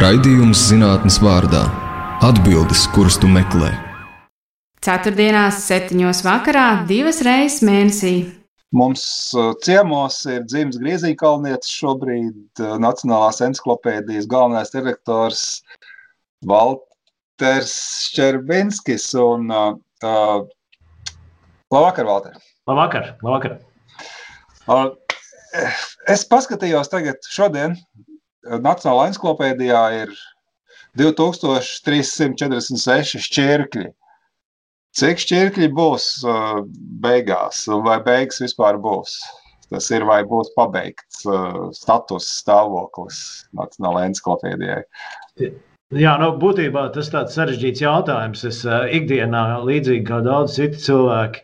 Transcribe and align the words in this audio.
Raidījums 0.00 0.62
zinātnes 0.70 1.18
vārdā- 1.20 1.60
atbildes, 2.28 2.86
kuras 2.94 3.18
tu 3.20 3.28
meklē. 3.28 3.68
Ceturtdienās, 4.80 5.58
septiņos 5.66 6.22
vakarā, 6.24 6.86
divas 6.88 7.18
reizes 7.26 7.60
mēnesī. 7.68 8.12
Mums 8.72 9.02
uh, 9.36 9.50
ciemos 9.60 10.16
ir 10.24 10.46
dzimis 10.48 10.80
Griezīkalnietis, 10.80 11.74
šobrīd 11.82 12.62
uh, 12.64 12.78
Nacionālās 12.80 13.42
encyklopēdijas 13.44 14.30
galvenais 14.32 14.72
direktors 14.72 15.44
Valters 16.48 17.76
Šķerbinskis. 18.06 19.10
Un, 19.20 19.52
uh, 19.52 19.76
uh, 20.00 20.48
labvakar, 21.68 22.08
Valter! 22.08 22.40
Labvakar! 22.72 23.12
labvakar. 23.20 23.60
Uh, 24.64 24.94
es 26.08 26.24
paskatījos 26.24 26.88
tagad 26.88 27.20
šodien 27.28 27.76
Nacionālajā 28.48 29.10
encyklopēdijā 29.10 29.80
ir 30.02 30.12
2346 30.98 33.18
šķirkļi. 33.26 33.88
Cik 34.96 35.18
šķirkļi 35.22 35.68
būs 35.76 36.04
uh, 36.26 36.62
beigās, 37.04 37.56
vai 37.84 37.98
beigas 38.02 38.40
vispār 38.42 38.74
būs? 38.80 39.10
Tas 39.70 39.90
ir 39.94 40.02
vai 40.08 40.24
būs 40.26 40.48
pabeigts 40.56 41.26
uh, 41.28 41.70
status 41.76 42.26
stāvoklis 42.40 43.46
Nacionālajai 43.54 44.08
encyklopēdijai. 44.10 44.82
Jā, 45.94 46.12
nu, 46.22 46.28
būtībā 46.40 46.82
tas 46.94 47.08
ir 47.12 47.28
sarežģīts 47.34 47.82
jautājums. 47.84 48.40
Es 48.48 48.58
uh, 48.66 48.72
ikdienā, 48.90 49.60
līdzīgi 49.68 50.04
kā 50.08 50.18
daudz 50.26 50.50
citu 50.58 50.76
cilvēku, 50.88 51.38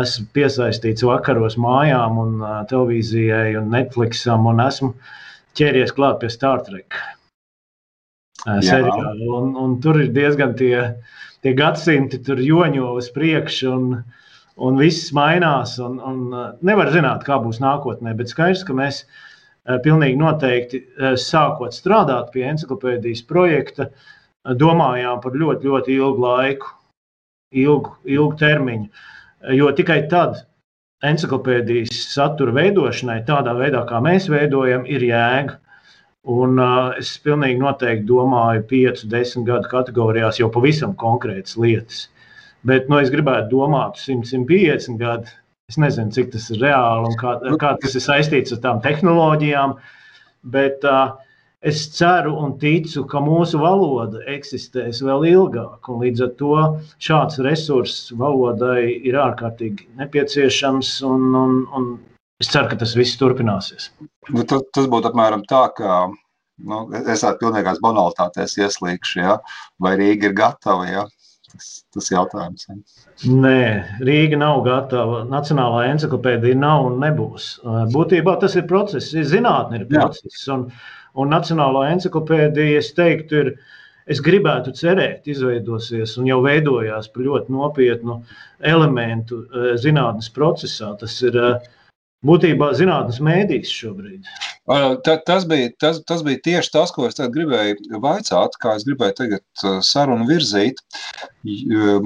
esmu 0.00 0.24
piesaistīts 0.36 1.04
vakaros 1.04 1.56
mājām, 1.60 2.12
un 2.22 2.30
uh, 2.40 2.48
televīzijai, 2.70 3.48
un 3.60 3.64
Netflixam, 3.74 4.40
un 4.48 4.56
esmu 4.64 4.90
uh, 4.94 5.00
ķēries 5.58 5.94
klāt 5.96 6.20
pie 6.20 6.30
Star 6.32 6.62
Trek 6.66 6.96
seriāla. 8.44 9.14
Un, 9.38 9.52
un 9.56 9.76
tur 9.82 10.00
ir 10.00 10.12
diezgan 10.14 10.54
tie, 10.56 10.76
tie 11.44 11.54
gadsimti, 11.56 12.20
tur 12.24 12.40
joņo 12.40 12.94
uz 13.00 13.10
priekšu. 13.14 13.72
Un, 13.74 14.00
un 14.60 14.78
viss 14.80 15.12
mainās. 15.16 15.78
Un, 15.82 15.98
un 16.00 16.22
nevar 16.66 16.92
zināt, 16.94 17.24
kā 17.26 17.40
būs 17.42 17.60
nākotnē, 17.62 18.14
bet 18.16 18.32
skaidrs, 18.32 18.64
ka 18.66 18.76
mēs 18.76 19.04
pilnīgi 19.84 20.18
noteikti 20.20 20.82
sākot 21.20 21.76
strādāt 21.76 22.32
pie 22.34 22.46
encyklopēdijas 22.48 23.22
projekta, 23.28 23.90
domājām 24.56 25.20
par 25.20 25.36
ļoti, 25.36 25.68
ļoti 25.68 25.96
ilgu 25.98 26.24
laiku, 26.24 26.70
ilgu, 27.52 27.96
ilgu 28.08 28.38
termiņu. 28.40 28.88
Jo 29.56 29.70
tikai 29.76 30.02
tad 30.12 30.42
encyklopēdijas 31.06 32.04
satura 32.12 32.54
veidošanai, 32.56 33.22
tādā 33.28 33.54
veidā, 33.56 33.82
kā 33.88 34.00
mēs 34.04 34.28
veidojam, 34.32 34.86
ir 34.88 35.04
jēga. 35.08 35.58
Un, 36.30 36.58
uh, 36.60 36.90
es 37.00 37.14
pilnīgi 37.24 37.62
noteikti 37.62 38.04
domāju, 38.08 38.66
5, 38.68 39.06
10 39.08 39.46
gadu 39.46 39.70
kategorijās 39.70 40.40
jau 40.42 40.50
pavisam 40.52 40.92
konkrētas 41.00 41.56
lietas. 41.56 42.02
Bet 42.68 42.90
nu, 42.92 42.98
es 43.00 43.08
gribētu 43.12 43.48
domāt, 43.54 43.96
100, 44.02 44.28
150 44.28 45.00
gadu. 45.00 45.32
Es 45.70 45.78
nezinu, 45.80 46.12
cik 46.12 46.32
tas 46.34 46.50
ir 46.50 46.60
reāli 46.60 47.08
un 47.08 47.16
kā, 47.16 47.38
kā 47.62 47.72
tas 47.80 47.94
ir 47.96 48.04
saistīts 48.04 48.52
ar 48.52 48.60
tām 48.64 48.82
tehnoloģijām. 48.84 49.76
Bet 50.52 50.84
uh, 50.84 51.14
es 51.60 51.82
ceru 51.92 52.32
un 52.40 52.54
ticu, 52.60 53.04
ka 53.08 53.20
mūsu 53.24 53.60
valoda 53.60 54.22
eksistēs 54.32 55.02
vēl 55.04 55.26
ilgāk. 55.30 55.90
Līdz 56.02 56.24
ar 56.26 56.32
to 56.38 56.54
šāds 57.02 57.40
resurss 57.44 58.12
valodai 58.16 58.86
ir 58.96 59.18
ārkārtīgi 59.20 59.90
nepieciešams. 60.00 60.94
Un, 61.08 61.28
un, 61.42 61.60
un 61.76 61.90
es 62.40 62.50
ceru, 62.52 62.70
ka 62.72 62.80
tas 62.80 62.96
viss 62.96 63.20
turpināsies. 63.20 63.90
Nu, 64.30 64.44
tas, 64.44 64.64
tas 64.74 64.88
būtu 64.90 65.12
apmēram 65.12 65.44
tā, 65.50 65.66
ka 65.76 66.02
nu, 66.08 66.82
es 67.02 67.24
tādu 67.24 67.44
pilnīgās 67.44 67.80
banalitātēs 67.84 68.56
ieslīgšu, 68.60 69.20
ja? 69.20 69.38
vai 69.82 69.96
Rīga 70.00 70.30
ir 70.30 70.36
gatava. 70.40 70.88
Ja? 70.88 71.06
Tas, 71.50 71.68
tas 71.94 72.08
jautājums. 72.12 72.68
Ja? 72.68 72.78
Nē, 73.26 73.60
Rīga 74.06 74.38
nav 74.38 74.62
gatava. 74.66 75.24
Nacionālā 75.28 75.88
encyklopēdija 75.90 76.58
nav 76.60 76.86
un 76.92 77.00
nebūs. 77.02 77.52
Būtībā 77.94 78.36
tas 78.40 78.54
ir 78.56 78.68
process, 78.70 79.10
zinātnē 79.34 79.82
ir 79.82 79.86
process. 79.90 80.46
Jā. 80.46 80.56
Un, 80.56 80.70
Un 81.18 81.32
Nacionālā 81.34 81.88
encyklopēdija, 81.96 82.80
es 82.80 82.92
teiktu, 82.94 83.44
ir. 83.44 83.54
Es 84.10 84.18
gribētu 84.26 84.72
cerēt, 84.74 85.28
izveidosies 85.30 86.16
un 86.18 86.24
jau 86.26 86.40
veidojās 86.42 87.06
par 87.14 87.22
ļoti 87.22 87.52
nopietnu 87.54 88.16
elementu 88.66 89.36
zinātnīs 89.78 90.32
procesā. 90.34 90.88
Tas 90.98 91.14
ir 91.22 91.36
būtībā 92.26 92.72
zinātnīs 92.80 93.20
mēdīs 93.22 93.70
šobrīd. 93.70 94.26
Ta, 94.70 95.16
tas, 95.26 95.44
bija, 95.50 95.70
tas, 95.82 95.98
tas 96.06 96.20
bija 96.22 96.38
tieši 96.44 96.70
tas, 96.76 96.92
ko 96.94 97.08
es 97.08 97.18
gribēju 97.18 97.98
vaicāt, 98.02 98.54
kā 98.62 98.76
es 98.78 98.84
gribēju 98.86 99.16
tagad 99.18 99.64
sarunu 99.86 100.28
virzīt. 100.28 100.78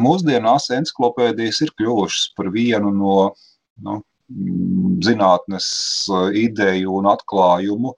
Mūsdienās 0.01 0.71
encyklopēdijas 0.73 1.61
ir 1.67 1.75
kļuvušas 1.77 2.31
par 2.39 2.49
vienu 2.55 2.93
no 2.97 3.19
nu, 3.85 3.99
zinātnes 5.05 5.67
ideju 6.41 6.97
un 7.03 7.11
atklājumu 7.13 7.93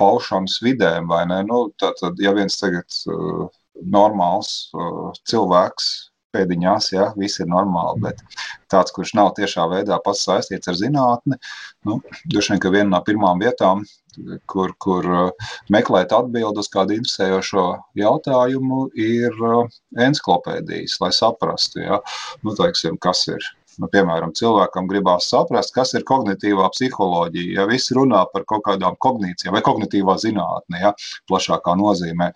paušanas 0.00 0.58
vidēm? 0.66 1.14
Nu, 1.46 1.62
tātad, 1.78 2.18
ja 2.18 2.34
viens 2.34 2.58
tagad 2.58 2.98
normāls 3.86 4.72
cilvēks 5.30 5.92
pēdiņās, 6.36 6.92
ja 6.94 7.10
viss 7.18 7.42
ir 7.42 7.50
normāli, 7.50 8.04
bet 8.06 8.22
tāds, 8.72 8.94
kurš 8.94 9.14
nav 9.18 9.32
tiešā 9.38 9.66
veidā 9.72 9.98
pats 10.04 10.26
saistīts 10.28 10.70
ar 10.70 10.78
zinātni, 10.78 11.40
nu, 11.88 12.00
droši 12.28 12.54
vien, 12.54 12.62
ka 12.62 12.74
viena 12.74 12.90
no 12.94 13.02
pirmām 13.06 13.42
vietām, 13.42 13.84
kur, 14.50 14.72
kur 14.80 15.08
uh, 15.12 15.50
meklēt 15.72 16.14
atbildi 16.16 16.62
uz 16.62 16.70
kādu 16.72 16.96
interesējošo 16.96 17.66
jautājumu, 18.00 18.86
ir 18.96 19.36
uh, 19.42 19.76
encyklopēdijas, 20.06 20.98
lai 21.02 21.12
saprastu, 21.16 21.82
ja, 21.84 22.00
nu, 22.42 22.56
teiksim, 22.56 23.00
kas 23.02 23.26
ir 23.32 23.44
Nu, 23.82 23.88
piemēram, 23.92 24.32
cilvēkam 24.36 24.86
gribās 24.90 25.28
saprast, 25.32 25.74
kas 25.76 25.92
ir 25.98 26.04
kognitīvā 26.08 26.68
psiholoģija. 26.72 27.58
Ja 27.58 27.66
visi 27.68 27.96
runā 27.96 28.22
par 28.32 28.46
kaut 28.48 28.64
kādām 28.68 28.96
kognitīvām 29.04 29.56
vai 29.56 29.64
kognitīvā 29.66 30.16
zinātnē, 30.22 30.80
ja, 30.80 30.92
plašākā 31.30 31.76
nozīmē, 31.80 32.30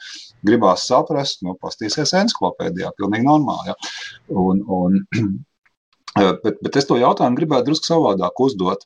gribās 0.46 0.84
saprast, 0.90 1.44
nu, 1.46 1.56
pastīsies 1.62 2.12
encyklopēdijā, 2.20 2.92
pilnīgi 2.98 3.28
normāli. 3.28 3.72
Ja. 3.72 3.78
Un, 4.42 4.64
un, 4.68 5.00
bet, 6.44 6.60
bet 6.60 6.80
es 6.80 6.88
to 6.88 7.00
jautājumu 7.00 7.40
gribētu 7.40 7.70
drusku 7.70 7.88
savādāk 7.92 8.44
uzdot. 8.44 8.84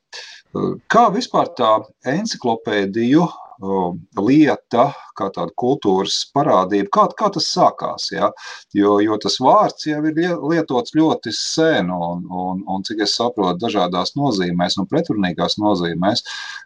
Kā 0.93 1.09
vispār 1.10 1.50
tā 1.59 1.72
encyklopēdiju 2.06 3.26
lieta, 3.60 4.87
kā 5.19 5.28
tāda 5.34 5.53
kultūras 5.60 6.25
parādība. 6.34 6.88
Kā, 6.92 7.04
kā 7.19 7.31
tas 7.34 7.47
sākās? 7.53 8.10
Ja? 8.12 8.31
Jo, 8.75 8.98
jo 9.04 9.19
tas 9.22 9.38
vārds 9.41 9.87
jau 9.87 10.00
ir 10.09 10.19
lietots 10.42 10.94
ļoti 10.97 11.32
sen, 11.32 11.91
un, 11.91 12.26
un, 12.31 12.64
un 12.66 12.84
cik 12.87 13.04
es 13.06 13.16
saprotu, 13.19 13.60
dažādās 13.62 14.16
nozīmēs 14.19 14.78
un 14.78 14.91
pretrunīgās 14.91 15.59
nozīmēs, 15.62 16.25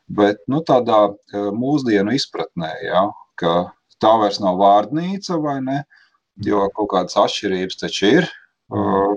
bet 0.09 0.41
nu, 0.49 0.63
tādā 0.65 1.09
mūsdienu 1.35 2.17
izpratnē, 2.17 2.73
ja? 2.87 3.07
ka 3.39 3.71
tā 4.03 4.17
vairs 4.19 4.41
nav 4.43 4.59
vārdnīca 4.59 5.39
vai 5.43 5.61
ne, 5.63 5.79
jo 6.45 6.67
kaut 6.75 6.93
kādas 6.95 7.19
atšķirības 7.21 7.83
taču 7.85 8.13
ir. 8.19 8.31
Mm 8.73 9.17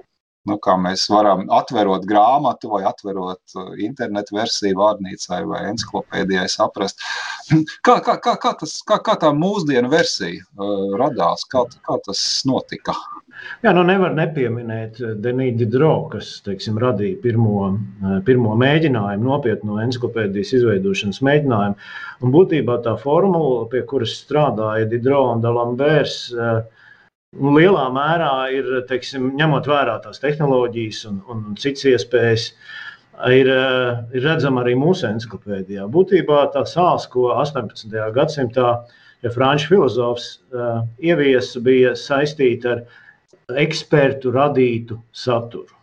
nu, 0.50 0.58
kā 0.62 0.76
mēs 0.82 1.06
varam 1.12 1.46
atverot 1.54 2.06
grāmatu 2.10 2.72
vai 2.74 2.82
atverot 2.90 3.56
uh, 3.58 3.72
internetu 3.84 4.38
versiju 4.40 4.80
vārnīcai 4.80 5.42
vai 5.50 5.64
encyklopēdijai 5.72 6.48
saprast. 6.52 7.02
Kā, 7.86 7.98
kā, 8.06 8.16
kā, 8.24 8.36
kā, 8.40 8.52
tas, 8.62 8.78
kā, 8.88 8.96
kā 9.04 9.18
tā 9.20 9.32
mūsdienu 9.36 9.90
versija 9.92 10.40
uh, 10.56 10.94
radās, 11.00 11.44
kā, 11.52 11.66
kā 11.84 11.98
tas 12.06 12.22
notika? 12.48 12.96
Jā, 13.66 13.74
nu 13.76 13.84
nevar 13.84 14.14
nepieminēt 14.16 15.02
uh, 15.02 15.14
Denīdu 15.20 15.68
Drau, 15.74 16.06
kas 16.14 16.30
teiksim, 16.46 16.78
radīja 16.82 17.20
pirmo, 17.24 17.56
uh, 17.74 18.18
pirmo 18.28 18.56
mēģinājumu, 18.62 19.28
nopietnu 19.28 19.82
encyklopēdijas 19.84 20.54
izveidošanas 20.60 21.22
mēģinājumu. 21.28 21.90
Un 22.22 22.36
būtībā 22.36 22.80
tā 22.86 22.96
formula, 23.02 23.66
pie 23.72 23.84
kuras 23.90 24.16
strādāja 24.22 24.88
Didro 24.94 25.26
un 25.34 25.44
Dalambērs, 25.44 26.22
uh, 26.38 26.62
nu, 27.40 27.56
lielā 27.58 27.88
mērā 27.94 28.32
ir, 28.56 28.72
teiksim, 28.90 29.32
ņemot 29.40 29.68
vērā 29.72 30.00
tās 30.04 30.20
tehnoloģijas 30.24 31.04
un, 31.10 31.20
un 31.32 31.44
citas 31.60 31.86
iespējas, 31.94 32.48
ir, 33.32 33.52
eh, 33.52 34.02
ir 34.18 34.26
redzama 34.26 34.64
arī 34.64 34.76
mūsu 34.80 35.08
encyklopēdijā. 35.12 35.86
Būtībā 35.92 36.48
tā 36.56 36.66
sāls, 36.70 37.08
ko 37.12 37.30
18. 37.36 37.94
gadsimtā 38.16 38.74
ja 39.22 39.32
franču 39.34 39.70
filozofs 39.70 40.32
uh, 40.54 40.82
ieviesa, 41.02 41.62
bija 41.64 41.94
saistīta 41.98 42.76
ar 42.76 43.60
ekspertu 43.62 44.32
radītu 44.34 44.98
saturu. 45.14 45.76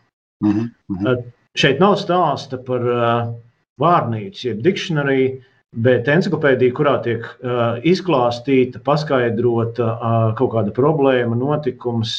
Mm 0.44 0.54
-hmm. 0.54 1.06
uh, 1.06 1.24
šeit 1.54 1.80
nav 1.80 1.96
stāsta 2.02 2.58
par 2.64 2.88
uh, 2.94 3.34
vārnīcu, 3.78 4.48
jeb 4.48 4.62
dikšanāriju, 4.66 5.38
Bet 5.76 6.08
encyklopēdija, 6.08 6.72
kurā 6.72 6.94
tiek 7.04 7.26
uh, 7.28 7.76
izklāstīta, 7.84 8.80
paskaidrota 8.84 9.88
uh, 9.92 10.16
kaut 10.38 10.54
kāda 10.54 10.72
problēma, 10.72 11.36
notikums, 11.36 12.14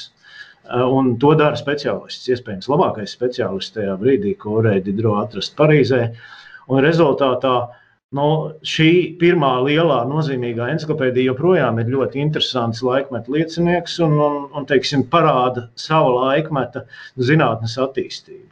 uh, 0.70 0.86
un 0.86 1.16
to 1.22 1.34
dara 1.40 1.58
speciālists. 1.58 2.30
Iespējams, 2.30 2.70
labākais 2.70 3.16
speciālists 3.18 3.74
tajā 3.74 3.98
brīdī, 3.98 4.36
ko 4.38 4.62
Didro 4.62 5.18
atrast 5.24 5.58
Parīzē. 5.58 6.12
Un 6.70 6.86
rezultātā 6.86 7.56
Nu, 8.18 8.28
šī 8.66 8.92
pirmā 9.22 9.52
lielā 9.62 10.00
nozīmīgā 10.10 10.72
encyklopēdija 10.74 11.30
joprojām 11.30 11.78
ir 11.78 11.92
ļoti 11.94 12.24
interesants 12.24 12.80
laikmeta 12.82 13.30
liecinieks 13.30 14.00
un, 14.02 14.16
un, 14.18 14.40
un 14.50 14.66
teiksim, 14.72 15.04
parāda 15.12 15.68
savu 15.78 16.16
laikmeta 16.16 16.88
zinātnes 17.30 17.78
attīstību. 17.86 18.50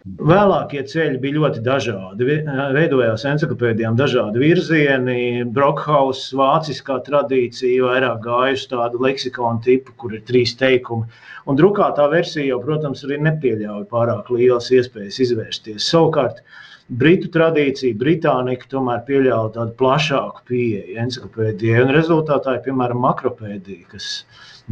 Vēlākie 0.00 0.80
ceļi 0.88 1.18
bija 1.20 1.36
ļoti 1.36 1.60
dažādi. 1.60 2.24
Veidojās 2.72 3.26
encyklopēdijām 3.28 3.98
dažādi 3.98 4.40
virzieni. 4.40 5.44
Brokhaus, 5.44 6.22
vāciskā 6.32 6.96
tradīcija, 7.04 7.82
vairāk 7.84 8.22
gāja 8.24 8.54
uz 8.56 8.64
tādu 8.70 9.02
leksikonu 9.04 9.60
tipu, 9.66 9.92
kur 10.00 10.14
ir 10.16 10.22
trīs 10.24 10.54
teikumi. 10.56 11.04
Un 11.44 11.60
drukātā 11.60 12.06
versija 12.08 12.46
jau, 12.54 12.62
protams, 12.64 13.04
arī 13.04 13.20
nepieļauj 13.26 13.84
pārāk 13.92 14.32
lielas 14.32 14.70
iespējas 14.72 15.20
izvērsties. 15.26 15.90
Savukārt, 15.92 16.40
Britu 16.88 17.28
tradīcija, 17.36 17.98
Britānika 18.00 18.72
tomēr 18.72 19.04
pieļāva 19.06 19.52
tādu 19.58 19.76
plašāku 19.78 20.48
pieeju 20.48 20.96
encyklopēdijai. 21.04 21.84
Un 21.84 21.94
rezultātā 21.94 22.56
ir 22.56 22.64
piemēram 22.64 23.04
makropēdija, 23.04 23.84
kas 23.92 24.08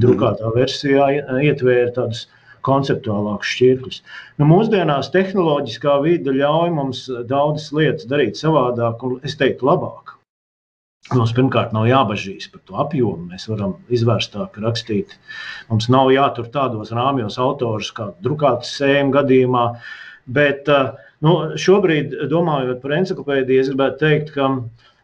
drukātā 0.00 0.56
versijā 0.56 1.12
ietvēra 1.44 1.92
tādus 2.00 2.24
konceptuālākus 2.68 3.54
šķirkļus. 3.56 4.02
Nu, 4.38 4.50
mūsdienās 4.52 5.10
tehnoloģiskā 5.14 5.96
vide 6.04 6.36
ļauj 6.36 6.70
mums 6.76 7.02
daudzas 7.30 7.72
lietas 7.74 8.08
darīt 8.10 8.38
savādāk, 8.40 9.02
un 9.08 9.18
es 9.26 9.36
teiktu, 9.40 9.66
labāk. 9.70 10.18
Mums 11.08 11.32
pirmkārt 11.32 11.72
nav 11.72 11.86
jābažīs 11.88 12.50
par 12.52 12.60
to 12.68 12.76
apjomu. 12.82 13.30
Mēs 13.30 13.46
varam 13.48 13.76
izvērstāk 13.96 14.58
rakstīt. 14.60 15.14
Mums 15.70 15.88
nav 15.92 16.10
jātur 16.12 16.50
tādos 16.52 16.92
rāmjos 16.92 17.38
autors 17.40 17.88
kā 17.96 18.10
drukātas 18.24 18.74
sējuma 18.76 19.14
gadījumā. 19.16 19.64
Bet 20.38 20.68
nu, 21.24 21.34
šobrīd, 21.56 22.12
domājot 22.28 22.82
par 22.82 22.98
encyklopēdiju, 22.98 23.62
es 23.62 23.70
gribētu 23.72 24.02
teikt, 24.02 24.34
ka 24.34 24.50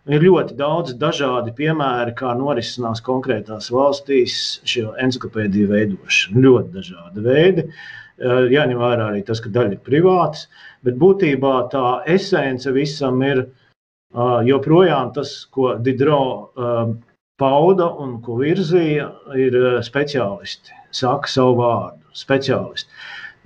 Ir 0.05 0.21
ļoti 0.21 0.53
daudz 0.59 0.93
dažādi 1.01 1.55
piemēri, 1.56 2.12
kā 2.19 2.35
norisinās 2.37 3.01
konkrētās 3.05 3.71
valstīs 3.73 4.35
šī 4.69 4.83
encyklopēdija 5.01 5.71
veidošana. 5.71 6.43
Ļoti 6.45 6.75
dažādi 6.75 7.25
veidi. 7.25 7.65
Eh, 7.65 8.43
jāņem 8.53 8.83
vērā 8.83 9.06
arī 9.09 9.23
tas, 9.25 9.41
ka 9.41 9.49
daļa 9.55 9.79
ir 9.79 9.81
privātas, 9.87 10.45
bet 10.85 10.99
būtībā 11.01 11.55
tā 11.73 11.87
esence 12.17 12.69
visam 12.77 13.25
ir 13.25 13.41
eh, 13.47 14.37
joprojām 14.51 15.15
tas, 15.17 15.33
ko 15.56 15.73
Didro 15.81 16.21
eh, 16.53 16.93
pauda 17.41 17.89
un 18.05 18.19
ko 18.23 18.37
virzīja, 18.43 19.09
ir 19.41 19.57
speciālisti. 19.89 20.77
Saka 20.93 21.33
savu 21.33 21.57
vārdu, 21.62 22.05
speciālisti. 22.12 22.93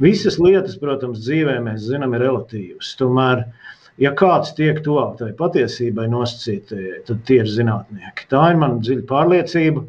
Visas 0.02 0.43
lietas, 0.43 0.75
protams, 0.82 1.22
dzīvē 1.22 1.61
mēs 1.62 1.87
zinām, 1.87 2.19
ir 2.19 2.26
relatīvas. 2.26 2.90
Tomēr 2.99 3.46
uh, 3.46 3.69
ja 4.02 4.14
kāds 4.18 4.54
tiek 4.58 4.80
tuvāk 4.84 5.16
tai 5.20 5.30
patiesībai 5.38 6.08
nosacītajai, 6.12 7.04
tad 7.08 7.22
tie 7.28 7.42
ir 7.42 7.50
zinātnieki. 7.52 8.28
Tā 8.32 8.50
ir 8.52 8.60
mana 8.60 8.82
dziļa 8.82 9.06
pārliecība. 9.08 9.84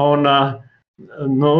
Un, 0.00 0.28
nu, 1.32 1.52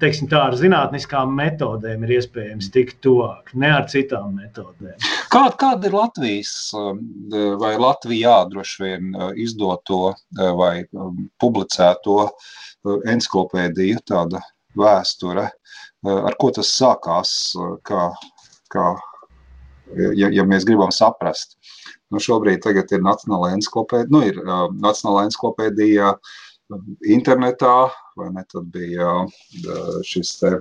teiksim, 0.00 0.28
tā 0.30 0.44
ar 0.50 0.56
zinātniskām 0.60 1.32
metodēm 1.38 2.04
ir 2.06 2.18
iespējams 2.18 2.68
tikt 2.74 3.00
tuvāk, 3.04 3.54
ne 3.58 3.72
ar 3.72 3.88
citām 3.90 4.36
metodēm. 4.38 4.98
Kā, 5.32 5.46
kāda 5.58 5.88
ir 5.88 5.96
Latvijas 5.96 6.52
vai 7.62 7.72
Latvijā 7.80 8.36
droši 8.52 8.84
vien 8.84 9.16
izdoto 9.40 10.12
vai 10.58 10.74
publicēto 11.42 12.18
encyklopēdiju 12.84 14.04
tāda 14.10 14.42
vēsture, 14.78 15.48
ar 16.12 16.36
ko 16.38 16.52
tas 16.54 16.70
sākās, 16.76 17.32
kā, 17.88 18.10
kā 18.72 18.92
ja, 20.16 20.30
ja 20.32 20.46
mēs 20.48 20.66
gribam 20.68 20.92
saprast. 20.94 21.58
Nu, 22.12 22.20
šobrīd 22.20 22.64
ir 22.68 23.04
Nacionālā 23.04 23.52
encyklopēdija, 23.56 24.12
nu, 24.12 24.22
ir 24.28 24.40
uh, 24.42 24.66
Nacionālā 24.82 25.26
encyklopēdija 25.28 26.14
internetā, 27.12 27.76
vai 28.16 28.32
ne? 28.32 28.44
Tad 28.48 28.68
bija 28.72 29.22
uh, 29.24 29.94
šis 30.06 30.36
te 30.40 30.56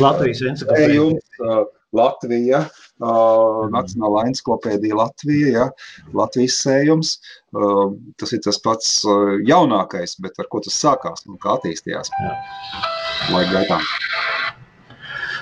Latvijas 0.00 0.44
encyklopēdija. 0.52 1.66
Latvija, 1.96 2.58
uh, 3.00 3.62
Nacionālā 3.72 4.26
encyklopēdija 4.28 4.96
Latvija, 4.98 5.52
ja, 5.54 5.68
Latvijas 6.16 6.58
sējums. 6.60 7.14
Uh, 7.56 7.94
tas 8.20 8.34
ir 8.36 8.42
tas 8.44 8.60
pats 8.60 8.90
uh, 9.08 9.38
jaunākais, 9.48 10.18
bet 10.20 10.36
ar 10.36 10.50
ko 10.52 10.60
tas 10.64 10.76
sākās 10.76 11.24
un 11.28 11.40
kā 11.40 11.56
attīstījās 11.56 12.12
laika 13.32 13.54
gaitā. 13.54 13.80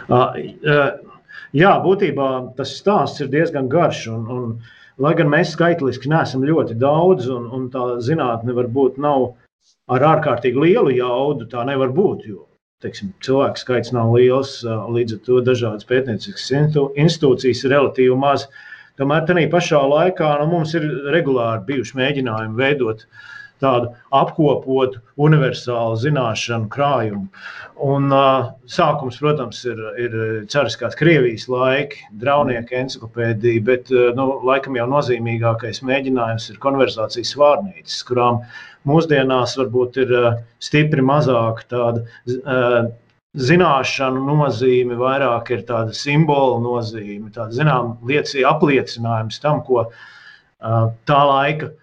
Uh, 0.07 0.39
uh, 0.63 1.16
Jā, 1.55 1.77
būtībā 1.83 2.31
tas 2.57 2.75
stāsts 2.79 3.23
ir 3.23 3.31
diezgan 3.31 3.69
garš. 3.71 4.07
Un, 4.13 4.27
un, 4.33 4.49
lai 4.99 5.13
gan 5.19 5.31
mēs 5.31 5.53
skaitliski 5.55 6.11
neesam 6.11 6.45
ļoti 6.47 6.79
daudz, 6.81 7.29
un, 7.31 7.47
un 7.53 7.69
tā 7.71 8.01
zinātne 8.03 8.57
varbūt 8.57 8.99
nav 8.99 9.35
ar 9.93 10.07
ārkārtīgi 10.15 10.63
lielu 10.63 10.97
jaudu, 10.99 11.47
tā 11.51 11.65
nevar 11.69 11.95
būt. 11.95 12.27
Jo, 12.31 12.47
teiksim, 12.83 13.13
cilvēku 13.23 13.63
skaits 13.63 13.95
nav 13.95 14.15
liels, 14.17 14.59
līdz 14.67 15.19
ar 15.19 15.23
to 15.29 15.41
dažādas 15.47 15.87
pētnieciskas 15.87 16.51
institūcijas 16.97 17.65
ir 17.65 17.77
relatīvi 17.77 18.19
maz. 18.19 18.49
Tomēr 18.97 19.27
tajā 19.29 19.49
pašā 19.53 19.79
laikā 19.85 20.29
nu, 20.41 20.51
mums 20.55 20.75
ir 20.75 20.87
regulāri 21.13 21.67
bijuši 21.69 21.99
mēģinājumi 22.01 22.57
veidot 22.57 23.03
uh, 23.05 23.25
tādu 23.63 23.93
apkopotu, 24.15 25.01
universālu 25.21 25.97
zināšanu 26.01 26.69
krājumu. 26.73 27.27
Un, 27.87 28.09
uh, 28.13 28.51
sākums, 28.73 29.19
protams, 29.21 29.63
ir, 29.69 29.81
ir 30.01 30.17
cariskās 30.53 30.97
Krievijas 30.99 31.47
laiki, 31.53 32.07
draudnieka 32.21 32.79
encyklopēdija, 32.83 33.65
bet 33.67 33.93
uh, 33.95 34.11
nu, 34.17 34.29
laikam 34.47 34.79
jau 34.79 34.89
nozīmīgākais 34.93 35.83
mēģinājums 35.87 36.51
ir 36.53 36.61
konversācijas 36.63 37.35
vārnīcas, 37.41 37.99
kurām 38.09 38.43
mūsdienās 38.89 39.57
varbūt 39.61 40.01
ir 40.05 40.15
uh, 40.17 40.31
stipri 40.63 41.05
mazāk 41.05 41.67
tāda. 41.73 42.07
Uh, 42.37 42.93
Zināšanu 43.37 44.23
nozīme 44.25 44.97
vairāk 44.97 45.51
ir 45.53 45.67
tāda 45.69 45.93
simbolu 45.93 46.55
nozīme, 46.65 47.27
tāda 47.35 47.53
zināmā 47.53 47.99
liecība, 48.09 48.55
apliecinājums 48.55 49.43
tam, 49.43 49.59
ko 49.67 49.83
uh, 49.83 50.87
tā 51.05 51.19
laika 51.29 51.69
uh, 51.69 51.75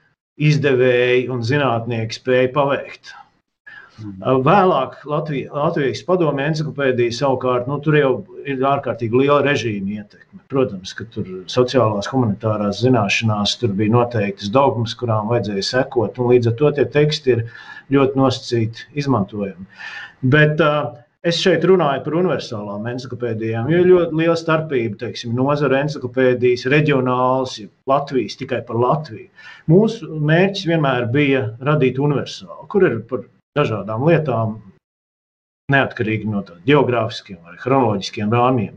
izdevēji 0.42 1.28
un 1.34 1.44
zinātnieki 1.46 2.18
spēja 2.18 2.54
paveikt. 2.56 3.14
Mhm. 4.02 4.42
Vēlāk 4.46 4.96
Latvija, 5.06 5.52
Latvijas 5.54 6.02
padomju 6.08 6.42
encyklopēdija 6.48 7.14
savukārt 7.14 7.68
nu, 7.70 7.78
tur 7.84 7.98
jau 8.00 8.14
ir 8.50 8.64
ārkārtīgi 8.66 9.22
liela 9.22 9.44
režīma 9.46 10.00
ietekme. 10.00 10.42
Protams, 10.50 10.96
ka 10.98 11.06
tur 11.14 11.30
sociālās, 11.52 12.10
humanitārās 12.10 12.82
zināšanās 12.82 13.54
tur 13.62 13.76
bija 13.78 13.94
noteiktas 13.94 14.50
dogmas, 14.54 14.96
kurām 14.98 15.30
vajadzēja 15.30 15.68
sekot, 15.70 16.18
un 16.18 16.34
līdz 16.34 16.50
ar 16.50 16.58
to 16.62 16.74
tie 16.80 16.88
teksti 16.98 17.36
ir 17.36 17.46
ļoti 17.94 18.18
nosacīti 18.18 18.90
izmantojami. 19.04 19.70
Bet 20.34 20.62
uh, 20.63 21.02
Es 21.24 21.38
šeit 21.39 21.63
runāju 21.63 22.01
par 22.03 22.15
universālām 22.20 22.88
encyklopēdijām, 22.92 23.70
jo 23.72 23.77
ir 23.80 23.86
ļoti 23.88 24.18
liela 24.20 24.34
starpība, 24.36 24.98
teiksim, 25.06 25.32
nozara 25.38 25.77
encyklopēdijas, 25.80 26.65
reģionāls, 26.74 27.53
ja 27.62 27.70
Latvijas 27.88 28.36
tikai 28.42 28.60
par 28.68 28.82
Latviju. 28.82 29.30
Mūsu 29.72 30.20
mērķis 30.20 30.68
vienmēr 30.68 31.08
bija 31.13 31.46
radīt 31.63 32.01
universālu, 32.03 32.68
kur 32.68 32.84
ir 32.89 32.98
par 33.08 33.24
dažādām 33.56 34.03
lietām, 34.10 34.58
neatkarīgi 35.72 36.27
no 36.27 36.44
tādiem 36.44 36.68
geogrāfiskiem 36.74 37.39
vai 37.39 37.56
chronoloģiskiem 37.62 38.36
rāmjiem. 38.36 38.75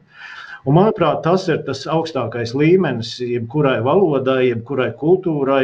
Un, 0.66 0.74
manuprāt, 0.74 1.20
tas 1.22 1.44
ir 1.46 1.60
tas 1.66 1.84
augstākais 1.86 2.50
līmenis, 2.58 3.12
jebkurai 3.22 3.76
valodai, 3.86 4.48
jebkurai 4.48 4.88
kultūrai, 4.98 5.60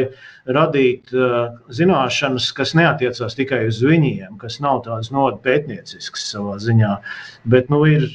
radīt 0.57 1.11
uh, 1.11 1.57
zināšanas, 1.75 2.47
kas 2.55 2.71
neatiecās 2.79 3.35
tikai 3.35 3.65
uz 3.67 3.81
viņiem, 3.83 4.37
kas 4.39 4.61
nav 4.63 4.85
tādas 4.85 5.11
noda 5.11 5.41
pētnieciskas 5.43 6.29
savā 6.31 6.55
ziņā, 6.63 6.97
bet 7.55 7.73
nu, 7.73 7.83
ir. 7.97 8.11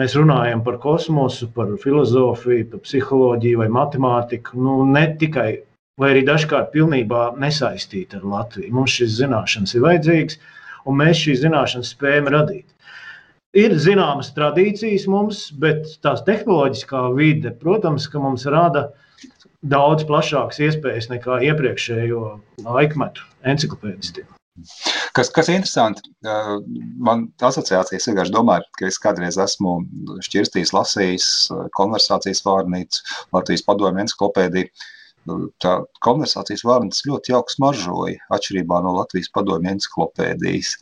Mēs 0.00 0.14
runājam 0.16 0.62
par 0.64 0.78
kosmosu, 0.80 1.50
par 1.52 1.68
filozofiju, 1.82 2.64
par 2.70 2.80
psiholoģiju 2.80 3.58
vai 3.60 3.66
matemātiku. 3.76 4.56
Nu, 4.56 4.78
ne 4.88 5.02
tikai, 5.20 5.50
vai 6.00 6.14
arī 6.14 6.22
dažkārt 6.24 6.70
pilnībā 6.72 7.26
nesaistīti 7.42 8.16
ar 8.16 8.24
Latviju. 8.24 8.72
Mums 8.72 8.94
šīs 8.96 9.18
zināšanas 9.18 9.76
ir 9.76 9.84
vajadzīgas, 9.84 10.38
un 10.88 10.96
mēs 11.02 11.20
šīs 11.26 11.42
zināšanas 11.44 11.92
spējam 11.92 12.32
radīt. 12.32 12.64
Ir 13.52 13.74
zināmas 13.76 14.30
tradīcijas 14.32 15.04
mums, 15.12 15.46
bet 15.60 15.98
tās 16.04 16.22
tehnoloģiskā 16.24 17.02
vide, 17.18 17.52
protams, 17.60 18.06
ka 18.08 18.22
mums 18.22 18.46
rada 18.48 18.86
daudz 19.60 20.06
plašākas 20.08 20.60
iespējas 20.64 21.10
nekā 21.10 21.42
iepriekšējo 21.50 22.22
laikmetu 22.64 23.26
enciklopēdistiem. 23.52 24.30
Kas, 25.16 25.28
kas 25.32 25.48
ir 25.48 25.58
interesanti, 25.58 26.08
man 27.00 27.26
asociācijas 27.44 28.08
vienkārši 28.08 28.34
domāju, 28.34 28.66
ka 28.78 28.88
es 28.88 28.98
kādreiz 29.00 29.36
esmu 29.40 29.78
šķirstījis, 30.24 30.72
lasījis 30.76 31.28
konversācijas 31.76 32.42
vārnīcu, 32.48 33.04
Latvijas 33.36 33.64
padomju 33.68 34.04
enciklopēdiju 34.06 34.72
tā 35.62 35.72
konversācijas 36.04 36.64
vārds 36.66 37.04
ļoti 37.06 37.32
jauks 37.34 37.58
maržoja, 37.62 38.18
atšķirībā 38.34 38.80
no 38.84 38.94
Latvijas 38.98 39.30
padomju 39.34 39.70
enciklopēdijas. 39.76 40.74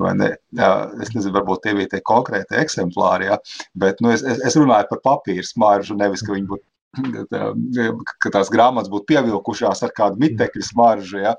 Es 0.00 1.12
nezinu, 1.14 1.34
varbūt 1.36 1.64
tie 1.64 1.76
bija 1.78 1.94
tie 1.94 2.02
konkrēti 2.06 2.58
eksemplāri, 2.60 3.30
ja? 3.30 3.38
bet 3.74 4.00
nu, 4.04 4.12
es, 4.14 4.24
es 4.24 4.58
runāju 4.58 4.90
par 4.92 5.02
papīru 5.06 5.46
smaržu, 5.46 5.98
nevis, 5.98 6.24
ka 6.26 6.36
viņi 6.36 6.50
būtu 6.52 6.66
ka 8.22 8.32
tās 8.34 8.50
grāmatas 8.50 8.90
būtu 8.90 9.06
pievilkušās 9.12 9.84
ar 9.86 9.92
kādu 9.94 10.18
mitekļu 10.22 10.64
smaržu. 10.66 11.20
Ja? 11.22 11.36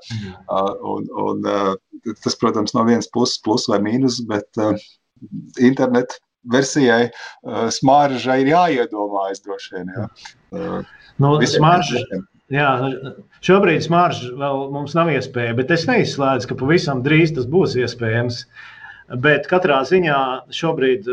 Un, 0.48 1.08
un, 1.26 1.48
tas, 2.24 2.36
protams, 2.40 2.72
no 2.76 2.86
vienas 2.88 3.10
puses 3.12 3.40
plus 3.44 3.68
vai 3.68 3.82
mīnus, 3.84 4.22
bet 4.28 4.48
internetu 5.60 6.16
versijai 6.52 7.10
smarža 7.70 8.40
ir 8.40 8.52
jāiedomājas 8.54 9.44
droši 9.44 9.76
vien. 9.76 9.92
Ja? 9.96 10.08
Nu, 11.20 11.36
smarža, 11.46 12.00
jā, 12.50 12.70
šobrīd 13.44 13.84
smarža 13.86 14.32
vēl 14.40 14.66
mums 14.74 14.96
nav 14.98 15.12
iespēja, 15.12 15.54
bet 15.58 15.70
es 15.70 15.86
neizslēdzu, 15.90 16.48
ka 16.50 16.58
pavisam 16.64 17.02
drīz 17.04 17.36
tas 17.36 17.46
būs 17.46 17.76
iespējams. 17.78 18.44
Bet 19.22 19.46
katrā 19.50 19.82
ziņā 19.84 20.18
šobrīd 20.54 21.08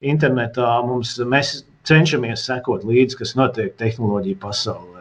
internetā 0.00 0.76
mums, 0.86 1.18
mēs 1.20 1.64
cenšamies 1.86 2.46
sekot 2.48 2.86
līdzi, 2.86 3.18
kas 3.20 3.36
notiek 3.38 3.76
tehnoloģiju 3.76 4.38
pasaulē. 4.42 4.96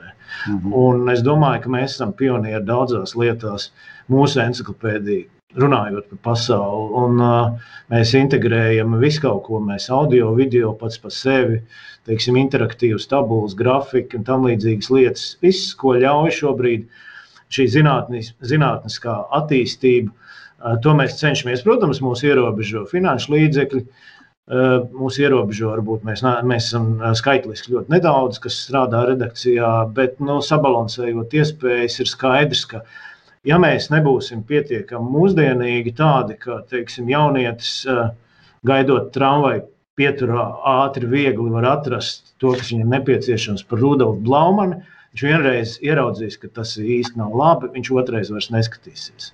-hmm. 0.46 0.74
Un 0.74 1.10
es 1.10 1.24
domāju, 1.26 1.64
ka 1.64 1.70
mēs 1.78 1.96
esam 1.96 2.14
pionieri 2.14 2.64
daudzās 2.66 3.16
lietās, 3.20 3.70
mūsu 4.12 4.42
encyklopēdija, 4.44 5.30
runājot 5.60 6.10
par 6.12 6.22
pasauli. 6.30 6.88
Un, 7.02 7.22
uh, 7.24 7.74
mēs 7.94 8.14
integrējam 8.20 8.98
visu 9.02 9.24
kaut 9.26 9.44
ko, 9.48 9.62
mēs 9.64 9.90
audio, 9.94 10.34
video 10.38 10.74
pats 10.80 11.00
par 11.02 11.14
sevi, 11.16 11.62
teiksim, 12.10 12.38
interaktīvas 12.42 13.08
tabulas, 13.12 13.56
grafika 13.58 14.20
un 14.20 14.26
tam 14.28 14.48
līdzīgas 14.50 14.92
lietas. 14.94 15.28
Viss, 15.46 15.74
ko 15.80 15.96
ļauj 16.00 16.34
šobrīd 16.42 16.88
šī 17.56 17.70
zinātnis, 17.78 18.34
zinātniskā 18.46 19.20
attīstība, 19.40 20.12
uh, 20.12 20.76
to 20.84 20.96
mēs 20.98 21.20
cenšamies. 21.22 21.64
Protams, 21.68 22.04
mūs 22.04 22.26
ierobežo 22.28 22.88
finanšu 22.92 23.38
līdzekļi. 23.38 23.86
Uh, 23.86 24.12
Mūsu 24.46 25.24
ierobežo, 25.24 25.72
varbūt 25.72 26.04
mēs, 26.06 26.22
mēs 26.46 26.68
esam 26.68 27.00
skaitliski 27.18 27.72
ļoti 27.74 27.90
nedaudz, 27.96 28.38
kas 28.44 28.60
strādā 28.68 29.00
redakcijā, 29.10 29.72
bet 29.98 30.20
nu, 30.22 30.36
sabalansējot 30.46 31.34
iespējas, 31.34 31.96
ir 32.04 32.12
skaidrs, 32.12 32.62
ka, 32.70 32.84
ja 33.48 33.60
mēs 33.62 33.90
nebūsim 33.94 34.44
pietiekami 34.48 35.14
mūsdienīgi, 35.16 35.96
tādi, 35.98 36.38
ka 36.42 36.62
teiksim, 36.72 37.10
jaunietis 37.12 37.78
gaidot 38.66 39.12
tramvaju 39.16 39.68
pieturā 39.96 40.46
ātri, 40.82 41.08
viegli 41.08 41.52
var 41.54 41.70
atrast 41.78 42.34
to, 42.42 42.52
kas 42.58 42.74
viņam 42.74 42.92
nepieciešams 42.98 43.64
par 43.70 43.80
Rudolfu 43.84 44.26
Blaumanu, 44.26 44.82
viņš 45.14 45.24
vienreiz 45.24 45.78
ieraudzīs, 45.86 46.40
ka 46.42 46.52
tas 46.52 46.76
īsti 46.82 47.22
nav 47.22 47.36
labi, 47.38 47.72
viņš 47.78 47.94
otrais 47.96 48.34
vairs 48.34 48.52
neskatīsies. 48.52 49.32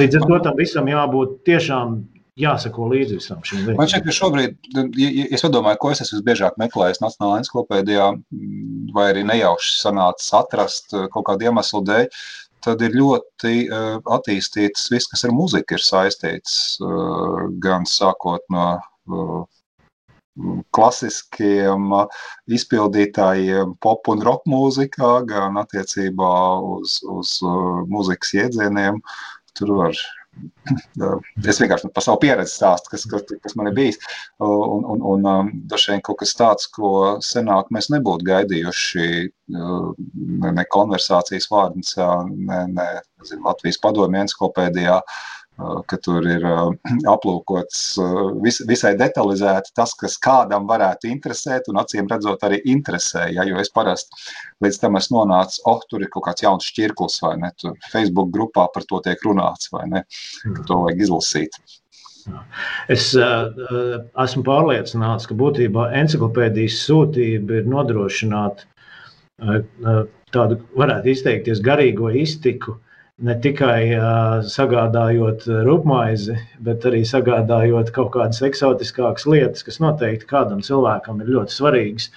Līdz 0.00 0.20
ar 0.20 0.26
to 0.28 0.40
tam 0.46 0.56
visam 0.60 0.88
jābūt 0.88 1.40
tiešām 1.48 2.00
jāsako 2.40 2.88
līdzi 2.92 3.18
visam 3.18 3.40
šim 3.44 3.62
lietām. 3.64 3.78
Man 3.80 3.90
šķiet, 3.90 4.06
ka 4.06 4.14
šobrīd, 4.16 4.56
ja 5.00 5.26
es 5.36 5.44
padomāju, 5.44 5.80
ko 5.82 5.92
es 5.92 6.02
esmu 6.04 6.20
visbiežāk 6.20 6.56
meklējis 6.60 7.02
Nacionālajā 7.02 7.42
encyklopēdijā, 7.42 8.06
vai 8.96 9.06
arī 9.12 9.24
nejauši 9.28 9.74
sanācis 9.76 10.32
atrast 10.36 10.94
eh, 10.96 11.08
kaut 11.12 11.26
kādu 11.28 11.48
iemeslu 11.48 11.82
dēļ, 11.88 12.08
tad 12.64 12.82
ir 12.84 12.96
ļoti 12.96 13.54
uh, 13.68 13.96
attīstīts 14.16 14.90
viss, 14.92 15.08
kas 15.10 15.24
ar 15.26 15.34
muziku 15.36 15.78
ir 15.78 15.84
saistīts. 15.84 16.76
Uh, 16.82 17.48
gan 17.62 17.86
sākot 17.88 18.44
no 18.52 18.66
uh, 18.76 19.40
klasiskiem 20.76 21.90
izpildītājiem, 22.48 23.74
pop 23.82 24.08
un 24.12 24.22
roka 24.24 24.48
mūzikā, 24.48 25.10
gan 25.28 25.58
attiecībā 25.60 26.32
uz, 26.76 27.00
uz 27.04 27.34
mūzikas 27.90 28.32
iedzieniem. 28.38 29.02
Tur 29.58 29.74
var 29.80 29.98
Es 31.50 31.58
vienkārši 31.60 31.90
par 31.94 32.04
savu 32.04 32.20
pieredzi 32.22 32.52
stāstu, 32.54 32.92
kas, 32.92 33.06
kas, 33.10 33.24
kas 33.42 33.56
man 33.58 33.70
ir 33.70 33.76
bijis. 33.76 33.98
Un, 34.44 34.84
un, 34.94 35.02
un 35.12 35.28
um, 35.30 35.50
vien 35.72 36.04
kaut 36.06 36.20
kas 36.22 36.36
tāds, 36.38 36.68
ko 36.76 36.92
senāk 37.24 37.72
mēs 37.74 37.90
nebūtu 37.92 38.28
gaidījuši 38.28 39.08
uh, 39.26 39.90
ne, 40.44 40.66
konversācijas 40.76 41.50
vārdā, 41.50 42.10
ne, 42.30 42.60
ne 42.76 42.88
zinu, 43.26 43.42
Latvijas 43.48 43.80
padomju 43.82 44.22
encyklopēdijā. 44.24 45.00
Uh, 45.00 45.39
ka 45.90 45.98
tur 46.02 46.26
ir 46.28 46.44
aplūkots 47.14 47.82
vis, 48.44 48.60
visai 48.68 48.94
detalizēti 49.00 49.74
tas, 49.76 49.94
kas 49.98 50.16
kādam 50.22 50.68
varētu 50.70 51.10
interesēt, 51.10 51.68
un 51.72 51.80
acīm 51.82 52.08
redzot, 52.10 52.42
arī 52.46 52.60
interesē. 52.74 53.26
Ja, 53.34 53.46
jo 53.48 53.60
es 53.62 53.72
parasti 53.74 54.16
līdz 54.64 54.80
tam 54.82 54.98
esmu 55.00 55.20
nonācis, 55.22 55.62
oh, 55.70 55.82
tur 55.90 56.04
ir 56.04 56.12
kaut 56.12 56.28
kāds 56.28 56.44
jauns 56.46 56.68
šķirklis, 56.70 57.20
vai 57.24 57.36
ne? 57.42 57.52
Tur 57.60 57.76
Facebook 57.92 58.32
grupā 58.34 58.68
par 58.74 58.86
to 58.88 59.02
tiek 59.04 59.22
runāts, 59.26 59.70
vai 59.74 59.86
ne? 59.90 60.04
Ka 60.44 60.66
to 60.66 60.82
vajag 60.84 61.06
izlasīt. 61.06 61.60
Es 62.92 63.10
uh, 63.16 63.48
esmu 64.22 64.44
pārliecināts, 64.46 65.26
ka 65.26 65.36
būtībā 65.40 65.88
encyklopēdijas 66.02 66.76
sūtība 66.84 67.62
ir 67.62 67.70
nodrošināt 67.72 68.66
uh, 68.66 70.04
tādu, 70.30 70.60
varētu 70.76 71.10
izteikties, 71.14 71.64
garīgo 71.64 72.12
iztiku 72.20 72.76
uh, 72.76 72.89
ne 73.26 73.34
tikai 73.44 73.92
uh, 73.96 74.40
sagādājot 74.48 75.46
rupmaizi, 75.66 76.36
bet 76.64 76.84
arī 76.88 77.02
sagādājot 77.08 77.92
kaut 77.96 78.12
kādas 78.16 78.40
eksotiskākas 78.46 79.26
lietas, 79.28 79.64
kas 79.66 79.80
noteikti 79.82 80.28
kādam 80.30 80.62
cilvēkam 80.64 81.20
ir 81.24 81.32
ļoti 81.36 81.56
svarīgas. 81.56 82.10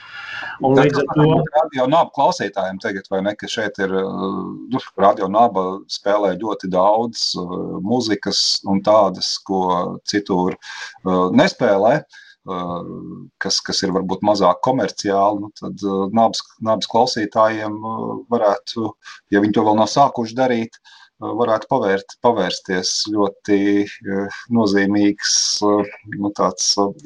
Un 0.64 0.78
līdz 0.78 1.02
ar 1.02 1.08
to 1.18 1.28
radio 1.58 1.88
nāba 1.92 2.14
klausītājiem 2.16 2.80
tagad, 2.84 3.08
vai 3.12 3.22
ne, 3.26 3.36
ka 3.40 3.50
šeit 3.52 3.80
ir, 3.84 3.94
nu, 3.94 4.82
radio 5.00 5.30
nāba 5.32 5.66
spēlē 5.92 6.36
ļoti 6.40 6.72
daudz 6.74 7.32
uh, 7.42 7.56
muzikas 7.84 8.62
un 8.70 8.84
tādas, 8.86 9.36
ko 9.44 9.64
citur 10.10 10.56
uh, 10.56 11.32
nespēlē. 11.36 11.98
Uh, 12.04 12.23
kas, 12.44 13.60
kas 13.64 13.84
ir 13.86 13.94
varbūt 13.96 14.24
mazāk 14.28 14.60
komerciāli, 14.66 15.46
nu, 15.46 15.52
tad 15.60 15.80
uh, 15.88 16.08
nābas, 16.16 16.44
nābas 16.64 16.90
klausītājiem 16.92 17.78
uh, 17.80 18.10
varētu, 18.34 18.92
ja 19.32 19.44
viņi 19.44 19.56
to 19.56 19.64
vēl 19.68 19.80
nav 19.80 19.90
sākuši 19.92 20.38
darīt, 20.38 20.80
varētu 21.24 21.70
pavērt, 21.72 22.18
pavērsties 22.26 22.90
ļoti 23.14 23.60
nozīmīgs 24.52 25.36
nu, 26.20 26.32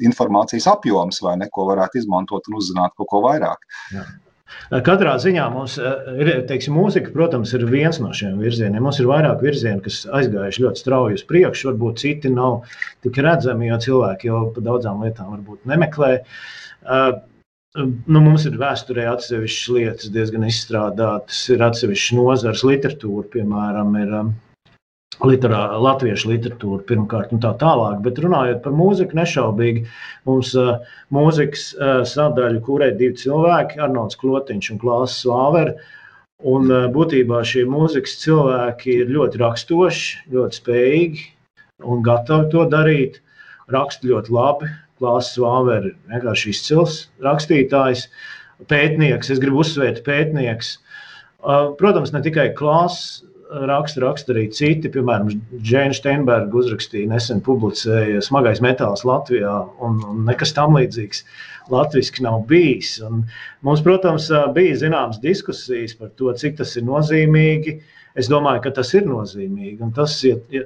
informācijas 0.08 0.66
apjoms, 0.72 1.20
vai 1.22 1.36
ne, 1.38 1.46
ko 1.54 1.68
varētu 1.68 2.00
izmantot 2.00 2.48
un 2.50 2.58
uzzināt 2.58 2.96
kaut 2.98 3.12
ko 3.12 3.22
vairāk. 3.28 3.62
Jā. 3.94 4.06
Katrā 4.84 5.14
ziņā 5.20 5.46
mums 5.52 5.76
ir, 5.80 6.30
teiksim, 6.48 6.76
mūzika, 6.76 7.12
protams, 7.14 7.52
ir 7.56 7.66
viens 7.68 8.00
no 8.00 8.12
šiem 8.16 8.40
virzieniem. 8.42 8.82
Mums 8.84 9.00
ir 9.02 9.08
vairāk 9.10 9.42
virzienu, 9.44 9.82
kas 9.84 10.02
aizgājuši 10.18 10.64
ļoti 10.64 10.82
strauji 10.82 11.18
uz 11.20 11.24
priekšu. 11.28 11.70
Varbūt 11.70 12.02
citi 12.04 12.32
nav 12.32 12.62
tik 13.04 13.20
redzami, 13.24 13.68
jo 13.70 13.80
cilvēki 13.88 14.30
jau 14.30 14.42
par 14.56 14.66
daudzām 14.70 15.04
lietām 15.04 15.34
varbūt 15.36 15.68
nemeklē. 15.68 16.12
Nu, 17.78 18.20
mums 18.24 18.46
ir 18.48 18.56
vēsturē 18.58 19.04
atsevišķas 19.12 19.72
lietas, 19.76 20.12
diezgan 20.14 20.46
izstrādātas, 20.48 21.44
ir 21.52 21.62
atsevišķas 21.68 22.16
nozares, 22.16 22.64
literatūra, 22.66 23.26
piemēram, 23.36 23.92
ir 24.00 24.14
literā, 25.26 25.60
latviešu 25.82 26.30
literatūra 26.30 26.84
pirmkārt 26.88 27.32
un 27.34 27.42
tā 27.42 27.52
tālāk. 27.58 28.00
Bet 28.04 28.20
runājot 28.22 28.60
par 28.64 28.74
mūziku, 28.78 29.16
nešaubīgi 29.18 29.84
mums 30.28 30.54
uh, 30.58 30.76
mūzikas 31.14 31.68
uh, 31.74 31.94
sadaļu 32.06 32.62
kurē 32.66 32.92
divi 32.98 33.18
cilvēki, 33.18 33.80
Arnolds 33.82 34.18
Klotiņš 34.20 34.72
un 34.74 34.82
Klāsts 34.82 35.24
Svāver. 35.24 35.74
Un 36.46 36.70
uh, 36.70 36.86
būtībā 36.94 37.42
šie 37.46 37.64
mūzikas 37.66 38.18
cilvēki 38.22 39.00
ir 39.02 39.14
ļoti 39.16 39.42
raksturoši, 39.42 40.28
ļoti 40.34 40.60
spējīgi 40.62 41.24
un 41.88 42.04
gatavi 42.06 42.50
to 42.54 42.66
darīt. 42.70 43.22
Raksta 43.68 44.08
ļoti 44.08 44.32
labi, 44.32 44.70
Klāsts 44.98 45.38
Vāver 45.38 45.90
ir 45.90 45.96
vienkārši 46.10 46.52
izcils 46.54 47.02
rakstītājs, 47.22 48.06
pētnieks. 48.70 49.30
Es 49.34 49.42
gribu 49.42 49.60
uzsvērt, 49.62 50.00
pētnieks. 50.06 50.78
Protams, 51.78 52.14
ne 52.14 52.22
tikai 52.24 52.48
Klāsts 52.58 53.20
raksta, 53.68 54.02
raksta 54.04 54.34
arī 54.34 54.46
citi. 54.54 54.90
Piemēram, 54.92 55.30
Džēna 55.58 55.96
Steinberga 55.96 56.58
uzrakstīja 56.60 57.10
nesen 57.12 57.42
publicēja 57.44 58.22
Smagais 58.24 58.62
metāls 58.64 59.04
Latvijā, 59.08 59.54
un, 59.84 60.00
un 60.08 60.26
nekas 60.28 60.54
tam 60.56 60.76
līdzīgs 60.78 61.24
latviešu 61.72 62.24
nav 62.24 62.42
bijis. 62.50 62.98
Un 63.04 63.24
mums, 63.66 63.84
protams, 63.84 64.30
bija 64.56 64.76
zināmas 64.80 65.20
diskusijas 65.24 65.96
par 65.98 66.12
to, 66.20 66.32
cik 66.32 66.60
tas 66.60 66.76
ir 66.76 66.86
nozīmīgi. 66.88 67.78
Es 68.18 68.26
domāju, 68.30 68.64
ka 68.64 68.72
tas 68.80 68.92
ir 68.98 69.04
nozīmīgi. 69.06 69.78
Un 69.84 69.92
tas, 69.94 70.16
ja, 70.26 70.38
ja, 70.52 70.64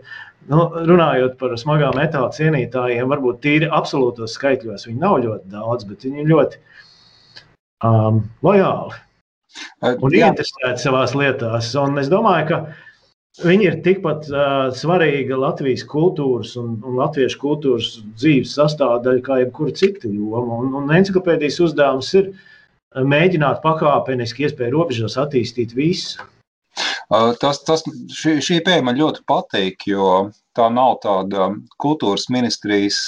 Nu, 0.51 0.65
runājot 0.89 1.37
par 1.39 1.53
smagā 1.55 1.93
metāla 1.95 2.33
cienītājiem, 2.35 3.07
varbūt 3.12 3.37
tīri 3.45 3.69
absolūtos 3.71 4.33
skaitļos 4.35 4.89
viņi 4.89 4.99
nav 4.99 5.21
ļoti 5.23 5.53
daudz, 5.53 5.87
bet 5.87 6.03
viņi 6.03 6.25
ir 6.25 6.31
ļoti 6.33 6.59
um, 7.87 8.19
lojāli 8.43 8.97
un 9.83 10.17
ieinteresēti 10.17 10.85
savā 10.85 11.05
lietās. 11.19 11.73
Un 11.81 11.99
es 12.03 12.11
domāju, 12.13 12.49
ka 12.51 13.47
viņi 13.47 13.69
ir 13.69 13.79
tikpat 13.85 14.29
uh, 14.31 14.71
svarīga 14.77 15.39
Latvijas 15.41 15.85
kultūras 15.89 16.55
un, 16.61 16.77
un 16.85 16.99
latviešu 17.01 17.41
kultūras 17.41 17.95
dzīves 18.21 18.57
sastāvdaļa 18.59 19.25
kā 19.27 19.41
jebkura 19.43 19.75
cita 19.79 20.11
joma. 20.11 20.61
Un, 20.65 20.75
un 20.83 20.93
encyklopēdijas 20.99 21.61
uzdevums 21.69 22.13
ir 22.21 22.33
mēģināt 22.93 23.63
pakāpeniski, 23.65 24.47
iespēju 24.47 24.77
robežos 24.77 25.17
attīstīt 25.21 25.73
visu. 25.77 26.21
Tas, 27.41 27.61
tas, 27.67 27.85
šī, 28.17 28.39
šī 28.45 28.61
pieeja 28.65 28.85
man 28.85 28.97
ļoti 28.97 29.25
patīk, 29.29 29.85
jo 29.91 30.31
tā 30.57 30.69
nav 30.73 30.99
tāda 31.03 31.49
kultūras 31.83 32.29
ministrijas 32.33 32.99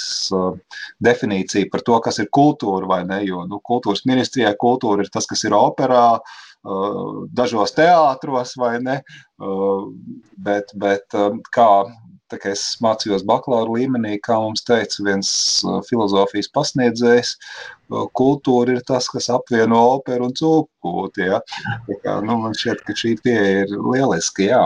definīcija 1.03 1.69
par 1.71 1.83
to, 1.85 1.99
kas 2.05 2.19
ir 2.23 2.31
kultūra 2.33 2.89
vai 2.89 3.01
ne. 3.07 3.21
Jo 3.27 3.45
nu, 3.49 3.61
kultūras 3.65 4.05
ministrijai 4.09 4.55
kultūra 4.61 5.05
ir 5.05 5.11
tas, 5.13 5.27
kas 5.29 5.45
ir 5.47 5.55
operā, 5.57 6.07
dažos 7.37 7.75
teātros 7.77 8.55
vai 8.57 8.75
ne. 8.81 8.99
Bet, 10.47 10.73
bet 10.81 11.17
kā 11.53 11.69
Tā 12.33 12.39
kā 12.41 12.55
es 12.55 12.61
mācījos 12.81 13.21
bakalaura 13.29 13.75
līmenī, 13.77 14.15
kā 14.25 14.33
mums 14.41 14.63
teica 14.65 15.03
viens 15.05 15.29
filozofijas 15.85 16.47
pasniedzējs, 16.55 17.35
kultūra 18.17 18.73
ir 18.73 18.79
tas, 18.87 19.05
kas 19.13 19.27
apvieno 19.29 19.77
operu 19.91 20.31
un 20.31 20.33
cūkūti. 20.39 21.27
Ja? 21.27 21.37
Kā, 22.01 22.15
nu, 22.25 22.39
man 22.41 22.55
šķiet, 22.57 22.81
ka 22.87 22.95
šī 22.97 23.11
pieeja 23.21 23.65
ir 23.65 23.75
lieliski. 23.75 24.47
Jā. 24.49 24.63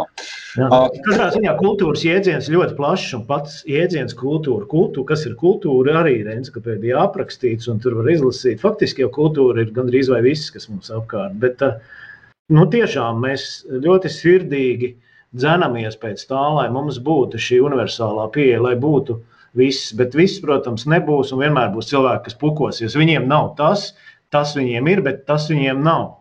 Jā. 0.56 0.70
Katrā 1.10 1.28
ziņā 1.36 1.58
kultūras 1.60 2.06
jēdziens 2.08 2.48
ļoti 2.54 2.78
plašs 2.80 3.18
un 3.20 3.28
pats 3.28 3.60
jēdziens 3.68 4.16
kultūra. 4.24 4.64
kultūra 4.72 5.12
kas 5.12 5.28
ir 5.28 5.36
kultūra, 5.44 6.00
arī 6.06 6.16
ir 6.22 6.32
encyklopēdijā 6.38 7.04
aprakstīts, 7.10 7.68
un 7.68 7.84
tur 7.84 8.00
var 8.00 8.08
izlasīt. 8.16 8.64
Faktiski 8.64 9.04
jau 9.04 9.12
kultūra 9.20 9.68
ir 9.68 9.76
gandrīz 9.76 10.08
vai 10.16 10.24
viss, 10.30 10.48
kas 10.56 10.72
mums 10.72 10.88
apkārt. 10.96 11.36
Bet 11.44 11.60
nu, 12.56 12.64
tiešām 12.72 13.20
mēs 13.28 13.52
ļoti 13.68 14.16
sirdīgi 14.16 14.96
dzenamies 15.36 15.98
pēc 16.02 16.24
tā, 16.30 16.42
lai 16.56 16.68
mums 16.74 17.00
būtu 17.06 17.40
šī 17.42 17.60
universālā 17.66 18.30
pieeja, 18.34 18.62
lai 18.66 18.76
būtu 18.80 19.20
viss. 19.60 19.94
Bet 19.98 20.18
viss, 20.18 20.42
protams, 20.44 20.88
nebūs 20.90 21.34
un 21.34 21.44
vienmēr 21.44 21.74
būs 21.74 21.92
cilvēki, 21.92 22.26
kas 22.28 22.40
pukosies. 22.40 22.98
Viņiem 22.98 23.28
nav 23.30 23.54
tas, 23.60 23.92
tas 24.34 24.56
viņiem 24.58 24.90
ir, 24.94 25.04
bet 25.06 25.26
tas 25.30 25.50
viņiem 25.52 25.84
nav. 25.86 26.16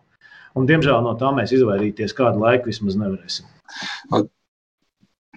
Un, 0.56 0.66
diemžēl 0.68 1.04
no 1.04 1.14
tā 1.20 1.30
mēs 1.36 1.52
izvairīties 1.54 2.16
kādu 2.18 2.42
laiku 2.42 2.72
vismaz 2.72 2.98
nevarēsim. 2.98 3.46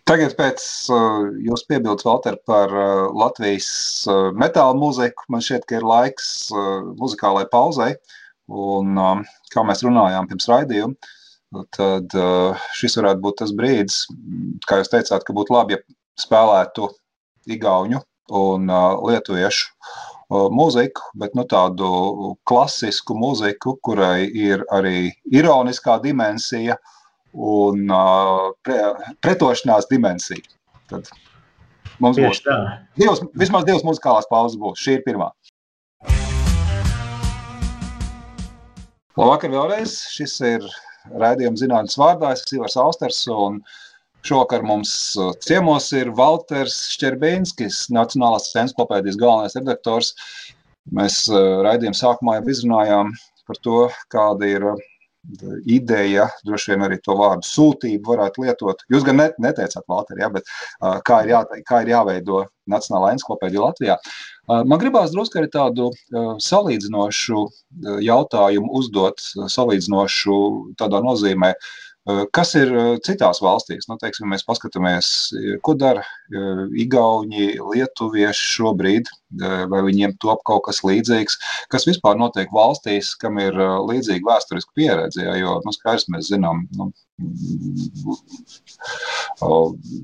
Tagad, 0.10 0.34
pēc 0.34 0.64
uh, 0.90 1.28
jūsu 1.46 1.68
piebildes, 1.70 2.04
Valter, 2.08 2.40
par 2.50 2.72
uh, 2.74 3.12
Latvijas 3.16 3.70
uh, 4.10 4.32
metāla 4.34 4.74
mūziku, 4.76 5.28
man 5.32 5.44
šķiet, 5.46 5.68
ka 5.70 5.78
ir 5.78 5.86
laiks 5.86 6.50
muzikālai 6.98 7.46
pauzei. 7.52 7.94
Un, 8.52 8.98
um, 8.98 9.22
kā 9.54 9.64
mēs 9.64 9.84
runājām 9.86 10.28
pirms 10.28 10.50
raidījuma, 10.50 11.12
tad 11.76 12.14
šis 12.78 12.96
varētu 13.00 13.24
būt 13.24 13.42
tas 13.42 13.52
brīdis, 13.56 14.06
kā 14.68 14.80
jūs 14.80 14.92
teicāt, 14.94 15.26
ka 15.28 15.36
būtu 15.36 15.56
labi, 15.56 15.78
ja 15.78 15.84
spēlētu 16.22 16.88
igauņu 17.52 18.00
un 18.42 18.72
lietuviešu 19.10 19.72
mūziku, 20.32 21.10
bet 21.20 21.36
nu, 21.36 21.44
tādu 21.50 21.88
klasisku 22.48 23.16
mūziku, 23.20 23.76
kurai 23.84 24.24
ir 24.28 24.64
arī 24.72 25.12
ironiskā 25.28 25.98
dimensija 26.04 26.78
un 27.36 27.92
pre, 28.64 28.80
pretošanās 29.24 29.90
dimensija. 29.92 30.44
Tad 30.92 31.10
mums 32.00 32.20
Tieši 32.20 32.28
būs 32.30 32.44
tā. 32.46 32.60
Divas, 33.00 33.24
vismaz 33.44 33.68
divas 33.68 33.84
muzikālās 33.88 34.30
pauzes 34.32 34.60
būs. 34.60 34.80
Šī 34.80 35.00
ir 35.00 35.04
pirmā. 35.08 35.32
Labvakar 39.20 39.52
vēlreiz. 39.52 39.98
Šis 40.16 40.38
ir 40.48 40.68
raidījuma 41.10 41.60
zinātnes 41.60 41.98
vārdā. 42.00 42.34
Es 42.34 42.44
esmu 42.46 42.62
Ivars 42.62 42.78
Austers, 42.82 43.22
šovakar 44.28 44.66
mums 44.68 44.94
uh, 45.18 45.32
ciemos 45.42 45.90
ir 45.98 46.14
Valters 46.18 46.78
Šķerbīnskis, 46.94 47.88
Nacionālās 47.96 48.52
encyklopēdijas 48.64 49.20
galvenais 49.22 49.58
redaktors. 49.58 50.14
Mēs 50.94 51.24
uh, 51.32 51.62
raidījuma 51.66 51.98
sākumā 51.98 52.40
jau 52.40 52.48
izrunājām 52.54 53.14
par 53.50 53.62
to, 53.66 53.84
kāda 54.14 54.50
ir 54.50 54.68
ideja, 55.70 56.28
droši 56.46 56.74
vien 56.74 56.86
arī 56.88 56.98
to 57.04 57.16
vārdu 57.18 57.46
sūtību 57.46 58.14
varētu 58.14 58.46
lietot. 58.46 58.82
Jūs 58.92 59.06
gan 59.08 59.20
net, 59.22 59.38
neteicāt, 59.42 59.84
Valter, 59.90 60.20
ja, 60.22 60.30
bet 60.34 60.48
uh, 60.48 60.98
kā, 61.06 61.22
ir 61.26 61.36
jā, 61.36 61.44
kā 61.68 61.84
ir 61.84 61.94
jāveido 61.94 62.46
Nacionālā 62.72 63.14
encyklopēdija 63.16 63.64
Latvijā. 63.64 63.98
Uh, 64.50 64.64
man 64.66 64.82
gribās 64.82 65.14
drusku 65.14 65.42
arī 65.42 65.52
tādu 65.54 65.92
uh, 65.92 66.34
salīdzinošu 66.42 67.46
jautājumu 68.06 68.74
uzdot, 68.82 69.22
salīdzinošu 69.54 70.42
tādā 70.82 71.04
nozīmē, 71.06 71.54
uh, 71.54 71.91
kas 72.34 72.56
ir 72.58 72.72
eh, 72.74 72.96
citās 73.06 73.42
valstīs? 73.46 73.86
Nu, 73.90 73.98
teiksim, 74.02 74.30
mēs 74.32 74.46
paskatāmies, 74.48 75.08
eh, 75.38 75.58
ko 75.62 75.76
dara 75.78 76.02
Igauni, 76.82 77.60
Lietuvieši 77.60 78.48
šobrīd, 78.56 79.10
vai 79.72 79.82
viņiem 79.84 80.14
top 80.24 80.42
kaut 80.48 80.64
kas 80.68 80.82
līdzīgs, 80.88 81.38
kas 81.72 81.86
vispār 81.88 82.18
notiek 82.20 82.52
valstīs, 82.56 83.12
kam 83.20 83.38
ir 83.44 83.56
līdzīga 83.60 84.28
vēsturiska 84.28 84.72
pieredze. 84.76 85.26
Jo, 85.40 85.58
nu, 85.66 85.74
skaidrs, 85.76 86.08
mēs 86.14 86.32
zinām, 86.32 86.64
nu, 86.80 86.90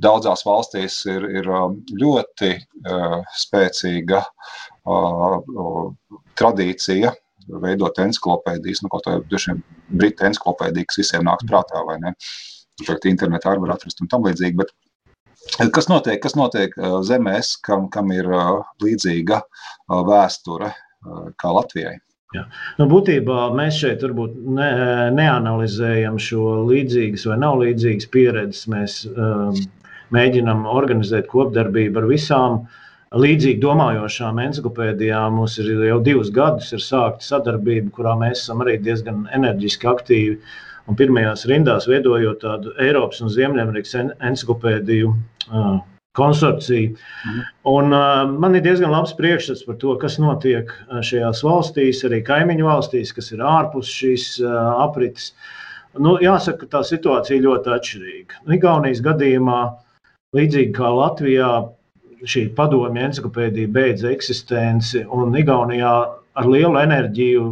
daudzās 0.03 0.43
valstīs 0.47 0.99
ir, 1.07 1.29
ir 1.41 1.49
ļoti 2.03 2.51
spēcīga 3.45 4.23
tradīcija 6.37 7.15
veidot 7.63 7.99
encyklopēdijas, 8.03 8.83
nu, 8.83 8.91
kaut 8.93 9.07
kā 9.07 9.17
vien 9.21 9.61
britu 9.99 10.27
encyklopēdija, 10.27 10.89
kas 10.89 11.01
visiem 11.01 11.27
nāks 11.27 11.47
prātā, 11.49 11.83
vai 11.87 11.97
ne? 12.03 12.13
Šeit 12.83 13.07
internetā 13.09 13.51
arī 13.51 13.63
var 13.63 13.77
atrast 13.77 14.03
un 14.03 14.09
tam 14.11 14.25
līdzīgi. 14.27 14.57
Bet 14.59 15.71
kas 15.73 15.89
notiek, 15.89 16.19
kas 16.21 16.35
notiek 16.37 16.75
zemēs, 17.07 17.55
kam, 17.65 17.87
kam 17.93 18.11
ir 18.13 18.29
līdzīga 18.83 19.41
vēsture 20.09 20.73
kā 21.41 21.53
Latvijai? 21.55 21.95
Jā. 22.35 22.43
Nu, 22.75 22.89
būtībā 22.91 23.47
mēs 23.55 23.77
šeit 23.79 24.01
varbūt 24.03 24.33
ne, 24.57 24.67
neanalizējam 25.15 26.17
šo 26.19 26.57
līdzīgas 26.67 27.23
vai 27.29 27.37
nav 27.39 27.61
līdzīgas 27.61 28.09
pieredzes. 28.11 28.65
Mēs 28.69 28.97
um, 29.13 29.55
mēģinām 30.13 30.65
organizēt 30.67 31.29
kopdarbību 31.31 32.03
ar 32.03 32.09
visām 32.11 32.59
uh, 32.59 32.83
līdzīgi 33.15 33.61
domājošām 33.63 34.39
encyklopēdijām. 34.43 35.37
Mums 35.39 35.57
ir 35.61 35.71
jau 35.87 35.99
divus 36.03 36.31
gadus 36.33 36.73
ir 36.75 36.83
sākta 36.83 37.23
sadarbība, 37.23 37.91
kurā 37.95 38.15
mēs 38.19 38.43
esam 38.43 38.63
arī 38.65 38.77
diezgan 38.83 39.25
enerģiski 39.35 39.87
aktīvi 39.87 40.39
un 40.87 40.97
pirmajās 40.99 41.45
rindās 41.47 41.87
veidojot 41.87 42.41
tādu 42.43 42.73
Eiropas 42.83 43.21
un 43.23 43.31
Ziemeļamerikas 43.31 43.95
encyklopēdiju. 44.01 45.13
Uh, 45.47 45.77
konsorciju. 46.17 46.95
Mhm. 47.27 47.41
Un, 47.69 47.93
uh, 47.93 48.39
man 48.41 48.57
ir 48.57 48.65
diezgan 48.65 48.91
labs 48.91 49.13
priekšstats 49.13 49.63
par 49.67 49.77
to, 49.77 49.93
kas 50.01 50.17
notiek 50.17 50.71
šajās 50.89 51.43
valstīs, 51.45 52.01
arī 52.07 52.23
kaimiņu 52.25 52.65
valstīs, 52.65 53.13
kas 53.13 53.31
ir 53.35 53.43
ārpus 53.45 53.91
šīs 53.93 54.29
uh, 54.41 54.57
aprites. 54.87 55.31
Nu, 55.97 56.17
jāsaka, 56.21 56.65
ka 56.65 56.77
tā 56.77 56.83
situācija 56.85 57.41
ļoti 57.41 57.73
atšķirīga. 57.73 58.41
Igaunijas 58.57 59.01
gadījumā, 59.05 59.61
līdzīgi 60.37 60.73
kā 60.75 60.89
Latvijā, 60.93 61.51
šī 62.25 62.47
padomju 62.57 63.03
encyklopēdija 63.07 63.71
beidza 63.73 64.11
eksistenci, 64.11 65.03
un 65.13 65.35
Igaunijā 65.37 65.93
ar 66.37 66.47
lielu 66.49 66.79
enerģiju 66.81 67.47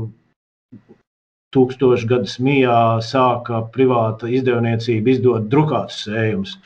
tūkstošu 1.56 2.10
gadus 2.10 2.40
mijā 2.44 2.80
sāka 3.06 3.62
privāta 3.76 4.30
izdevniecība 4.32 5.14
izdot 5.14 5.48
drukātus 5.52 6.02
sējumus. 6.08 6.58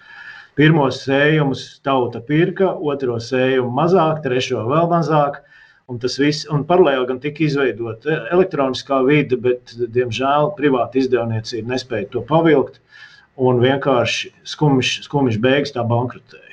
Pirmos 0.59 1.03
sējumus 1.05 1.61
tauta 1.85 2.19
pirka, 2.25 2.71
otro 2.91 3.19
sējumu 3.23 3.69
mazāk, 3.75 4.23
trešo 4.25 4.65
vēl 4.67 4.89
mazāk. 4.91 5.43
Un 5.89 5.97
tas 6.01 6.19
viss, 6.21 6.45
un 6.53 6.65
paralēli 6.69 7.07
gan 7.09 7.21
tika 7.21 7.41
izveidota 7.45 8.19
elektroniskā 8.35 8.99
vide, 9.07 9.39
bet, 9.41 9.73
diemžēl, 9.95 10.51
privāta 10.57 10.99
izdevniecība 11.01 11.73
nespēja 11.73 12.11
to 12.13 12.21
pavilkt. 12.29 12.77
Un 13.39 13.61
vienkārši 13.63 14.33
skumjš 14.51 15.39
beigas 15.41 15.73
tā 15.73 15.85
bankrotēja. 15.87 16.48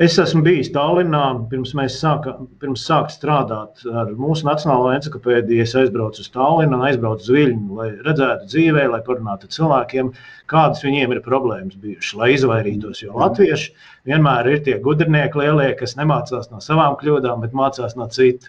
Es 0.00 0.14
esmu 0.16 0.40
bijis 0.40 0.70
Tallinā, 0.72 1.22
pirms 1.50 1.74
mēs 1.76 1.98
sākām 2.00 2.76
sāk 2.80 3.10
strādāt 3.12 3.82
ar 3.84 4.14
mūsu 4.16 4.46
nacionālo 4.48 4.94
encyklopēdiju. 4.94 5.66
Es 5.66 5.74
aizbraucu 5.76 6.22
uz 6.24 6.30
Tallinu, 6.32 6.78
aizbraucu 6.88 7.26
uz 7.26 7.34
Viļņu, 7.34 7.76
lai 7.76 7.88
redzētu 8.06 8.48
dzīvē, 8.48 8.86
lai 8.94 9.02
parunātu 9.04 9.44
ar 9.44 9.52
cilvēkiem, 9.58 10.08
kādas 10.48 10.80
viņiem 10.86 11.12
ir 11.12 11.20
problēmas 11.26 11.76
bijušas, 11.82 12.16
lai 12.16 12.30
izvairītos. 12.32 13.02
Jo 13.04 13.20
latvieši 13.20 13.74
vienmēr 14.08 14.48
ir 14.54 14.64
tie 14.64 14.78
gudrinieki 14.80 15.42
lielie, 15.42 15.68
kas 15.76 15.98
nemācās 16.00 16.48
no 16.48 16.64
savām 16.64 16.96
kļūdām, 17.02 17.44
bet 17.44 17.60
mācās 17.60 17.92
no 18.00 18.08
citu. 18.08 18.48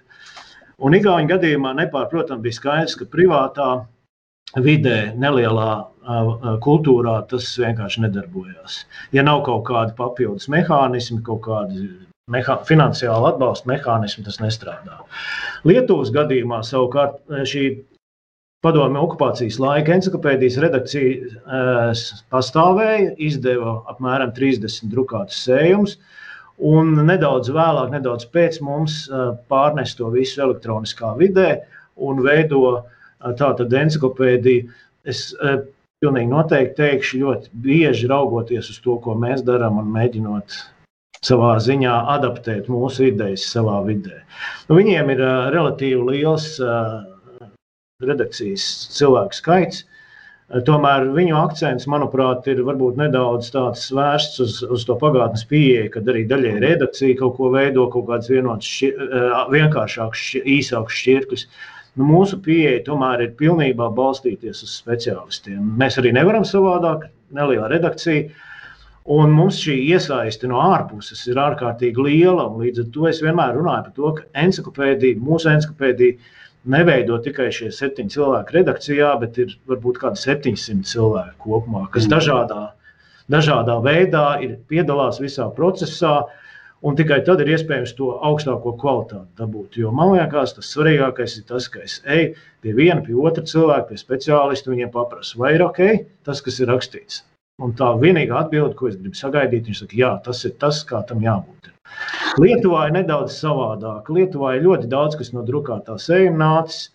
Un 0.80 0.96
Igaunijas 0.96 1.34
gadījumā 1.34 1.76
nepārprotami 1.82 2.48
bija 2.48 2.62
skaidrs, 2.62 2.96
ka 2.96 3.12
privātā 3.12 3.74
vidē, 4.60 5.14
nelielā 5.16 5.72
kultūrā 6.66 7.20
tas 7.30 7.46
vienkārši 7.62 8.08
nedarbojās. 8.08 8.82
Ja 9.14 9.24
nav 9.24 9.44
kaut 9.46 9.68
kāda 9.70 9.94
papildus 9.96 10.50
mehānismi, 10.52 11.22
kaut 11.24 11.44
kāda 11.46 11.86
meha, 12.32 12.58
finansiāla 12.68 13.36
atbalsta 13.36 13.70
mehānismi, 13.70 14.26
tas 14.26 14.42
nestrādā. 14.42 15.04
Lietuvas 15.68 16.12
gadījumā 16.16 16.64
savukārt 16.66 17.22
šī 17.48 17.66
padomju 18.66 19.02
okupācijas 19.02 19.60
laika 19.62 19.94
encyklopēdijas 19.96 20.58
redakcija 20.62 21.94
pastāvēja, 22.34 23.14
izdeva 23.18 23.80
apmēram 23.94 24.34
30 24.38 24.90
drukātus 24.92 25.46
sējumus. 25.48 25.98
Un 26.62 26.94
nedaudz 27.08 27.50
vēlāk, 27.50 27.90
nedaudz 27.94 28.28
pēc 28.30 28.60
mums 28.62 29.08
pārnest 29.50 29.98
to 29.98 30.12
visu 30.14 30.44
elektroniskā 30.46 31.16
vidē 31.18 31.56
un 31.98 32.22
veido 33.28 33.60
tādu 33.62 33.78
encyklopēdiju. 33.84 34.68
Es 35.10 35.32
pilnīgi 36.02 36.30
noteikti 36.32 36.78
teikšu, 36.82 37.22
ļoti 37.22 37.52
bieži 37.64 38.10
raugoties 38.10 38.70
uz 38.74 38.80
to, 38.84 38.98
ko 39.04 39.16
mēs 39.18 39.44
darām 39.46 39.80
un 39.82 39.90
mēģinot 39.94 40.58
savā 41.22 41.54
ziņā 41.62 41.94
adaptēt 42.16 42.70
mūsu 42.72 43.12
idejas 43.12 43.46
savā 43.54 43.78
vidē. 43.86 44.24
Nu, 44.70 44.78
viņiem 44.80 45.14
ir 45.14 45.22
uh, 45.22 45.50
relatīvi 45.54 46.02
liels 46.08 46.56
uh, 46.64 47.04
redakcijas 48.02 48.68
cilvēku 48.98 49.38
skaits. 49.38 49.86
Tomēr 50.68 51.06
viņu 51.16 51.36
akcents, 51.40 51.86
manuprāt, 51.88 52.48
ir 52.52 52.60
varbūt 52.68 52.98
nedaudz 53.00 53.54
tāds 53.54 53.86
vērsts 53.96 54.42
uz, 54.44 54.58
uz 54.68 54.82
to 54.84 54.98
pagātnes 55.00 55.46
pieeju, 55.48 55.94
kad 55.94 56.10
arī 56.12 56.26
daļai 56.28 56.58
redakcija 56.66 57.20
kaut 57.22 57.38
ko 57.38 57.54
veido, 57.54 57.86
kaut 57.94 58.10
kāds 58.10 58.28
vienots, 58.28 58.68
šķir, 58.68 59.06
vienkāršāks, 59.54 60.26
īsāks 60.42 60.98
šķirklis. 60.98 61.46
Nu, 62.00 62.06
mūsu 62.08 62.40
pieeja 62.44 62.80
tomēr 62.88 63.26
ir 63.26 63.34
pilnībā 63.40 63.90
balstīties 63.96 64.64
uz 64.64 64.78
speciālistiem. 64.80 65.60
Mēs 65.80 65.98
arī 66.00 66.14
nevaram 66.16 66.46
savādāk, 66.48 67.10
neliela 67.36 67.68
redakcija. 67.72 68.30
Un 69.12 69.34
mums 69.34 69.58
šī 69.60 69.76
iesaiste 69.92 70.48
no 70.48 70.62
ārpuses 70.62 71.24
ir 71.28 71.40
ārkārtīgi 71.42 72.06
liela. 72.06 72.46
Līdz 72.62 72.84
ar 72.84 72.92
to 72.94 73.08
es 73.10 73.20
vienmēr 73.26 73.58
runāju 73.58 73.88
par 73.88 73.96
to, 73.98 74.12
ka 74.20 74.44
encyklopēdija, 74.46 75.20
mūsu 75.26 75.50
encyklopēdija, 75.52 76.38
neveido 76.72 77.18
tikai 77.26 77.50
šie 77.54 77.72
septiņi 77.74 78.14
cilvēki 78.16 78.56
redakcijā, 78.60 79.10
bet 79.24 79.40
ir 79.42 79.56
varbūt 79.70 79.98
kādi 80.04 80.22
700 80.22 80.86
cilvēki 80.94 81.42
kopumā, 81.42 81.88
kas 81.94 82.06
mm. 82.06 82.14
dažādā, 82.14 82.62
dažādā 83.34 83.80
veidā 83.84 84.26
ir, 84.46 84.60
piedalās 84.70 85.20
visā 85.24 85.50
procesā. 85.58 86.22
Un 86.82 86.96
tikai 86.98 87.20
tad 87.26 87.42
ir 87.44 87.52
iespējams 87.54 87.92
to 87.98 88.08
augstāko 88.26 88.72
kvalitāti 88.82 89.38
dabūt. 89.38 89.76
Jo 89.78 89.92
man 89.94 90.16
liekas, 90.16 90.56
tas 90.58 90.72
svarīgākais 90.74 91.36
ir 91.38 91.44
tas, 91.52 91.68
ka 91.70 91.84
es 91.86 92.00
eju 92.10 92.32
pie 92.64 92.74
viena, 92.78 93.04
pie 93.06 93.14
otra 93.22 93.44
cilvēka, 93.46 93.92
pie 93.92 94.00
speciālista, 94.02 94.72
viņiem 94.74 94.90
paprasu, 94.96 95.38
vai 95.44 95.54
ir 95.58 95.66
ok, 95.68 95.82
tas, 96.26 96.42
kas 96.42 96.58
ir 96.58 96.72
rakstīts. 96.74 97.22
Un 97.62 97.76
tā 97.78 97.92
vienīgā 98.02 98.40
atbilde, 98.40 98.74
ko 98.80 98.90
es 98.90 98.98
gribu 98.98 99.20
sagaidīt, 99.20 99.70
ir, 99.70 99.84
ka 99.92 100.00
jā, 100.00 100.10
tas 100.26 100.42
ir 100.50 100.56
tas, 100.64 100.82
kā 100.90 101.04
tam 101.06 101.22
jābūt. 101.22 101.70
Lietuvā 102.42 102.88
ir 102.88 102.98
nedaudz 102.98 103.38
savādāk. 103.38 104.10
Lietuvā 104.18 104.56
ir 104.58 104.66
ļoti 104.66 104.90
daudz, 104.90 105.20
kas 105.20 105.32
no 105.36 105.46
drukātā 105.46 106.00
sējuma 106.02 106.42
nācis. 106.42 106.90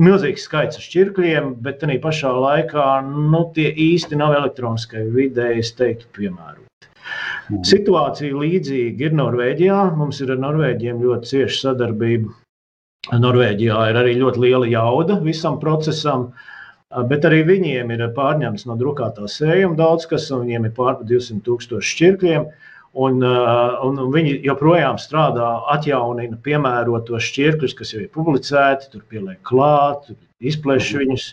Milzīgs 0.00 0.48
skaits 0.48 0.78
ar 0.80 0.84
šķirkļiem, 0.86 1.54
bet 1.60 1.84
arī 1.84 1.98
pašā 2.00 2.32
laikā 2.32 2.88
nu, 3.04 3.44
tie 3.52 3.68
īsti 3.90 4.16
nav 4.16 4.38
elektroniskai 4.38 5.04
vidē, 5.12 5.52
es 5.60 5.74
teiktu, 5.76 6.08
piemēroti. 6.16 6.71
Mm. 7.50 7.64
Situācija 7.66 8.38
līdzīga 8.38 9.08
ir 9.08 9.18
Norvēģijā. 9.18 9.80
Mums 9.98 10.22
ir 10.22 10.32
ar 10.34 10.40
Norvēģiem 10.42 11.02
ļoti 11.02 11.30
cieša 11.32 11.58
sadarbība. 11.66 12.32
Norvēģijā 13.10 13.78
ir 13.90 13.98
arī 13.98 14.16
ļoti 14.20 14.42
liela 14.44 14.68
jauda 14.70 15.16
visam 15.24 15.56
procesam, 15.62 16.28
bet 17.10 17.24
arī 17.26 17.40
viņiem 17.48 17.90
ir 17.90 18.04
pārņemts 18.14 18.68
no 18.68 18.76
drukātā 18.78 19.26
sējuma 19.26 19.74
daudz 19.80 20.06
kas, 20.10 20.28
un 20.30 20.44
viņiem 20.44 20.68
ir 20.68 20.76
pārpa 20.76 21.06
200 21.08 21.42
tūkstoši 21.48 21.96
šķirkļiem. 21.96 22.46
Un, 23.02 23.22
uh, 23.24 23.78
un, 23.88 23.98
viņi 24.12 24.34
joprojām 24.44 24.98
strādā, 25.00 25.48
atjaunina 25.72 26.36
piemērotos 26.44 27.24
šķirkļus, 27.24 27.74
kas 27.78 27.94
jau 27.94 28.02
ir 28.02 28.10
publicēti, 28.12 28.90
tur 28.92 29.06
pieliek 29.08 29.40
klāt, 29.48 30.10
izplēš 30.44 30.90
mhm. 30.92 31.00
viņus. 31.00 31.28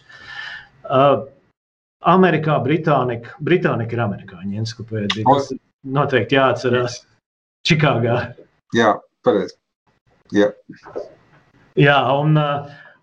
Uh, 0.87 1.27
Amerikā 2.07 2.55
Britānika, 2.63 3.35
Britānika 3.43 3.97
ir 3.97 4.05
amerikāņu 4.05 4.61
encyklopēdija. 4.61 5.25
Tas 5.27 5.51
noteikti 5.83 6.37
jāatcerās 6.39 7.01
Čikāgā. 7.67 8.19
Jā, 8.75 8.93
pareizi. 9.25 9.55
Jā. 10.35 10.51
Jā, 11.79 11.99
un 12.19 12.37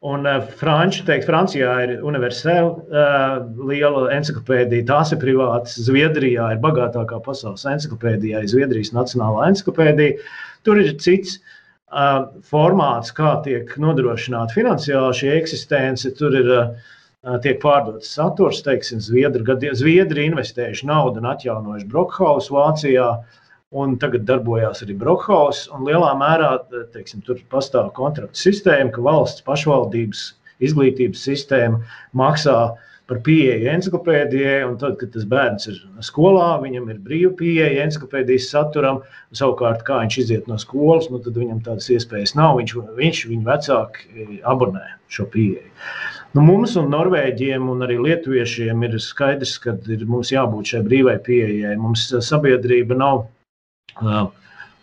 Un 0.06 0.26
uh, 0.28 0.42
franči, 0.60 1.00
teikt, 1.06 1.24
Francijā 1.26 1.70
ir 1.82 1.92
universāla 2.04 2.68
uh, 2.68 3.38
liela 3.66 4.04
encyklopēdija, 4.14 4.84
tās 4.86 5.10
ir 5.10 5.18
privātas. 5.22 5.78
Zviedrijā 5.82 6.50
ir 6.54 6.60
bagātākā 6.62 7.18
pasaules 7.24 7.64
encyklopēdija, 7.66 8.44
Zviedrijas 8.52 8.92
Nacionālā 8.94 9.48
encyklopēdija. 9.50 10.20
Tur 10.68 10.82
ir 10.82 10.92
cits 11.02 11.38
uh, 11.40 12.28
formāts, 12.46 13.10
kā 13.16 13.32
tiek 13.46 13.72
nodrošināta 13.82 14.54
finansiāli 14.54 15.16
šī 15.22 15.32
eksistence. 15.40 16.12
Tur 16.20 16.38
ir 16.38 16.52
uh, 16.54 16.92
tiek 17.42 17.59
pārdots 17.62 18.12
saturs, 18.14 18.62
teiksim, 18.66 19.00
Zviedri, 19.02 19.72
Zviedri 19.74 20.29
investējuši 20.31 20.87
naudu 20.87 21.22
un 21.22 21.33
atjaunojuši 21.33 21.90
Brokhausu 21.90 22.59
Vācijā. 22.59 23.11
Uh, 23.16 23.42
Un 23.74 23.96
tagad 23.98 24.22
darbojās 24.29 24.85
arī 24.85 24.94
Brokhaus. 24.94 25.64
Lielā 25.83 26.12
mērā 26.18 26.52
teiksim, 26.94 27.22
tur 27.26 27.40
pastāv 27.50 27.90
kontrakta 27.96 28.38
sistēma, 28.38 28.92
ka 28.94 29.02
valsts 29.02 29.42
pašvaldības 29.46 30.26
izglītības 30.62 31.24
sistēma 31.26 31.81
maksā 32.16 32.61
par 33.11 33.20
pieeju 33.26 33.66
encyklopēdijai. 33.72 34.61
Tad, 34.79 34.94
kad 35.00 35.11
tas 35.16 35.26
bērns 35.33 35.66
ir 35.72 35.83
skolā, 36.09 36.52
viņam 36.62 36.87
ir 36.94 37.02
brīva 37.02 37.33
pieeja 37.40 37.83
encyklopēdijas 37.88 38.48
saturam. 38.55 39.02
Savukārt, 39.35 39.83
kā 39.88 39.98
viņš 40.05 40.20
iziet 40.22 40.46
no 40.50 40.61
skolas, 40.62 41.11
nu, 41.11 41.18
tad 41.26 41.35
viņam 41.35 41.64
tādas 41.66 41.90
iespējas 41.90 42.37
nav. 42.38 42.61
Viņš, 42.62 42.76
viņš 43.02 43.24
viņa 43.33 43.48
vecāki 43.50 44.40
abonē 44.46 44.87
šo 45.11 45.26
pieeju. 45.35 45.74
Nu, 46.37 46.42
mums 46.44 46.75
un 46.77 46.90
Norvēģiem 46.92 47.70
un 47.72 47.85
arī 47.87 47.96
Lietuviešiem 48.05 48.83
ir 48.85 48.99
skaidrs, 49.01 49.55
ka 49.62 49.72
ir, 49.88 50.03
mums 50.11 50.35
jābūt 50.35 50.75
šai 50.75 50.83
brīvai 50.85 51.16
pieejai. 51.25 51.77
Mums 51.81 52.11
sabiedrība 52.27 52.99
nav 52.99 53.25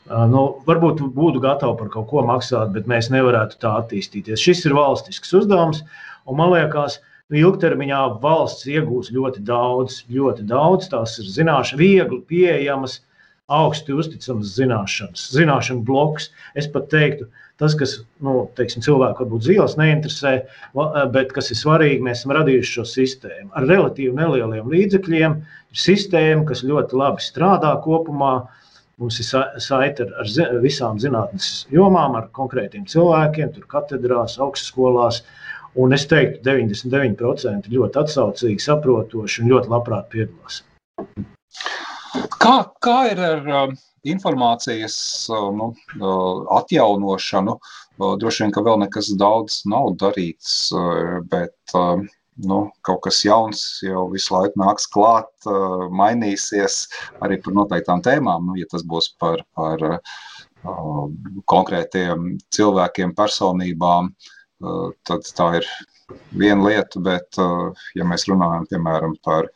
Nu, 0.04 0.42
varbūt 0.68 1.00
būtu 1.16 1.40
gatavi 1.44 1.78
par 1.80 1.90
kaut 1.94 2.10
ko 2.10 2.24
maksāt, 2.28 2.74
bet 2.76 2.90
mēs 2.92 3.08
nevarētu 3.14 3.60
tā 3.62 3.72
attīstīties. 3.80 4.42
Šis 4.42 4.66
ir 4.68 4.76
valstisks 4.76 5.32
uzdevums, 5.40 5.80
un 6.28 6.40
man 6.42 6.52
liekas, 6.52 6.98
nu, 7.32 7.40
ilgtermiņā 7.40 8.02
valsts 8.24 8.68
iegūs 8.68 9.14
ļoti 9.16 9.46
daudz, 9.48 10.02
ļoti 10.12 10.44
daudz. 10.50 10.90
Tās 10.92 11.16
ir 11.24 11.30
zināšanas, 11.38 11.80
viegli 11.80 12.20
pieejamas, 12.28 12.98
augsti 13.48 13.96
uzticamas 13.96 14.52
zināšanas, 14.58 15.30
zināšanu 15.38 15.88
bloks. 15.88 16.30
Es 16.60 16.68
pat 16.68 16.92
teiktu, 16.92 17.30
tas, 17.62 17.76
kas 17.80 17.96
nu, 18.24 18.48
teiksim, 18.58 18.84
cilvēku 18.86 19.24
varbūt 19.24 19.46
dzīves 19.46 19.78
neinteresē, 19.80 20.34
bet 21.14 21.34
kas 21.36 21.52
ir 21.54 21.60
svarīgi, 21.60 22.02
mēs 22.06 22.22
esam 22.22 22.36
radījuši 22.38 22.76
šo 22.78 22.86
sistēmu 22.90 23.54
ar 23.58 23.68
relatīvi 23.70 24.16
nelieliem 24.18 24.72
līdzekļiem. 24.74 25.38
Ir 25.74 25.84
sistēma, 25.86 26.48
kas 26.50 26.66
ļoti 26.68 27.00
labi 27.00 27.26
strādā 27.26 27.74
kopumā. 27.86 28.36
Mums 29.02 29.18
ir 29.20 29.26
saite 29.66 30.06
ar, 30.06 30.12
ar 30.22 30.60
visām 30.62 31.00
zinātnes 31.02 31.64
jomām, 31.74 32.14
ar 32.20 32.30
konkrētiem 32.38 32.86
cilvēkiem, 32.90 33.50
tur 33.56 33.66
katedrās, 33.72 34.38
augstskolās. 34.44 35.24
Un 35.82 35.98
es 35.98 36.06
teiktu, 36.06 36.44
99% 36.46 37.72
ļoti 37.74 38.04
atsaucīgi, 38.04 38.62
saprotoši 38.62 39.42
un 39.42 39.56
ļoti 39.56 39.74
labprāt 39.74 40.12
piedalās. 40.14 40.62
Kā, 42.44 42.58
kā 42.84 42.98
ir 43.08 43.20
ar 43.24 43.46
uh, 43.48 43.70
informācijas 44.12 44.96
uh, 45.32 45.46
nu, 45.56 45.70
uh, 46.02 46.42
atjaunošanu? 46.58 47.54
Uh, 47.56 48.18
droši 48.20 48.44
vien, 48.44 48.52
ka 48.52 48.64
vēl 48.66 48.82
nekas 48.82 49.14
daudz 49.20 49.62
nav 49.72 49.94
darīts, 50.02 50.68
uh, 50.76 51.22
bet 51.32 51.56
uh, 51.80 52.02
nu, 52.44 52.58
kaut 52.84 53.04
kas 53.06 53.22
jauns 53.24 53.64
jau 53.86 54.10
visu 54.12 54.36
laiku 54.36 54.60
nāks 54.60 54.90
klāt, 54.92 55.32
uh, 55.48 55.88
mainīsies 56.02 56.82
arī 57.24 57.40
par 57.46 57.56
noteiktām 57.62 58.04
tēmām. 58.04 58.50
Nu, 58.50 58.60
ja 58.60 58.68
tas 58.74 58.84
būs 58.84 59.14
par, 59.24 59.46
par 59.56 59.88
uh, 59.94 61.08
konkrētiem 61.54 62.34
cilvēkiem, 62.52 63.16
personībām, 63.16 64.12
uh, 64.12 64.92
tad 65.08 65.32
tā 65.40 65.50
ir 65.62 65.72
viena 66.36 66.68
lieta, 66.68 67.00
bet 67.08 67.40
uh, 67.40 67.72
ja 67.96 68.04
mēs 68.10 68.28
runājam 68.28 68.68
piemēram 68.68 69.16
par 69.24 69.48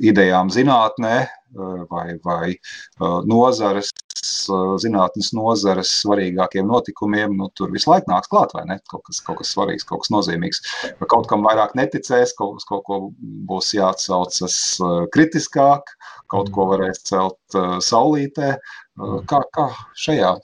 idejām 0.00 0.50
zinātnē 0.52 1.16
uh, 1.26 1.82
vai, 1.90 2.06
vai 2.24 2.54
uh, 2.54 3.20
nozares 3.28 3.92
zinātnes 4.22 5.32
nozares 5.34 5.90
svarīgākiem 6.00 6.66
notikumiem, 6.66 7.34
nu, 7.38 7.48
tur 7.58 7.72
visu 7.74 7.90
laiku 7.90 8.10
nāks 8.10 8.30
klāt, 8.30 8.52
vai 8.54 8.62
ne? 8.68 8.78
Kaut 8.90 9.02
kas, 9.06 9.20
kaut 9.24 9.40
kas 9.40 9.52
svarīgs, 9.54 9.86
kaut 9.86 10.04
kas 10.04 10.12
nozīmīgs. 10.14 10.62
Kaut 11.10 11.28
kam 11.30 11.46
vairāk 11.46 11.74
neticēs, 11.78 12.34
kaut, 12.38 12.62
kaut 12.68 12.84
ko 12.86 13.00
būs 13.50 13.72
jāatsaucas 13.76 14.58
kritiskāk, 15.14 15.94
kaut 16.32 16.52
ko 16.54 16.68
varēs 16.70 17.02
celt 17.10 17.58
saulītē. 17.86 18.54
Kā, 19.30 19.42
kā 19.56 19.68
šajā 19.98 20.36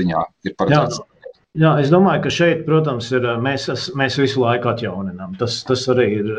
ziņā 0.00 0.26
ir 0.48 0.56
paredzēts? 0.58 1.00
Jā. 1.00 1.11
Jā, 1.60 1.74
es 1.82 1.90
domāju, 1.92 2.22
ka 2.24 2.30
šeit, 2.32 2.60
protams, 2.64 3.10
ir, 3.12 3.26
mēs, 3.44 3.66
mēs 4.00 4.14
visu 4.16 4.40
laiku 4.40 4.70
atjauninām. 4.70 5.34
Tas, 5.36 5.58
tas 5.68 5.82
arī 5.92 6.06
ir 6.22 6.30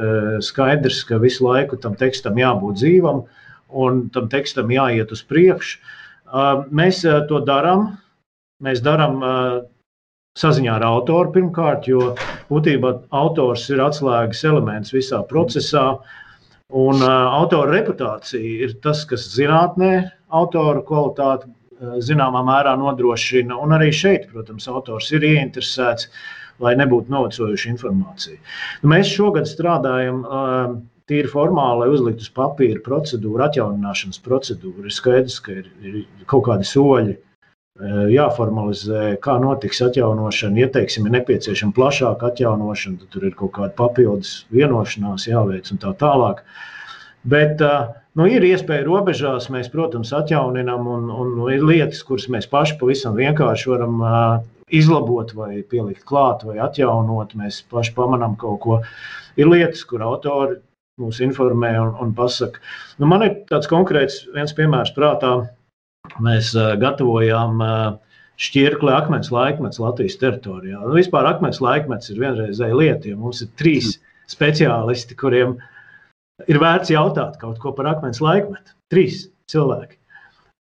skaidrs, 0.41 1.03
ka 1.05 1.19
visu 1.21 1.45
laiku 1.45 1.77
tam 1.83 1.93
tekstam 1.99 2.39
jābūt 2.41 2.79
dzīvam 2.79 3.19
un 3.83 3.99
tam 4.15 4.31
tekstam 4.31 4.73
jāiet 4.73 5.13
uz 5.13 5.21
priekšu. 5.29 5.77
Mēs 6.73 7.03
to 7.29 7.43
darām. 7.45 7.91
Mēs 8.65 8.81
darām 8.81 9.21
saziņā 10.41 10.79
ar 10.79 10.87
autoru 10.87 11.29
pirmkārt, 11.37 11.85
jo 11.93 12.15
būtībā 12.49 12.95
autors 13.13 13.69
ir 13.69 13.85
atslēgas 13.85 14.41
elements 14.49 14.97
visā 14.97 15.21
procesā. 15.29 15.91
Un 16.73 17.05
autora 17.05 17.69
reputācija 17.75 18.65
ir 18.65 18.79
tas, 18.81 19.05
kas 19.05 19.29
zinātnē 19.35 19.93
autora 20.33 20.81
kvalitāti 20.81 21.53
zināmā 22.03 22.43
mērā 22.47 22.77
nodrošina. 22.79 23.57
Un 23.59 23.75
arī 23.77 23.91
šeit, 23.95 24.29
protams, 24.31 24.69
autors 24.71 25.11
ir 25.15 25.25
ieinteresēts, 25.27 26.09
lai 26.63 26.75
nebūtu 26.79 27.11
novecojuša 27.11 27.69
informācija. 27.73 28.39
Nu, 28.83 28.93
mēs 28.93 29.11
šogad 29.11 29.49
strādājam 29.49 30.23
uh, 30.23 30.75
tīri 31.09 31.29
formāli, 31.31 31.83
lai 31.83 31.91
uzliktu 31.93 32.25
uz 32.25 32.31
papīra 32.33 32.81
procedūru, 32.85 33.43
atjaunināšanas 33.47 34.21
procedūru. 34.23 34.87
Ir 34.87 34.95
skaidrs, 34.95 35.39
ka 35.43 35.59
ir, 35.59 35.69
ir 35.83 36.01
kaut 36.29 36.47
kādi 36.47 36.69
soļi 36.69 37.17
jāformalizē, 38.13 39.15
kā 39.23 39.39
notiks 39.41 39.81
atjaunošana. 39.81 40.61
Ieteiksim, 40.67 41.07
ir 41.07 41.15
nepieciešama 41.17 41.73
plašāka 41.73 42.29
atjaunošana, 42.29 42.99
tad 43.01 43.09
tur 43.15 43.25
ir 43.25 43.33
kaut 43.37 43.55
kāda 43.57 43.73
papildus 43.77 44.45
vienošanās 44.53 45.27
jāveic 45.27 45.71
un 45.73 45.81
tā 45.81 45.93
tālāk. 45.97 46.43
Bet 47.29 47.61
nu, 48.19 48.27
ir 48.27 48.43
iespēja 48.43 48.83
robežās, 48.87 49.47
mēs, 49.53 49.69
protams, 49.71 50.11
atjauninām, 50.15 50.89
un, 50.91 51.07
un 51.11 51.31
nu, 51.37 51.47
ir 51.53 51.63
lietas, 51.63 52.03
kuras 52.07 52.27
mēs 52.31 52.49
paši 52.51 52.75
pavisam 52.81 53.15
vienkārši 53.15 53.71
varam 53.71 54.03
izlabot, 54.73 55.31
vai 55.37 55.61
pielikt 55.69 56.03
klāt, 56.09 56.43
vai 56.47 56.59
atjaunot. 56.63 57.35
Mēs 57.39 57.61
paši 57.71 57.95
pamanām 57.95 58.35
kaut 58.39 58.59
ko. 58.65 58.79
Ir 59.39 59.49
lietas, 59.49 59.85
kur 59.87 60.03
autori 60.05 60.59
mūs 61.01 61.23
informē 61.25 61.73
un, 61.81 61.93
un 62.03 62.13
pasaka. 62.17 62.61
Nu, 62.99 63.07
man 63.09 63.25
ir 63.25 63.37
tāds 63.49 63.69
konkrēts 63.71 64.23
viens 64.35 64.53
piemērs 64.57 64.93
prātā. 64.97 65.35
Mēs 66.21 66.51
gatavojām 66.53 67.61
šķirkli 68.43 68.91
akmens 68.91 69.31
laikmets 69.31 69.79
Latvijas 69.79 70.19
teritorijā. 70.21 70.81
Nu, 70.83 70.93
vispār 70.97 71.29
akmens 71.29 71.61
laikmets 71.63 72.11
ir 72.11 72.19
vienreizēja 72.21 72.75
lieta, 72.77 73.09
jo 73.09 73.21
mums 73.21 73.41
ir 73.45 73.53
trīs 73.57 73.95
speciālisti, 74.29 75.15
kuriem 75.17 75.55
ir 75.55 75.72
vērts 76.49 76.93
jautāt 76.93 77.37
kaut 77.41 77.59
ko 77.61 77.73
par 77.75 77.91
akmens 77.93 78.21
laikmetu. 78.23 78.75
Trīs 78.91 79.27
cilvēki. 79.51 79.97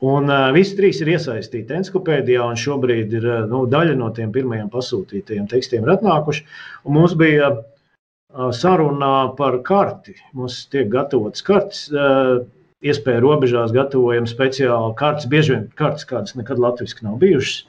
Un 0.05 0.29
uh, 0.29 0.49
visi 0.53 0.75
trīs 0.77 0.99
ir 1.01 1.13
iesaistīti 1.15 1.77
encyklopēdijā, 1.79 2.43
un 2.45 2.59
šobrīd 2.61 3.15
ir 3.15 3.29
uh, 3.29 3.45
nu, 3.49 3.63
daļa 3.71 3.95
no 3.97 4.11
tiem 4.17 4.33
pirmajiem 4.35 4.69
pasūtītajiem 4.73 5.47
tekstiem 5.49 5.87
atnākuši. 5.89 6.45
Un 6.85 6.99
mums 6.99 7.15
bija 7.17 7.53
uh, 7.55 8.51
saruna 8.53 9.31
par 9.39 9.61
karti. 9.65 10.17
Mums 10.37 10.65
tiek 10.73 10.91
gatavotas 10.93 11.47
kartes. 11.47 11.87
Uh, 11.93 12.45
Iespēja 12.85 13.23
robežās 13.25 13.71
gatavojam 13.73 14.27
speciāli 14.29 14.93
kartes, 14.99 15.25
bieži 15.33 15.55
vien 15.55 15.63
kartes, 15.79 16.05
kādas 16.05 16.35
nekad 16.37 16.59
latviešu 16.61 17.07
nav 17.07 17.15
bijušas. 17.23 17.63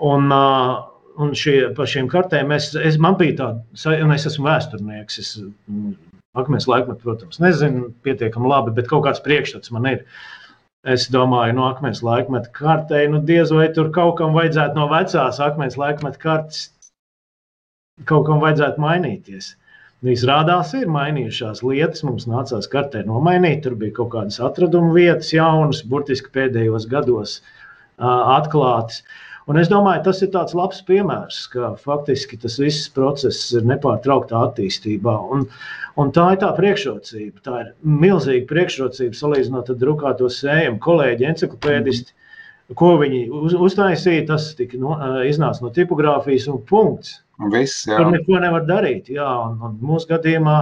Un, 0.00 0.30
uh, 0.32 0.78
un 1.20 1.34
šie, 1.36 1.58
par 1.76 1.90
šīm 1.90 2.08
kartēm 2.08 2.54
es, 2.56 2.70
es, 2.78 2.96
man 2.96 3.18
bija 3.20 3.36
tāda, 3.42 3.98
un 4.00 4.14
es 4.14 4.24
esmu 4.30 4.48
vēsturnieks. 4.48 5.20
Es, 5.20 5.34
mm, 5.68 5.92
Akmens 6.38 6.68
laikmetu, 6.70 7.02
protams, 7.02 7.40
nezinu 7.42 7.88
pietiekami 8.06 8.50
labi, 8.50 8.74
bet 8.76 8.90
kaut 8.90 9.06
kāds 9.08 9.22
priekšstats 9.24 9.72
man 9.74 9.88
ir. 9.90 10.04
Uh, 10.04 10.40
Es 10.88 11.10
domāju, 11.12 11.52
no 11.58 11.66
akmens 11.68 11.98
laikmeta 12.00 12.48
kartē, 12.56 13.02
nu 13.12 13.18
diez 13.30 13.50
vai 13.52 13.66
tur 13.76 13.90
kaut 13.92 14.14
kam 14.16 14.32
vajadzētu 14.32 14.78
no 14.78 14.86
vecās 14.88 15.40
akmens 15.46 15.76
laikmeta 15.76 16.16
kartes 16.22 16.70
kaut 18.08 18.24
kam 18.28 18.40
vajadzētu 18.40 18.80
mainīties. 18.80 19.50
Izrādās, 20.08 20.72
ir 20.78 20.88
mainījušās 20.88 21.60
lietas. 21.60 22.00
Mums 22.08 22.24
nācās 22.24 22.70
kartē 22.72 23.02
nomainīt. 23.04 23.60
Tur 23.66 23.76
bija 23.82 23.98
kaut 23.98 24.08
kādas 24.14 24.40
atradumu 24.40 24.94
vietas, 24.94 25.34
jaunas, 25.34 25.82
burtiski 25.84 26.32
pēdējos 26.32 26.88
gados 26.88 27.34
uh, 27.42 28.38
atklātas. 28.38 29.02
Un 29.48 29.56
es 29.58 29.70
domāju, 29.72 30.04
tas 30.04 30.20
ir 30.22 30.28
tāds 30.34 30.52
labs 30.54 30.82
piemērs, 30.86 31.44
ka 31.52 31.72
faktiski 31.80 32.36
tas 32.42 32.58
viss 32.60 32.90
process 32.92 33.54
ir 33.56 33.64
nepārtrauktā 33.66 34.42
attīstībā. 34.50 35.14
Un, 35.32 35.48
Un 36.00 36.12
tā 36.14 36.30
ir 36.34 36.40
tā 36.40 36.50
priekšrocība. 36.56 37.42
Tā 37.44 37.56
ir 37.64 37.70
milzīga 37.82 38.46
priekšrocība 38.50 39.16
salīdzinot 39.16 39.72
ar 39.72 39.78
drukāto 39.80 40.30
sējumu. 40.32 40.78
Kolēģi, 40.84 41.26
encyklopēdisti, 41.32 42.14
ko 42.78 42.92
viņi 43.00 43.24
uz, 43.34 43.56
uztaisīja, 43.68 44.28
tas 44.30 44.52
tika 44.58 44.78
no, 44.80 44.94
iznāca 45.28 45.64
no 45.64 45.72
tipogrāfijas 45.74 46.48
un 46.52 46.62
punkts. 46.70 47.18
Viss, 47.52 47.84
jā. 47.88 47.98
Tur 47.98 48.12
neko 48.14 48.40
nevar 48.40 48.64
darīt. 48.68 49.10
Jā, 49.12 49.28
un, 49.48 49.58
un 49.66 49.76
mūsu 49.90 50.12
gadījumā 50.12 50.56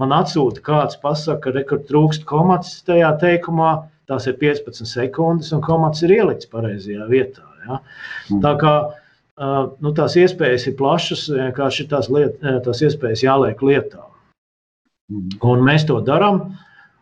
man 0.00 0.16
atsūta 0.16 0.64
kāds 0.64 1.00
pasaka, 1.02 1.52
ka 1.52 1.66
tur 1.74 1.84
trūkst 1.90 2.24
komats 2.28 2.78
tajā 2.86 3.12
teikumā. 3.20 3.80
Tās 4.10 4.24
ir 4.26 4.40
15 4.40 4.88
sekundes, 4.90 5.52
un 5.54 5.60
komats 5.62 6.02
ir 6.02 6.16
ielikts 6.16 6.48
pareizajā 6.50 7.04
vietā. 7.12 7.44
Ja? 7.66 7.80
Mm. 8.30 8.40
Tā 8.44 8.54
kā 8.60 8.74
nu, 9.80 9.92
tās 9.96 10.16
iespējas 10.20 10.66
ir 10.68 10.76
plašas, 10.78 11.26
vienkārši 11.32 11.86
tās, 11.90 12.10
liet, 12.12 12.40
tās 12.64 12.82
iespējas 12.84 13.24
jāliek 13.24 13.62
lietā. 13.64 14.04
Un 15.10 15.64
mēs 15.66 15.86
to 15.88 16.00
darām. 16.06 16.44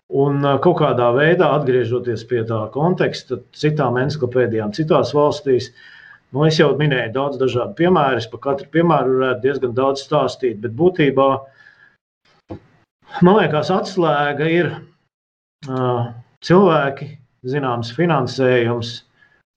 Un 0.09 0.41
kaut 0.65 0.79
kādā 0.81 1.11
veidā, 1.13 1.51
atgriežoties 1.59 2.23
pie 2.31 2.41
tā 2.49 2.63
konteksta, 2.73 3.43
citām 3.53 3.99
encyklopēdijām, 4.01 4.71
citās 4.73 5.11
valstīs, 5.13 5.67
nu, 6.33 6.47
es 6.49 6.57
jau 6.57 6.71
minēju 6.79 7.13
daudz 7.13 7.37
dažādu 7.43 7.77
piemēru. 7.77 8.23
Par 8.33 8.43
katru 8.47 8.71
piemēru 8.73 9.19
varētu 9.19 9.45
diezgan 9.45 9.75
daudz 9.77 10.07
stāstīt, 10.07 10.63
bet 10.63 10.73
būtībā 10.79 11.29
man 13.21 13.37
liekas, 13.37 13.69
atslēga 13.75 14.49
ir 14.49 14.71
uh, 15.69 16.09
cilvēki, 16.41 17.11
zināms, 17.53 17.93
finansējums 17.99 18.95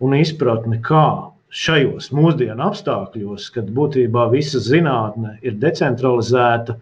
un 0.02 0.16
izpratne, 0.18 0.80
kā 0.84 1.06
šajos 1.52 2.10
mūsdienu 2.16 2.64
apstākļos, 2.70 3.50
kad 3.56 3.70
būtībā 3.76 4.30
visa 4.32 4.62
zinātne 4.64 5.36
ir 5.46 5.58
decentralizēta, 5.62 6.78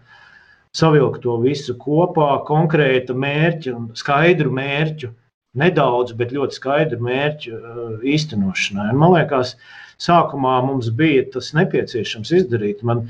savilkt 0.76 1.24
to 1.24 1.36
visu 1.42 1.74
kopā, 1.80 2.30
konkrēta 2.46 3.16
mērķa 3.18 3.74
un 3.74 3.88
skaidru 3.98 4.52
mērķu, 4.54 5.10
nedaudz, 5.58 6.14
bet 6.18 6.34
ļoti 6.36 6.60
skaidru 6.60 7.00
mērķu 7.02 7.54
uh, 7.56 7.94
īstenošanai. 8.06 8.92
Un 8.94 9.00
man 9.02 9.16
liekas, 9.16 9.56
sākumā 10.00 10.60
mums 10.68 10.92
bija 10.94 11.26
tas 11.34 11.50
nepieciešams 11.58 12.30
izdarīt. 12.38 12.84
Man 12.86 13.08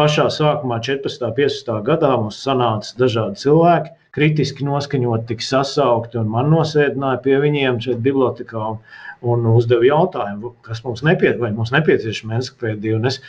pašā 0.00 0.30
sākumā, 0.32 0.80
14. 0.80 1.26
un 1.28 1.36
15. 1.36 1.74
gadā, 1.86 2.14
mums 2.16 2.40
sanāca 2.40 2.96
dažādi 3.04 3.44
cilvēki, 3.44 3.92
kritiski 4.12 4.66
noskaņot, 4.68 5.24
tika 5.30 5.46
sasaukti 5.46 6.20
un 6.20 6.28
man 6.32 6.50
nosēdināja 6.52 7.22
pie 7.24 7.38
viņiem 7.40 7.80
šeit 7.84 8.02
bibliotekā 8.04 8.60
un, 8.74 8.78
un 9.22 9.48
uzdeva 9.54 9.86
jautājumu, 9.88 10.52
kas 10.66 10.82
mums, 10.84 11.04
nepie, 11.06 11.32
mums 11.42 11.72
nepieciešama 11.74 12.38
encyklopēdija. 12.38 13.00
Un 13.00 13.08
es 13.08 13.20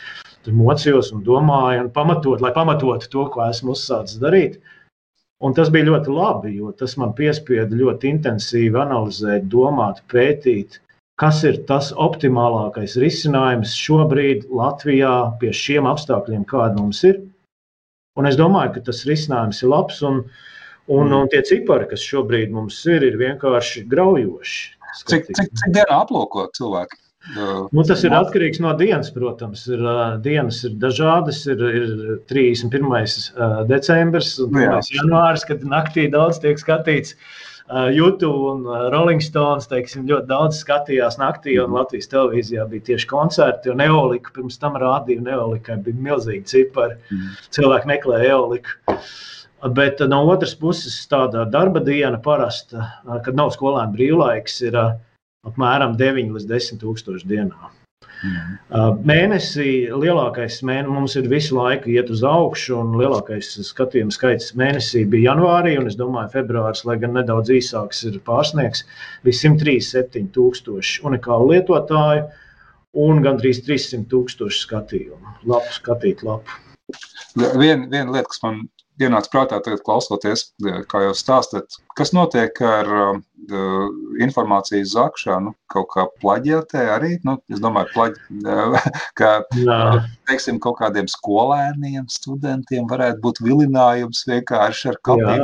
tur 0.44 0.56
mocījos 0.58 1.12
un 1.16 1.24
domāju, 1.26 1.86
un 1.86 1.90
pamatot, 1.94 2.44
lai 2.44 2.52
pamatotu 2.56 3.10
to, 3.10 3.26
ko 3.32 3.46
esmu 3.48 3.74
uzsācis 3.76 4.20
darīt. 4.22 4.60
Un 5.44 5.56
tas 5.56 5.68
bija 5.72 5.88
ļoti 5.88 6.12
labi, 6.14 6.54
jo 6.60 6.70
tas 6.78 6.94
man 7.00 7.12
piespieda 7.16 7.76
ļoti 7.76 8.12
intensīvi 8.14 8.78
analizēt, 8.80 9.48
domāt, 9.52 10.00
pētīt, 10.12 10.78
kas 11.20 11.42
ir 11.48 11.60
tas 11.68 11.90
optimālākais 12.00 12.96
risinājums 13.00 13.74
šobrīd 13.78 14.48
Latvijā 14.52 15.14
pie 15.40 15.52
šiem 15.54 15.88
apstākļiem, 15.90 16.46
kādi 16.48 16.80
mums 16.80 17.02
ir. 17.08 17.20
Un 18.18 18.30
es 18.30 18.38
domāju, 18.38 18.76
ka 18.76 18.84
tas 18.88 19.02
risinājums 19.08 19.60
ir 19.64 19.72
labs, 19.72 20.00
un, 20.06 20.22
un, 20.92 21.12
un 21.12 21.30
tie 21.32 21.42
cipari, 21.46 21.88
kas 21.90 22.04
šobrīd 22.04 22.52
mums 22.54 22.80
ir, 22.90 23.06
ir 23.06 23.18
vienkārši 23.20 23.86
graujoši. 23.90 24.62
Cik, 24.94 25.26
cik, 25.26 25.48
cik 25.58 25.72
dienā 25.74 26.02
aplūko 26.04 26.46
cilvēki? 26.54 27.00
Nu, 27.72 27.82
tas 27.88 28.02
ir 28.04 28.12
atkarīgs 28.12 28.60
no 28.60 28.74
dienas, 28.76 29.08
protams. 29.14 29.64
Ir, 29.72 29.80
dienas 30.24 30.60
ir 30.68 30.74
dažādas. 30.80 31.40
Ir, 31.48 31.62
ir 31.80 32.20
31. 32.28 33.64
decembris 33.70 34.34
un 34.44 34.52
1. 34.52 34.92
janvāris, 34.92 35.46
kad 35.48 35.64
naktī 35.68 36.06
daudz 36.12 36.42
tiek 36.42 36.60
skatīts. 36.60 37.16
YouTube 37.96 38.50
un 38.50 38.66
Rolling 38.92 39.22
Stones 39.24 39.64
teiksim, 39.70 40.04
ļoti 40.04 40.28
daudz 40.28 40.58
skatījās 40.60 41.16
naktī, 41.16 41.54
un 41.62 41.72
Latvijas 41.72 42.10
televīzijā 42.12 42.66
bija 42.68 42.90
tieši 42.90 43.08
koncerti. 43.08 43.72
Un 43.72 43.80
Eolika 43.80 44.34
pirms 44.36 44.60
tam 44.60 44.76
rādīja, 44.80 45.24
un 45.24 45.30
Eolikai 45.32 45.78
bija 45.86 46.10
milzīgi 46.10 46.44
cipari. 46.50 47.00
Mm. 47.08 47.30
Cilvēki 47.56 47.90
meklēja 47.94 48.36
Eoliku. 48.36 48.98
Bet 49.72 50.02
no 50.10 50.18
otras 50.28 50.52
puses, 50.60 50.96
tāda 51.08 51.46
darba 51.48 51.80
diena 51.80 52.18
parasta, 52.20 52.84
kad 53.24 53.36
nav 53.38 53.54
skolēna 53.54 53.94
brīvlaiks, 53.94 54.58
ir 54.68 54.76
apmēram 54.76 55.96
9 55.96 56.34
līdz 56.36 56.50
10 56.50 56.82
tūkstoši 56.82 57.30
dienā. 57.30 57.70
Mm. 58.24 59.00
Mēnesī 59.08 59.70
lielākais 59.92 60.60
mēnesis 60.64 60.92
mums 60.92 61.16
ir 61.20 61.28
visu 61.32 61.56
laiku 61.56 61.90
iet 61.92 62.12
uz 62.12 62.22
augšu, 62.28 62.76
un 62.80 62.94
lielākais 63.00 63.50
skatījuma 63.68 64.14
skaits 64.14 64.54
mēnesī 64.60 65.04
bija 65.10 65.32
janvārī, 65.32 65.74
un 65.80 65.88
es 65.90 65.98
domāju, 66.00 66.32
februāris, 66.36 66.84
lai 66.88 66.96
gan 67.00 67.16
nedaudz 67.18 67.52
īsāks, 67.56 68.04
ir 68.08 68.20
pārsniegs. 68.28 68.84
Bija 69.24 69.40
137 69.42 70.30
tūkstoši 70.36 71.04
unikālu 71.08 71.52
lietotāju 71.52 72.28
un 73.04 73.24
gandrīz 73.24 73.64
300 73.66 74.08
tūkstoši 74.12 74.62
skatījumu. 74.68 75.36
Labu 75.50 75.76
skatīt, 75.76 76.24
labu. 76.26 76.60
Viena 77.34 77.88
vien 77.90 78.12
lieta, 78.12 78.28
kas 78.30 78.44
man 78.44 78.64
ienāca 79.02 79.30
prātā, 79.32 79.58
tagad 79.62 79.82
klausoties, 79.86 80.48
kā 80.90 81.00
jau 81.08 81.14
stāstāt, 81.18 81.78
kas 81.98 82.12
notiek 82.14 82.58
ar 82.62 82.90
uh, 82.94 83.86
informācijas 84.22 84.92
zakšanu, 84.94 85.52
kaut 85.70 85.88
kā 85.94 86.04
plaģiatē 86.22 86.84
arī, 86.94 87.10
nu, 87.26 87.34
es 87.50 87.62
domāju, 87.62 87.90
plaģi, 87.94 88.22
uh, 88.46 88.76
ka, 89.18 89.32
Jā. 89.58 89.78
teiksim, 90.30 90.60
kaut 90.62 90.78
kādiem 90.78 91.08
skolēniem, 91.10 92.06
studentiem 92.12 92.86
varētu 92.90 93.22
būt 93.24 93.40
vilinājums 93.44 94.22
vienkārši 94.30 94.92
ar 94.92 95.00
kapiem 95.06 95.42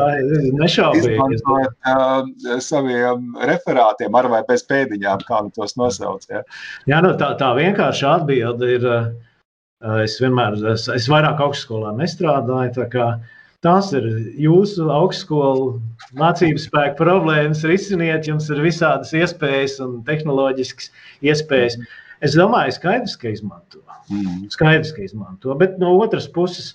izmantojot 0.69 1.75
uh, 1.91 2.61
saviem 2.63 3.35
referātiem 3.51 4.21
ar 4.21 4.31
vai 4.31 4.45
bez 4.47 4.63
pēdiņām, 4.71 5.27
kā 5.27 5.43
nu 5.47 5.55
tos 5.59 5.75
nosauc. 5.81 6.29
Ja. 6.31 6.45
Jā, 6.87 7.03
nu, 7.03 7.17
tā, 7.19 7.35
tā 7.41 7.51
vienkārši 7.59 8.07
atbilde 8.15 8.71
ir, 8.79 8.87
uh, 8.87 9.99
es 10.07 10.21
vienmēr, 10.23 10.61
es, 10.77 10.87
es 10.95 11.11
vairāk 11.11 11.43
augstskolā 11.43 11.97
nestrādāju, 11.99 12.75
tā 12.79 12.89
kā 12.95 13.11
uh, 13.17 13.37
tās 13.65 13.91
ir 13.97 14.07
jūsu 14.41 14.89
augstskolu 14.93 15.73
mācību 16.19 16.61
spēku 16.63 16.99
problēmas. 17.01 17.65
Risiniet, 17.69 18.29
jums 18.29 18.49
ir 18.53 18.63
visādas 18.65 19.13
iespējas 19.17 19.79
un 19.85 20.01
tehnoloģiskas 20.07 20.91
iespējas. 21.27 21.77
Es 22.25 22.37
domāju, 22.37 22.77
skaidrs, 22.77 23.17
ka 23.21 23.33
izmanto. 23.33 23.83
Mm. 24.11 24.49
Skaidrs, 24.53 24.95
ka 24.97 25.05
izmanto. 25.05 25.55
Bet 25.61 25.79
no 25.81 25.95
otras 26.01 26.27
puses, 26.33 26.75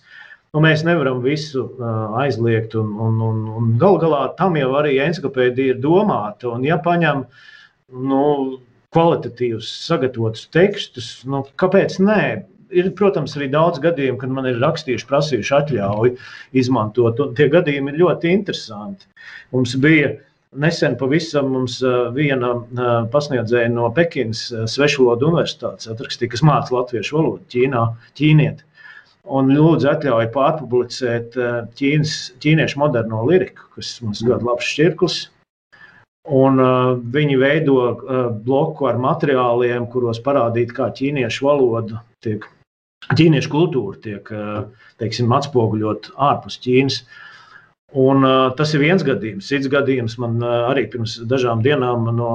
nu, 0.53 0.61
mēs 0.65 0.85
nevaram 0.87 1.21
visu 1.25 1.67
uh, 1.67 2.15
aizliegt. 2.21 2.77
Un, 2.79 2.93
un, 3.07 3.19
un, 3.21 3.43
un 3.59 3.75
gal 3.81 3.99
galā 4.01 4.23
tam 4.39 4.57
jau 4.57 4.71
arī 4.79 4.97
encyklopēdija 5.05 5.75
ir 5.75 5.83
domāta. 5.83 6.49
Un, 6.53 6.65
ja 6.65 6.79
paņem 6.81 7.25
nu, 8.09 8.23
kvalitatīvus, 8.95 9.69
sagatavotus 9.85 10.47
tekstus, 10.55 11.09
nu, 11.29 11.43
kāpēc 11.61 11.99
nē? 12.01 12.21
Ir, 12.77 12.91
protams, 12.97 13.35
arī 13.37 13.49
daudz 13.53 13.81
gadījumu, 13.83 14.19
kad 14.21 14.31
man 14.35 14.47
ir 14.49 14.61
rakstījuši, 14.61 15.07
prasījuši 15.09 15.57
atļauju 15.59 16.15
izmantot. 16.61 17.21
Tie 17.37 17.49
gadījumi 17.51 17.93
ir 17.93 18.01
ļoti 18.03 18.31
interesanti. 18.35 19.09
Mums 19.55 19.75
bija 19.81 20.13
nesen 20.55 20.95
pavisam 20.99 21.49
mums 21.51 21.81
viena 22.15 22.53
pasniedzēja 23.11 23.73
no 23.73 23.89
Pekinas 23.95 24.47
Svešvalodu 24.71 25.31
universitātes 25.31 25.89
atrakstīja, 25.91 26.31
kas 26.35 26.45
māca 26.47 26.77
latviešu 26.77 27.19
valodu 27.19 27.43
Ķīnā, 27.51 27.83
ķīnieti. 28.19 28.67
Un 29.35 29.49
lūdzu 29.49 29.89
atļauju 29.89 30.29
pārpublicēt 30.35 31.37
ķīnas, 31.79 32.17
ķīniešu 32.43 32.81
moderno 32.81 33.23
liriku, 33.25 33.71
kas 33.75 33.95
mums 34.05 34.21
ļoti 34.25 34.45
labs 34.45 34.67
šķirklis. 34.69 35.23
Un, 36.25 36.57
uh, 36.57 36.95
viņi 37.13 37.37
veido 37.37 37.77
uh, 37.85 38.27
bloku 38.45 38.87
ar 38.89 38.97
materiāliem, 38.97 39.85
kuros 39.93 40.17
parādīt, 40.25 40.73
kā 40.73 40.89
ķīniešu 40.89 41.45
valoda 41.45 42.01
tiek 42.25 42.47
ķīniešu 43.13 43.51
kultūra 43.51 44.01
tiek 44.01 44.31
teiksim, 45.01 45.31
atspoguļot 45.35 46.11
ārpus 46.15 46.59
Ķīnas. 46.63 47.03
Un, 47.95 48.25
tas 48.57 48.73
ir 48.75 48.83
viens 48.83 49.05
gadījums. 49.07 49.47
Cits 49.51 49.69
gadījums 49.71 50.17
man 50.19 50.41
arī 50.43 50.87
pirms 50.91 51.19
dažām 51.29 51.61
dienām 51.63 52.09
no, 52.17 52.31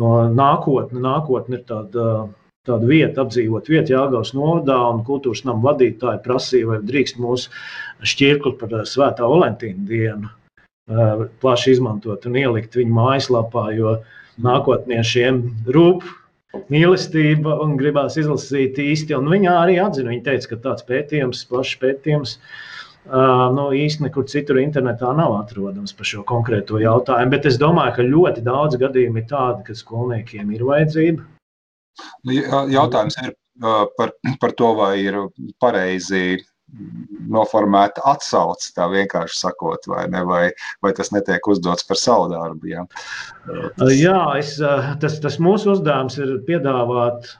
no 0.00 0.12
nākotnes. 0.32 1.02
Nākotne 1.04 1.60
ir 1.60 1.66
tāda, 1.68 2.06
tāda 2.66 2.88
vieta, 2.88 3.22
apdzīvot 3.22 3.70
vietu 3.70 3.94
Jāgaus 3.94 4.34
novadā, 4.34 4.78
un 4.90 5.04
kultūras 5.06 5.44
nama 5.46 5.70
vadītāji 5.70 6.24
prasīja, 6.24 6.72
vai 6.72 6.80
drīkst 6.88 7.20
mūsu 7.22 7.52
šķirkli 8.02 8.56
par 8.58 8.74
Svētā 8.88 9.28
Valentīna 9.28 9.86
dienu 9.92 10.34
plaši 11.42 11.74
izmantot 11.76 12.24
un 12.26 12.36
ielikt 12.40 12.78
viņu 12.78 12.94
mājaslapā, 12.96 13.66
jo 13.76 13.98
nākotniešiem 14.40 15.42
rūp 15.68 16.06
mīlestība 16.72 17.58
un 17.64 17.76
gribās 17.80 18.18
izlasīt 18.20 18.78
īsti. 18.82 19.16
Un 19.18 19.30
viņa 19.32 19.54
arī 19.64 19.78
atzina, 19.82 20.12
viņa 20.12 20.26
teica, 20.30 20.50
ka 20.52 20.60
tāds 20.68 20.86
pētījums, 20.88 21.44
plašs 21.50 21.78
pētījums, 21.82 22.34
uh, 22.38 23.48
nu, 23.54 23.68
īsti 23.76 24.06
nekur 24.06 24.26
citur 24.28 24.60
internetā 24.62 25.10
nav 25.16 25.36
atrodams 25.38 25.94
par 25.96 26.08
šo 26.10 26.24
konkrēto 26.28 26.80
jautājumu. 26.82 27.32
Bet 27.34 27.48
es 27.50 27.58
domāju, 27.60 27.96
ka 27.96 28.06
ļoti 28.06 28.44
daudz 28.46 28.78
gadījumu 28.80 29.22
ir 29.22 29.28
tādi, 29.30 29.66
ka 29.68 29.76
skolniekiem 29.78 30.54
ir 30.54 30.64
vajadzība. 30.68 31.26
Nu, 32.26 32.34
jautājums 32.70 33.18
ir 33.24 33.34
par, 33.98 34.12
par 34.40 34.54
to, 34.58 34.74
vai 34.78 34.92
ir 35.02 35.18
pareizi 35.60 36.38
noformēta 37.28 38.02
atsauce, 38.08 38.70
tā 38.76 38.86
vienkārši 38.92 39.38
sakot, 39.40 39.88
vai, 39.90 40.04
ne, 40.12 40.22
vai, 40.28 40.42
vai 40.84 40.92
tas 40.96 41.10
netiek 41.14 41.44
uzdots 41.50 41.86
par 41.88 42.00
savu 42.00 42.28
darbu. 42.32 42.70
Ja? 42.70 42.84
Tas... 43.78 43.94
Jā, 43.96 44.20
es, 44.40 44.56
tas, 45.02 45.18
tas 45.24 45.38
mūsu 45.42 45.74
uzdevums 45.76 46.18
ir 46.20 46.38
piedāvāt 46.48 47.32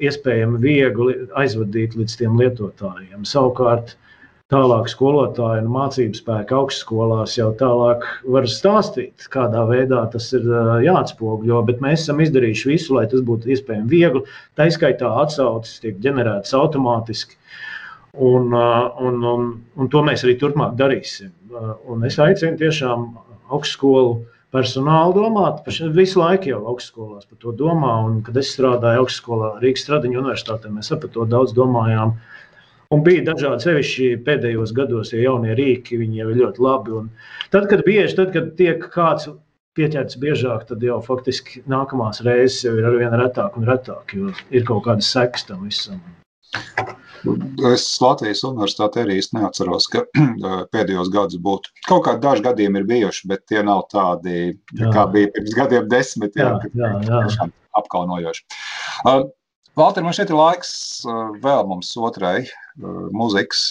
iespējami 0.00 0.60
viegli 0.62 1.16
aizvadīt 1.40 1.96
līdz 1.98 2.20
tiem 2.20 2.36
lietotājiem. 2.40 3.24
Savukārt, 3.28 3.96
tālāk 4.50 4.90
skolotāji 4.90 5.62
un 5.62 5.72
mācību 5.72 6.18
spēki 6.18 6.56
augstskolās 6.58 7.36
jau 7.38 7.50
tālāk 7.60 8.04
var 8.34 8.48
stāstīt, 8.50 9.28
kādā 9.32 9.62
veidā 9.68 10.02
tas 10.12 10.30
ir 10.36 10.46
jāatspogļo, 10.84 11.64
bet 11.68 11.82
mēs 11.84 12.04
esam 12.04 12.20
izdarījuši 12.24 12.72
visu, 12.72 12.96
lai 12.98 13.06
tas 13.12 13.24
būtu 13.24 13.52
iespējami 13.54 13.92
viegli. 13.92 14.24
Tā 14.58 14.68
izskaitā 14.68 15.12
atsauces 15.22 15.80
tiek 15.84 16.00
ģenerētas 16.02 16.56
automātiski. 16.58 17.36
Uh, 17.36 17.69
un, 18.14 18.52
un, 18.54 19.48
un 19.76 19.90
to 19.92 20.02
mēs 20.06 20.24
arī 20.26 20.36
turpmāk 20.40 20.76
darīsim. 20.78 21.32
Uh, 21.50 21.72
un 21.90 22.04
es 22.06 22.18
aicinu 22.22 22.58
tiešām 22.60 23.08
augstskolu 23.50 24.20
personālu 24.54 25.14
domāt. 25.16 25.62
Visu 25.94 26.20
laiku 26.20 26.50
jau 26.52 26.60
augstskolās 26.72 27.28
par 27.28 27.38
to 27.42 27.54
domā. 27.56 27.94
Un, 28.06 28.20
kad 28.26 28.36
es 28.40 28.52
strādāju 28.54 29.04
augstskolā 29.04 29.54
Rīgas 29.62 29.86
Stradiņu 29.86 30.22
universitātē, 30.22 30.72
mēs 30.74 30.92
par 30.94 31.10
to 31.14 31.26
daudz 31.30 31.54
domājām. 31.56 32.16
Un 32.90 33.04
bija 33.06 33.22
dažādi 33.28 33.68
sevišķi 33.68 34.08
pēdējos 34.26 34.72
gados, 34.74 35.12
ja 35.14 35.20
jaunie 35.22 35.54
rīki, 35.54 36.00
viņi 36.00 36.24
jau 36.24 36.32
ir 36.32 36.40
ļoti 36.40 36.64
labi. 36.66 36.96
Un 36.98 37.12
tad, 37.52 37.68
kad 37.70 37.84
bieži, 37.86 38.16
tad, 38.18 38.32
kad 38.34 38.50
tiek 38.58 38.82
kāds 38.90 39.28
pieķerts 39.78 40.18
biežāk, 40.18 40.64
tad 40.66 40.82
jau 40.82 40.98
faktiski 41.04 41.62
nākamās 41.70 42.24
reizes 42.26 42.64
jau 42.66 42.74
ir 42.80 42.88
arvien 42.90 43.14
retāk 43.14 43.54
un 43.60 43.68
retāk, 43.70 44.16
jo 44.18 44.34
ir 44.50 44.66
kaut 44.66 44.88
kādas 44.88 45.12
sekas 45.14 45.46
tam 45.46 45.62
visam. 45.68 46.02
Es 47.70 47.84
Latvijas 48.00 48.40
universitātē 48.48 49.04
arī 49.04 49.18
neatceros, 49.36 49.86
ka 49.92 50.06
pēdējos 50.74 51.10
gados 51.12 51.40
būtu. 51.44 51.74
Kaut 51.88 52.06
kādi 52.06 52.24
daži 52.24 52.46
gadījumi 52.46 52.80
ir 52.80 52.88
bijuši, 52.88 53.28
bet 53.30 53.44
tie 53.50 53.64
nav 53.66 53.84
tādi, 53.92 54.54
jā. 54.78 54.92
kā 54.94 55.04
bija 55.12 55.32
pirms 55.34 55.56
gadiem 55.58 55.90
desmit, 55.92 56.38
jā, 56.40 56.54
jā, 56.74 56.94
jā, 57.04 57.50
apkaunojoši. 57.78 58.46
Uh, 59.04 59.28
Valter, 59.78 60.02
man 60.04 60.16
šeit 60.16 60.32
ir 60.32 60.38
laiks 60.40 60.72
uh, 61.06 61.28
vēl 61.44 61.68
mums 61.68 61.92
otrai 62.00 62.48
muzikas 63.14 63.68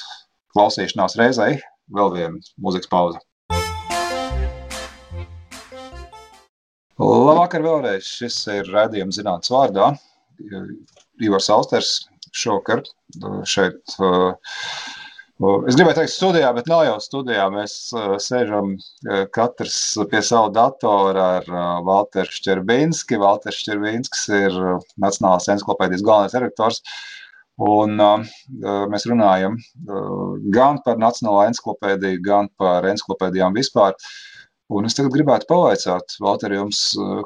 klausīšanās 0.56 1.18
reizei. 1.20 1.58
Vēl 1.90 2.14
viena 2.14 2.38
muzikas 2.62 2.90
pauze. 2.92 3.20
Labvakar 7.00 7.64
vēlreiz. 7.64 8.06
Šis 8.06 8.38
ir 8.52 8.70
redzējums 8.70 9.18
zinātnes 9.20 9.52
vārdā. 9.54 9.94
Ivars 11.24 11.50
Austers, 11.52 11.94
šovakar 12.36 12.84
šeit. 13.48 13.98
Es 15.40 15.78
gribēju 15.80 15.96
teikt, 16.02 16.12
studijā, 16.12 16.50
bet 16.56 16.68
nav 16.68 16.82
jau 16.84 16.98
studijā. 17.00 17.46
Mēs 17.54 17.76
sēžam 18.26 18.74
katrs 19.36 19.78
pie 20.12 20.20
sava 20.26 20.50
datora 20.52 21.28
ar 21.38 21.48
Walteru 21.88 22.36
Šķerbinski. 22.36 23.20
Walters 23.22 23.62
Šķerbinskis 23.62 24.26
ir 24.36 24.58
Nacionālās 25.00 25.48
encyklopēdijas 25.56 26.04
galvenais 26.04 26.36
redaktors. 26.36 26.84
Un 27.60 28.00
uh, 28.00 28.22
mēs 28.88 29.04
runājam 29.10 29.58
uh, 29.60 30.36
gan 30.56 30.80
par 30.86 31.00
Nacionālo 31.00 31.42
encyklopēdiju, 31.50 32.22
gan 32.24 32.48
par 32.60 32.88
encyklopēdijām 32.88 33.58
vispār. 33.58 33.98
Un 34.72 34.86
es 34.88 34.96
tagad 34.96 35.16
gribētu 35.16 35.48
pavaicāt, 35.50 36.14
Valter, 36.22 36.54
jums, 36.54 36.84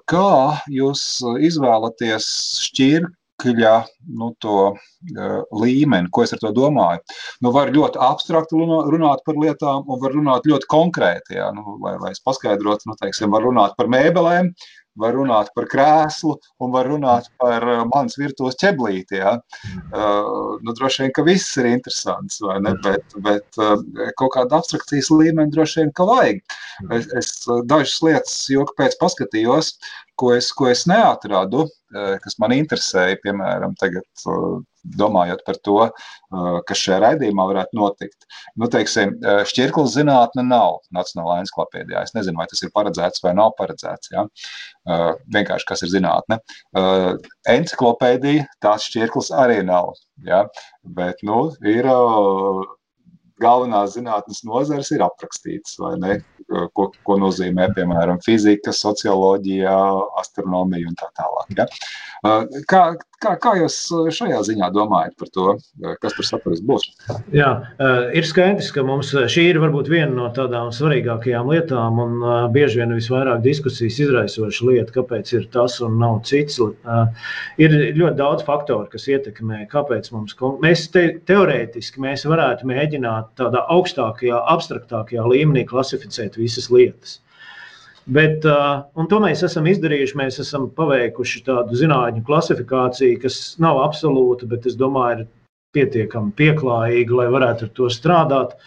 kā 0.07 0.61
jūs 0.71 1.03
izvēlaties 1.49 2.29
šķirku 2.69 3.11
kļa 3.43 3.73
nu, 4.19 4.32
to 4.43 4.58
uh, 4.73 5.39
līmeni, 5.63 6.12
ko 6.13 6.25
es 6.25 6.36
ar 6.36 6.41
to 6.43 6.53
domāju. 6.56 7.03
Nu, 7.43 7.53
var 7.56 7.73
ļoti 7.75 8.01
abstrakti 8.03 8.60
runāt 8.60 9.23
par 9.27 9.39
lietām, 9.39 9.84
un 9.88 10.01
var 10.03 10.15
runāt 10.15 10.47
ļoti 10.49 10.69
konkrēti. 10.71 11.38
Jā, 11.39 11.49
nu, 11.56 11.77
lai, 11.84 11.97
lai 12.01 12.13
es 12.15 12.23
paskaidrotu, 12.23 12.89
nu, 12.89 12.97
teiksim, 12.99 13.34
var 13.34 13.45
runāt 13.45 13.77
par 13.79 13.91
mēbelēm, 13.91 14.53
var 14.99 15.15
runāt 15.17 15.49
par 15.56 15.67
krēslu 15.71 16.36
un 16.62 16.73
var 16.73 16.88
runāt 16.89 17.29
par 17.41 17.65
uh, 17.65 17.82
manas 17.89 18.17
virtuves 18.19 18.58
ķeblīti. 18.62 19.19
Ja? 19.21 19.36
Uh, 19.89 20.60
nu, 20.62 20.75
droši 20.77 21.06
vien, 21.06 21.13
ka 21.15 21.25
viss 21.25 21.58
ir 21.62 21.69
interesants? 21.71 22.41
Bet, 22.84 23.17
bet 23.25 23.62
uh, 23.62 23.75
kaut 24.19 24.36
kāda 24.38 24.62
abstrakcijas 24.62 25.10
līmeni 25.13 25.53
droši 25.53 25.82
vien, 25.82 25.93
ka 25.97 26.08
vajag. 26.10 26.43
Es, 26.93 27.10
es 27.17 27.34
dažas 27.69 27.99
lietas 28.06 28.38
joka 28.53 28.77
pēc 28.82 28.97
paskatījos, 29.01 29.73
ko 30.19 30.34
es, 30.36 30.52
ko 30.56 30.69
es 30.71 30.86
neatradu, 30.89 31.65
uh, 31.67 32.13
kas 32.23 32.38
man 32.41 32.54
interesēja, 32.56 33.19
piemēram, 33.23 33.76
tagad 33.80 34.06
uh, 34.30 34.60
domājot 34.99 35.41
par 35.47 35.58
to, 35.63 35.78
uh, 35.88 36.60
kas 36.67 36.82
šajā 36.84 36.99
raidījumā 37.04 37.45
varētu 37.49 37.80
notikt. 37.80 38.28
Nu, 38.60 38.67
teiksim, 38.71 39.15
šķirklu 39.49 39.86
zinātne 39.91 40.43
nav 40.47 40.82
Nacionālā 40.95 41.39
encyklopēdijā. 41.43 42.04
Es 42.04 42.15
nezinu, 42.17 42.41
vai 42.41 42.47
tas 42.52 42.63
ir 42.65 42.73
paredzēts 42.76 43.23
vai 43.23 43.34
nav 43.38 43.54
paredzēts. 43.60 44.12
Ja? 44.12 44.26
Vienkārši 45.34 45.69
kas 45.69 45.86
ir 45.86 45.93
zinātne. 45.93 46.41
Encyklopēdija 47.54 48.45
tās 48.63 48.89
šķirklis 48.89 49.32
arī 49.39 49.62
nav. 49.67 49.93
Ja? 50.28 50.43
Bet 50.84 51.23
nu, 51.23 51.45
ir 51.63 51.88
galvenās 53.42 53.96
zinātnes 53.98 54.44
nozares 54.48 54.92
ir 54.94 55.04
aprakstītas, 55.06 55.77
vai 55.81 55.96
ne? 56.02 56.19
Ko, 56.75 56.90
ko 57.08 57.15
nozīmē, 57.17 57.69
piemēram, 57.73 58.19
fizika, 58.21 58.73
socioloģija, 58.75 59.73
astronomija 60.21 60.90
un 60.92 60.98
tā 61.00 61.08
tālāk. 61.17 61.54
Ja? 61.58 61.65
Kā, 62.69 62.84
kā, 63.24 63.34
kā 63.42 63.54
jūs 63.60 63.78
šajā 64.17 64.42
ziņā 64.48 64.69
domājat 64.76 65.15
par 65.19 65.30
to, 65.36 65.54
kas 66.04 66.15
tur 66.17 66.28
saturs 66.28 66.62
būs? 66.65 66.86
Jā, 67.36 67.50
ir 68.15 68.28
skaidrs, 68.28 68.71
ka 68.76 68.84
mums 68.86 69.13
šī 69.13 69.46
ir 69.52 69.60
varbūt 69.63 69.92
viena 69.92 70.12
no 70.15 70.30
tādām 70.36 70.71
svarīgākajām 70.76 71.52
lietām 71.54 72.02
un 72.04 72.28
bieži 72.56 72.82
vien 72.82 72.96
visvairāk 72.96 73.44
diskusijas 73.46 74.00
izraisoša 74.06 74.69
lieta, 74.69 74.96
kāpēc 74.98 75.34
ir 75.38 75.48
tas 75.54 75.80
un 75.86 75.98
nav 76.02 76.21
cits. 76.28 76.60
Ir 77.62 77.78
ļoti 77.98 78.15
daudz 78.19 78.46
faktoru, 78.48 78.90
kas 78.92 79.08
ietekmē, 79.12 79.63
kāpēc 79.71 80.12
mums, 80.15 80.38
mēs 80.63 80.88
te, 80.94 81.08
teorētiski 81.30 82.04
mēs 82.04 82.28
varētu 82.30 82.69
mēģināt 82.69 83.34
tādā 83.40 83.65
augstākajā, 83.74 84.44
abstraktākajā 84.54 85.28
līmenī 85.34 85.65
klasificēt 85.69 86.40
visas 86.42 86.69
lietas. 86.74 87.19
Bet, 88.06 88.43
uh, 88.43 89.06
to 89.08 89.19
mēs 89.23 89.45
esam 89.47 89.67
izdarījuši. 89.71 90.17
Mēs 90.19 90.41
esam 90.43 90.67
paveikuši 90.75 91.43
tādu 91.47 91.77
zinātņu 91.79 92.25
klasifikāciju, 92.27 93.21
kas 93.23 93.39
nav 93.63 93.79
absolūta, 93.85 94.47
bet 94.49 94.67
es 94.67 94.75
domāju, 94.79 95.23
ir 95.23 95.29
pietiekami 95.73 96.35
pieklājīga, 96.37 97.19
lai 97.21 97.27
varētu 97.33 97.69
ar 97.69 97.75
to 97.79 97.89
strādāt. 97.91 98.58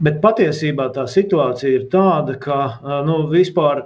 Bet 0.00 0.22
patiesībā 0.24 0.88
tā 0.94 1.04
situācija 1.12 1.76
ir 1.76 1.88
tāda, 1.92 2.38
ka 2.40 3.02
nu, 3.04 3.26
vispār 3.30 3.84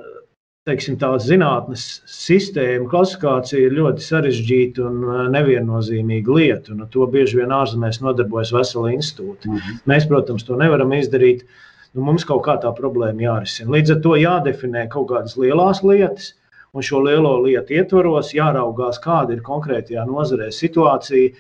teiksim, 0.64 0.94
tā 0.96 1.10
zinātnes 1.20 2.04
sistēma, 2.08 2.86
klasifikācija 2.88 3.66
ir 3.66 3.74
ļoti 3.80 4.06
sarežģīta 4.06 4.86
un 4.86 5.02
neviennozīmīga 5.34 6.38
lieta. 6.38 6.72
Un 6.72 6.86
to 6.94 7.10
bieži 7.10 7.42
vien 7.42 7.52
ārzemēs 7.52 7.98
nodarbojas 8.00 8.54
veseli 8.54 8.94
institūti. 8.94 9.50
Mm 9.50 9.58
-hmm. 9.58 9.84
Mēs, 9.90 10.06
protams, 10.08 10.46
to 10.46 10.56
nevaram 10.56 10.94
izdarīt. 10.94 11.42
Uh, 11.42 11.73
nu, 11.94 12.04
mums 12.08 12.26
kaut 12.28 12.44
kā 12.46 12.56
tā 12.62 12.72
problēma 12.76 13.28
jārisina. 13.28 13.72
Līdz 13.76 13.96
ar 13.96 14.00
to 14.04 14.14
jādefinē 14.18 14.86
kaut 14.92 15.08
kādas 15.12 15.36
lielas 15.40 15.82
lietas, 15.86 16.32
un 16.74 16.82
šo 16.82 17.04
lielo 17.06 17.36
lietu 17.44 17.76
ietvaros 17.78 18.32
jāraugās, 18.34 19.00
kāda 19.02 19.36
ir 19.36 19.42
konkrētajā 19.46 20.06
nozarē 20.08 20.50
situācija. 20.54 21.34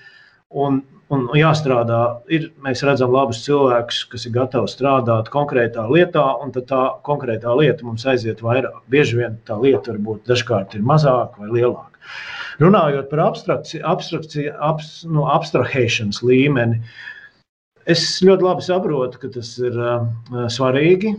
Un, 0.64 0.76
un 1.10 1.24
jāstrādā, 1.34 2.00
ir, 2.30 2.46
mēs 2.62 2.84
redzam 2.86 3.10
labus 3.10 3.40
cilvēkus, 3.42 4.04
kas 4.12 4.28
ir 4.28 4.34
gatavi 4.36 4.70
strādāt 4.70 5.30
konkrētā 5.34 5.88
lietā, 5.90 6.22
un 6.44 6.54
tā 6.54 6.84
konkrētā 7.06 7.56
lieta 7.58 7.86
mums 7.86 8.06
aiziet 8.06 8.44
vairāk. 8.44 8.84
Bieži 8.92 9.18
vien 9.18 9.40
tā 9.48 9.58
lieta 9.58 9.90
varbūt 9.90 10.30
dažkārt 10.30 10.78
ir 10.78 10.86
mazāka 10.86 11.42
vai 11.42 11.50
lielāka. 11.50 11.90
Runājot 12.62 13.08
par 13.10 13.24
abstrakciju, 13.24 13.82
abstrakciju, 13.90 14.54
abs, 14.62 14.92
nu, 15.10 15.24
abstrahēšanas 15.34 16.22
līmeni, 16.22 16.78
uh, 16.78 17.14
Es 17.90 18.04
ļoti 18.24 18.46
labi 18.46 18.64
saprotu, 18.64 19.20
ka 19.20 19.28
tas 19.34 19.50
ir 19.60 19.74
uh, 19.76 20.06
svarīgi 20.52 21.14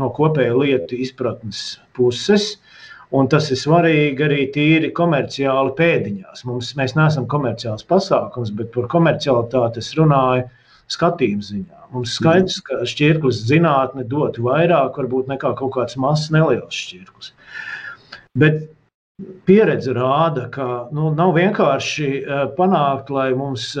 no 0.00 0.08
kopēja 0.16 0.54
lietu 0.56 0.96
izpratnes 0.96 1.80
puses. 1.96 2.54
Un 3.10 3.26
tas 3.26 3.48
ir 3.50 3.58
svarīgi 3.58 4.22
arī 4.22 4.44
tīri 4.54 4.92
komerciāli 4.94 5.74
pēdiņās. 5.78 6.44
Mums, 6.46 6.70
mēs 6.78 6.94
neesam 6.94 7.26
komerciāls 7.30 7.82
pasākums, 7.90 8.52
bet 8.54 8.70
par 8.76 8.86
komercialitāti 8.92 9.82
es 9.82 9.90
runāju 9.98 10.46
skatījuma 10.94 11.46
ziņā. 11.48 11.80
Mums 11.90 12.14
skaidrs, 12.20 12.60
ka 12.62 12.84
šķirklis 12.86 13.42
zinātne 13.48 14.04
dotu 14.06 14.46
vairāk, 14.46 14.94
varbūt 14.94 15.30
nekā 15.32 15.56
kaut 15.58 15.74
kāds 15.74 15.98
mazs 15.98 16.30
neliels 16.30 16.76
šķirklis. 16.84 17.32
Bet 18.38 18.62
pieredze 19.48 19.94
rāda, 19.96 20.46
ka 20.54 20.66
nu, 20.94 21.10
nav 21.16 21.34
vienkārši 21.34 22.10
panākt, 22.54 23.10
lai 23.10 23.32
mums 23.34 23.72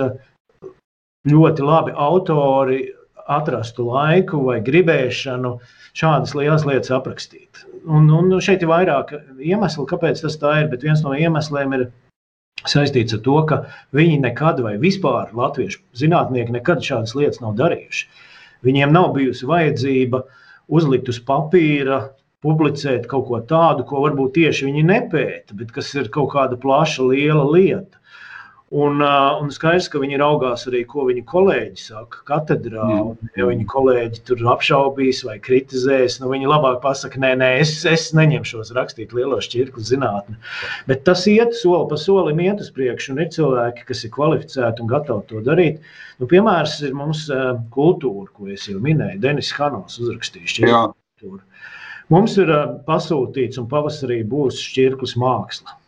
ļoti 1.28 1.64
labi 1.64 1.92
autori 1.92 2.80
atrastu 3.30 3.86
laiku 3.90 4.40
vai 4.46 4.60
gribēšanu 4.64 5.54
šādas 5.96 6.34
lielas 6.34 6.64
lietas 6.66 6.92
aprakstīt. 6.96 7.64
Un, 7.84 8.08
un 8.12 8.32
šeit 8.42 8.64
ir 8.64 8.70
vairāk 8.70 9.12
iemeslu, 9.38 9.86
kāpēc 9.88 10.22
tas 10.24 10.38
tā 10.40 10.60
ir, 10.62 10.70
bet 10.72 10.84
viens 10.86 11.02
no 11.04 11.12
iemesliem 11.16 11.76
ir 11.76 11.86
saistīts 12.68 13.16
ar 13.16 13.22
to, 13.24 13.36
ka 13.48 13.62
viņi 13.96 14.18
nekad 14.24 14.60
vai 14.64 14.76
vispār 14.80 15.30
latviešu 15.36 15.80
zinātnieki 15.96 16.56
nekad 16.56 16.82
šādas 16.84 17.14
lietas 17.16 17.40
nav 17.44 17.56
darījuši. 17.60 18.08
Viņiem 18.66 18.92
nav 18.92 19.12
bijusi 19.16 19.48
vajadzība 19.48 20.24
uzlikt 20.68 21.08
uz 21.08 21.20
papīra, 21.24 22.02
publicēt 22.44 23.06
kaut 23.08 23.26
ko 23.28 23.40
tādu, 23.44 23.84
ko 23.88 24.02
varbūt 24.06 24.36
tieši 24.38 24.68
viņi 24.68 24.84
nepēta, 24.88 25.56
bet 25.56 25.72
kas 25.76 25.92
ir 25.96 26.08
kaut 26.12 26.32
kāda 26.34 26.56
plaša, 26.60 27.04
liela 27.12 27.44
lieta. 27.48 27.99
Un, 28.70 29.00
un 29.02 29.48
skaidrs, 29.50 29.88
ka 29.90 29.98
viņi 29.98 30.20
raugās 30.20 30.62
arī, 30.70 30.84
ko 30.86 31.02
viņu 31.08 31.24
kolēģi 31.26 31.80
saka 31.82 32.20
katedrā. 32.28 32.84
Un, 33.02 33.30
ja 33.34 33.48
viņi 33.48 33.64
kolēģi 33.66 34.20
tur 34.28 34.44
apšaubīs 34.52 35.24
vai 35.26 35.40
kritizēs, 35.42 36.20
nu, 36.22 36.28
viņi 36.30 36.46
labāk 36.46 36.78
pasakā, 36.84 37.18
nē, 37.18 37.32
nē, 37.40 37.48
es, 37.64 37.72
es 37.90 38.04
neņemšos 38.14 38.70
rakstīt 38.76 39.10
lielo 39.16 39.40
šķirkli 39.42 39.82
zinātnē. 39.88 40.38
Bet 40.86 41.02
tas 41.08 41.26
iet 41.26 41.58
soli 41.58 41.88
pa 41.90 41.98
solim, 41.98 42.44
iet 42.46 42.62
uz 42.62 42.70
priekšu, 42.76 43.16
un 43.16 43.24
ir 43.24 43.32
cilvēki, 43.34 43.88
kas 43.90 44.04
ir 44.06 44.14
kvalificēti 44.14 44.86
un 44.86 44.92
gatavi 44.94 45.26
to 45.32 45.42
darīt. 45.50 45.82
Nu, 46.22 46.30
piemērs 46.30 46.78
ir 46.86 46.94
mums 46.94 47.26
kultūra, 47.74 48.30
ko 48.30 48.52
es 48.54 48.70
jau 48.70 48.78
minēju. 48.86 49.18
Denis 49.26 49.50
Hanovs 49.58 49.98
uzrakstījis. 49.98 50.60
Mums 52.14 52.38
ir 52.38 52.54
pasūtīts, 52.86 53.58
un 53.58 53.66
pavasarī 53.70 54.22
būs 54.30 54.62
šķirklis 54.62 55.18
māksla. 55.18 55.79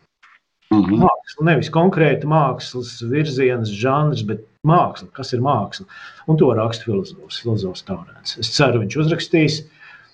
Mm 0.73 0.85
-hmm. 0.89 1.03
Māksla, 1.05 1.45
nevis 1.49 1.69
konkrēta 1.69 2.29
mākslas 2.29 2.95
virziens, 3.09 3.69
žanrs, 3.69 4.23
bet 4.27 4.43
māksla. 4.67 5.09
Kas 5.13 5.33
ir 5.33 5.39
māksla? 5.39 5.85
Un 6.27 6.37
to 6.37 6.53
raksta 6.53 6.87
filozofs, 6.87 7.41
filozofs 7.43 7.85
Taurēns. 7.87 8.37
Es 8.39 8.51
ceru, 8.55 8.79
viņš 8.83 8.97
uzrakstīs. 9.05 9.63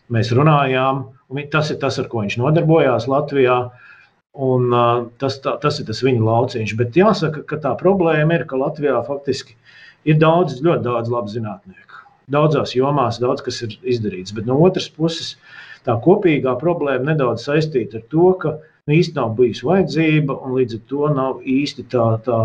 Mēs 0.10 0.32
runājām, 0.34 1.04
un 1.30 1.42
tas 1.52 1.70
ir 1.70 1.78
tas, 1.78 2.00
ar 2.00 2.08
ko 2.10 2.24
viņš 2.24 2.38
nodarbojās 2.42 3.08
Latvijā. 3.08 3.70
Un, 4.34 4.74
uh, 4.74 5.08
tas, 5.18 5.40
tā, 5.42 5.58
tas 5.62 5.80
ir 5.80 5.86
tas 5.86 6.04
viņa 6.06 6.22
lauciņš. 6.24 6.76
Bet 6.78 6.96
jāsaka, 6.96 7.44
ka 7.44 7.58
tā 7.58 7.76
problēma 7.78 8.36
ir, 8.36 8.46
ka 8.46 8.58
Latvijā 8.58 9.02
faktiski 9.06 9.56
ir 10.06 10.20
daudz, 10.22 10.62
ļoti 10.62 10.86
daudz 10.86 11.10
labu 11.10 11.28
zinātnieku. 11.34 12.04
Daudzās 12.30 12.76
jomās 12.78 13.20
daudz 13.20 13.42
kas 13.42 13.62
ir 13.66 13.74
izdarīts. 13.84 14.34
Bet 14.38 14.46
no 14.46 14.60
otras 14.62 14.90
puses, 14.90 15.36
tā 15.88 15.96
kopīgā 16.04 16.56
problēma 16.60 17.12
nedaudz 17.12 17.46
saistīta 17.48 18.00
ar 18.00 18.06
to, 18.12 18.32
ka 18.42 18.54
nu, 18.60 18.96
īsti 18.96 19.18
nav 19.18 19.36
bijusi 19.38 19.68
vajadzība, 19.68 20.38
un 20.46 20.56
līdz 20.60 20.80
ar 20.80 20.86
to 20.92 21.12
nav 21.16 21.44
īsti 21.58 21.86
tā, 21.94 22.06
tā, 22.26 22.40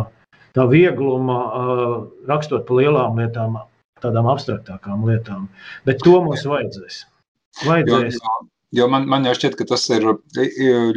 tā 0.57 0.66
viegluma 0.70 1.39
uh, 1.45 1.95
rakstot 2.30 2.66
par 2.68 2.80
lielām 2.82 3.20
lietām, 3.20 3.59
tādām 4.05 4.28
abstraktākām 4.32 5.07
lietām. 5.09 5.49
Bet 5.89 6.03
to 6.05 6.18
mums 6.24 6.45
vajadzēs. 6.49 7.01
vajadzēs. 7.64 8.20
Jo, 8.20 8.37
jo 8.80 8.91
man, 8.93 9.09
man 9.11 9.26
jau 9.28 9.35
šķiet, 9.39 9.57
ka 9.61 9.68
tas 9.72 9.89
ir 9.95 10.07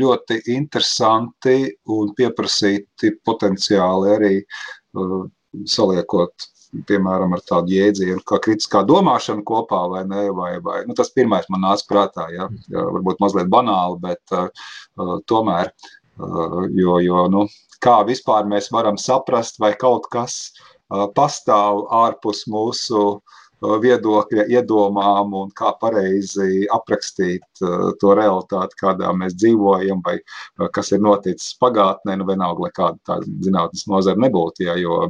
ļoti 0.02 0.42
interesanti 0.58 1.58
un 1.94 2.14
pieprasīti 2.18 3.16
potenciāli 3.26 4.14
arī 4.18 4.36
uh, 4.44 5.26
saliekot 5.66 6.52
piemēram, 6.90 7.34
ar 7.36 7.44
tādu 7.48 7.74
jēdzienu, 7.76 8.22
kā 8.28 8.40
kritiskā 8.44 8.84
domāšana 8.88 9.44
kopā, 9.48 9.84
vai 9.92 10.04
ne? 10.10 10.28
Vai, 10.36 10.52
vai, 10.64 10.82
nu, 10.88 10.96
tas 10.98 11.12
pirmais 11.16 11.48
man 11.54 11.66
nāca 11.66 11.88
prātā, 11.90 12.28
ja? 12.34 12.50
Varbūt 12.74 13.22
mazliet 13.24 13.52
banāli, 13.54 14.00
bet 14.04 14.36
uh, 14.36 14.50
tomēr, 15.30 15.72
uh, 15.72 16.60
jo, 16.76 17.00
jo 17.04 17.26
nu, 17.34 17.48
kā 17.84 18.00
vispār 18.08 18.48
mēs 18.50 18.72
varam 18.74 19.00
saprast, 19.02 19.62
vai 19.64 19.74
kaut 19.80 20.10
kas 20.14 20.40
uh, 20.52 21.08
pastāv 21.18 21.86
ārpus 22.04 22.46
mūsu 22.52 23.04
uh, 23.18 23.38
viedokļa, 23.62 24.46
iedomām 24.54 25.34
un 25.34 25.52
kā 25.58 25.72
pareizi 25.82 26.68
aprakstīt 26.70 27.62
to 28.02 28.14
realitāti, 28.14 28.78
kādā 28.82 29.12
mēs 29.18 29.34
dzīvojam, 29.34 30.02
vai 30.06 30.20
kas 30.74 30.92
ir 30.92 31.02
noticis 31.02 31.58
pagātnē, 31.62 32.18
nu 32.18 32.28
vienalga, 32.28 32.68
lai 32.68 32.72
kāda 32.76 32.98
tāda 33.04 33.26
zinātnes 33.46 33.88
nozara 33.90 34.22
nebūtu, 34.22 34.68
ja, 34.68 34.78
jo 34.78 35.10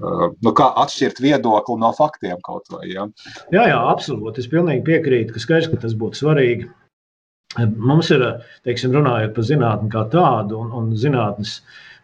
nu, 0.00 0.52
kā 0.56 0.68
atšķirt 0.84 1.20
viedokli 1.22 1.76
no 1.80 1.92
faktiem 1.96 2.40
kaut 2.46 2.70
vai. 2.72 2.86
Ja? 2.92 3.06
Jā, 3.52 3.66
jā, 3.72 3.80
absolūti. 3.92 4.42
Es 4.42 4.50
pilnīgi 4.50 4.86
piekrītu, 4.86 5.34
ka 5.34 5.42
skaidrs, 5.42 5.70
ka 5.72 5.80
tas 5.84 5.96
būtu 5.98 6.22
svarīgi. 6.22 6.70
Mums 7.58 8.12
ir, 8.14 8.22
teiksim, 8.66 8.92
runājot 8.94 9.34
par 9.34 9.46
zinātni 9.46 9.90
kā 9.90 10.04
tādu 10.12 10.60
un, 10.62 10.70
un 10.76 10.92
zinātnes 10.98 11.58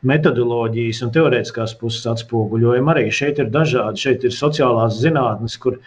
metodoloģijas 0.07 1.05
un 1.07 1.13
teorētiskās 1.15 1.77
puses 1.81 2.09
atspoguļojumu, 2.11 2.91
arī 2.93 3.07
šeit 3.15 3.39
ir 3.43 3.53
dažādi. 3.55 4.03
Šeit 4.03 4.27
ir 4.27 4.35
sociālās 4.35 4.99
zinātnes, 5.01 5.57
kur 5.63 5.79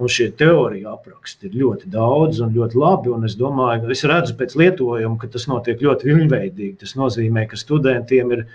un 0.00 0.10
šie 0.10 0.30
teoriju 0.40 0.88
apraksti 0.90 1.50
ir 1.50 1.58
ļoti 1.60 1.90
daudz 1.92 2.40
un 2.42 2.54
ļoti 2.56 2.80
labi. 2.80 3.12
Un 3.14 3.28
es 3.28 3.36
domāju, 3.38 3.92
es 3.94 4.06
redzu 4.08 4.34
pēc 4.40 4.56
lietojuma, 4.58 5.20
ka 5.20 5.30
tas 5.36 5.46
notiek 5.52 5.84
ļoti 5.84 6.10
viļņveidīgi. 6.10 6.78
Tas 6.80 6.96
nozīmē, 6.98 7.46
ka 7.50 7.60
studentiem 7.60 8.32
ir 8.34 8.46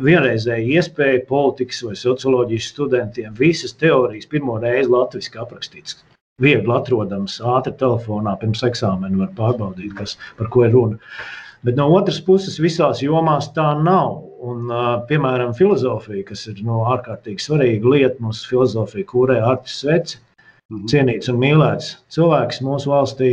vienreizēja 0.00 0.78
iespēja 0.78 1.26
politikas 1.28 1.82
vai 1.86 1.94
socioloģijas 1.98 2.70
studentiem 2.72 3.36
visas 3.38 3.74
teorijas 3.78 4.28
pirmo 4.30 4.56
reizi 4.62 4.90
latviešu 4.92 5.38
aprakstītas. 5.42 6.00
Viegli 6.42 6.72
atrodams, 6.74 7.36
ātri 7.44 7.74
telefonā 7.78 8.34
pirms 8.40 8.64
eksāmena 8.66 9.20
var 9.20 9.32
pārbaudīt, 9.36 9.92
kas, 9.98 10.16
par 10.38 10.48
ko 10.52 10.64
ir 10.66 10.72
runa. 10.74 11.14
Bet 11.62 11.76
no 11.78 11.86
otras 11.94 12.18
puses, 12.24 12.58
visās 12.58 13.02
jomās 13.04 13.52
tā 13.54 13.68
nav. 13.78 14.22
Un, 14.42 14.66
piemēram, 15.06 15.52
filozofija, 15.54 16.24
kas 16.32 16.48
ir 16.50 16.64
no, 16.66 16.80
ārkārtīgi 16.90 17.44
svarīga 17.44 17.92
lieta, 17.92 18.16
mūsu 18.24 18.48
filozofija, 18.50 19.06
kurē 19.06 19.36
Artis 19.38 19.76
Sveci, 19.84 20.18
-hmm. 20.18 20.88
cienīts 20.90 21.30
un 21.30 21.38
mīlēts 21.38 21.92
cilvēks 22.10 22.58
mūsu 22.66 22.90
valstī, 22.90 23.30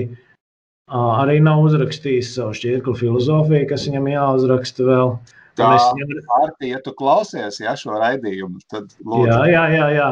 arī 0.94 1.40
nav 1.42 1.64
uzrakstījis 1.66 2.36
savu 2.36 2.54
šķirkli 2.60 2.94
filozofiju, 3.00 3.70
kas 3.72 3.88
viņam 3.90 4.12
jāuzraksta 4.14 4.86
vēl. 4.92 5.16
Uh, 5.16 5.39
Tā 5.60 5.70
ir 6.00 6.24
Arti, 6.40 6.72
ja 6.72 6.80
tu 6.84 6.94
klausies 6.98 7.60
ja, 7.62 7.76
šo 7.80 8.00
raidījumu, 8.00 8.62
tad 8.72 8.90
lūdzu. 9.04 9.28
Jā, 9.28 9.40
jā, 9.52 9.64
jā, 9.76 9.88
jā. 9.98 10.10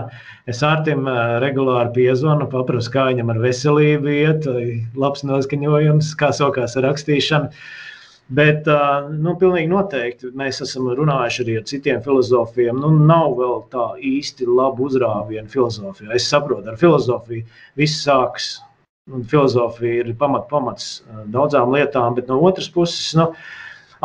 Es 0.51 0.61
Artim 0.65 1.07
regulāri 1.43 1.93
piezvanu, 1.95 2.49
paprasu, 2.51 2.91
kā 2.93 3.09
viņam 3.11 3.33
ar 3.33 3.41
veselību 3.43 4.13
iet, 4.13 4.47
labs 4.99 5.23
noskaņojums, 5.27 6.13
kā 6.19 6.33
sokās 6.35 6.77
ar 6.79 6.89
rakstīšanu. 6.89 7.51
Bet, 8.37 8.65
nu, 9.23 9.37
pilnīgi 9.39 9.69
noteikti 9.71 10.33
mēs 10.35 10.59
esam 10.65 10.89
runājuši 10.97 11.43
arī 11.45 11.53
ar 11.61 11.67
citiem 11.69 12.01
filozofiem. 12.03 12.75
Nu, 12.83 12.89
nav 13.07 13.37
vēl 13.39 13.61
tā 13.71 13.85
īsti 14.03 14.49
laba 14.51 14.83
uzrāviena 14.83 15.47
filozofijā. 15.51 16.11
Es 16.17 16.27
saprotu, 16.27 16.67
ar 16.67 16.79
filozofiju 16.81 17.45
viss 17.79 18.01
sākas. 18.03 18.57
Filozofija 19.31 20.01
ir 20.01 20.11
pamat, 20.19 20.49
pamats 20.51 20.97
daudzām 21.31 21.71
lietām, 21.71 22.17
bet 22.17 22.27
no 22.27 22.41
otras 22.43 22.67
puses, 22.67 23.13
nu, 23.15 23.29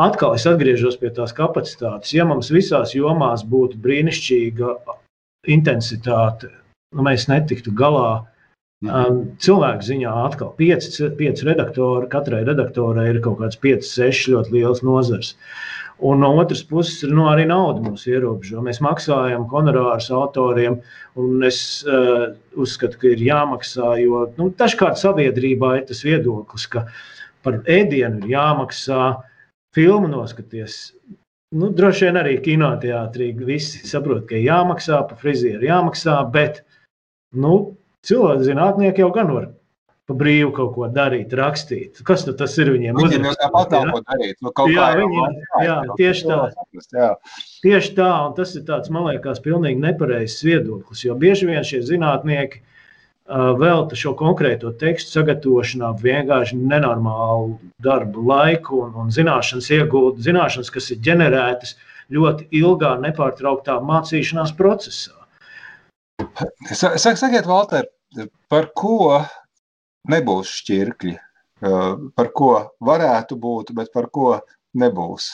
atkal 0.01 0.35
es 0.37 0.45
atgriežos 0.49 0.97
pie 1.01 1.11
tās 1.13 1.33
kapacitātes. 1.35 2.13
Ja 2.15 2.25
mums 2.29 2.51
visās 2.53 2.95
jomās 2.95 3.45
būtu 3.47 3.79
brīnišķīga 3.83 4.75
intensitāte, 5.53 6.49
nu, 6.95 7.05
mēs 7.05 7.27
netiktu 7.31 7.73
galā. 7.75 8.23
Um, 8.83 9.21
cilvēku 9.39 9.85
ziņā 9.87 10.13
atkal 10.25 10.49
pieci, 10.57 11.05
pieci 11.15 11.45
redaktori, 11.47 12.09
katrai 12.11 12.41
redaktorai 12.43 13.05
ir 13.13 13.21
kaut 13.23 13.37
kāds 13.39 13.55
5, 13.63 13.87
6 13.87 14.33
ļoti 14.33 14.57
liels 14.57 14.83
nozars. 14.83 15.37
Un 16.03 16.19
no 16.19 16.33
otras 16.41 16.65
puses, 16.67 17.05
nu, 17.07 17.29
arī 17.31 17.45
nauda 17.47 17.79
mūs 17.85 18.03
ierobežo. 18.11 18.59
Mēs 18.65 18.81
maksājam 18.83 19.45
honorārus 19.53 20.09
autoriem, 20.11 20.81
un 21.15 21.47
es 21.47 21.61
uh, 21.87 22.33
uzskatu, 22.59 22.99
ka 22.99 23.13
ir 23.13 23.23
jāmaksā, 23.23 23.93
jo 24.03 24.25
nu, 24.35 24.49
dažkārt 24.59 24.99
sabiedrībā 24.99 25.77
ir 25.77 25.85
tas 25.87 26.03
viedoklis, 26.03 26.67
ka 26.67 26.83
par 27.45 27.61
ēdienu 27.71 28.19
ir 28.25 28.33
jāmaksā, 28.35 29.05
uh, 29.13 29.32
filmu 29.75 30.09
noskaties. 30.11 30.93
Nu, 31.53 31.69
droši 31.69 32.07
vien 32.07 32.17
arī 32.17 32.37
kinoteātrī 32.41 33.29
visi 33.45 33.83
saprot, 33.85 34.25
ka 34.29 34.39
jāmaksā 34.41 35.03
par 35.09 35.19
frizieru, 35.21 35.61
jāmaksā, 35.67 36.15
bet 36.33 36.63
nu, 37.37 37.75
cilvēki 38.07 38.47
zinātnieki 38.49 39.03
jau 39.03 39.11
gan 39.13 39.29
var 39.33 39.51
pa 40.03 40.15
brīvu 40.19 40.49
kaut 40.55 40.73
ko 40.75 40.87
darīt, 40.91 41.31
rakstīt. 41.37 42.01
Kas 42.07 42.25
nu 42.27 42.33
tas 42.39 42.57
ir 42.59 42.73
viņiem? 42.73 42.97
Viņiem 42.99 43.27
jau 43.29 43.35
tāpat 43.39 43.75
nav 43.75 43.91
ko 43.93 44.01
darīt. 44.09 44.35
Nu, 44.43 44.51
jā, 44.73 44.87
viņiem, 44.99 45.37
jā, 45.63 45.77
tieši 45.99 46.27
tā. 46.27 46.39
Jā. 46.97 47.09
Tieši 47.63 47.93
tā, 47.99 48.09
un 48.27 48.35
tas 48.35 48.51
ir 48.59 48.65
tāds, 48.67 48.91
man 48.91 49.07
liekas, 49.07 49.39
pilnīgi 49.45 49.79
nepareizs 49.79 50.43
viedoklis, 50.43 51.05
jo 51.05 51.15
bieži 51.19 51.47
vien 51.47 51.63
šie 51.67 51.79
zinātnieki 51.87 52.59
velta 53.29 53.95
šo 53.95 54.13
konkrēto 54.19 54.73
tekstu 54.79 55.19
sagatavošanā 55.19 55.93
vienkārši 56.01 56.57
nenormālu 56.59 57.57
darbu 57.83 58.25
laiku 58.27 58.83
un, 58.83 58.93
un 59.05 59.11
zināšanas 59.11 59.69
iegūtu, 59.71 60.23
zināšanas, 60.25 60.71
kas 60.73 60.91
ir 60.91 60.99
ģenerētas 61.05 61.75
ļoti 62.11 62.49
ilgā, 62.59 62.97
nepārtrauktā 62.99 63.79
mācīšanās 63.79 64.53
procesā. 64.57 65.15
Sakiet, 66.73 67.45
Valter, 67.47 67.87
par 68.51 68.69
ko 68.75 69.23
nebūs 70.11 70.51
šķirkļi? 70.59 71.15
Par 71.63 72.29
ko 72.35 72.51
varētu 72.83 73.39
būt, 73.39 73.71
bet 73.71 73.93
par 73.93 74.09
ko 74.11 74.35
nebūs? 74.75 75.31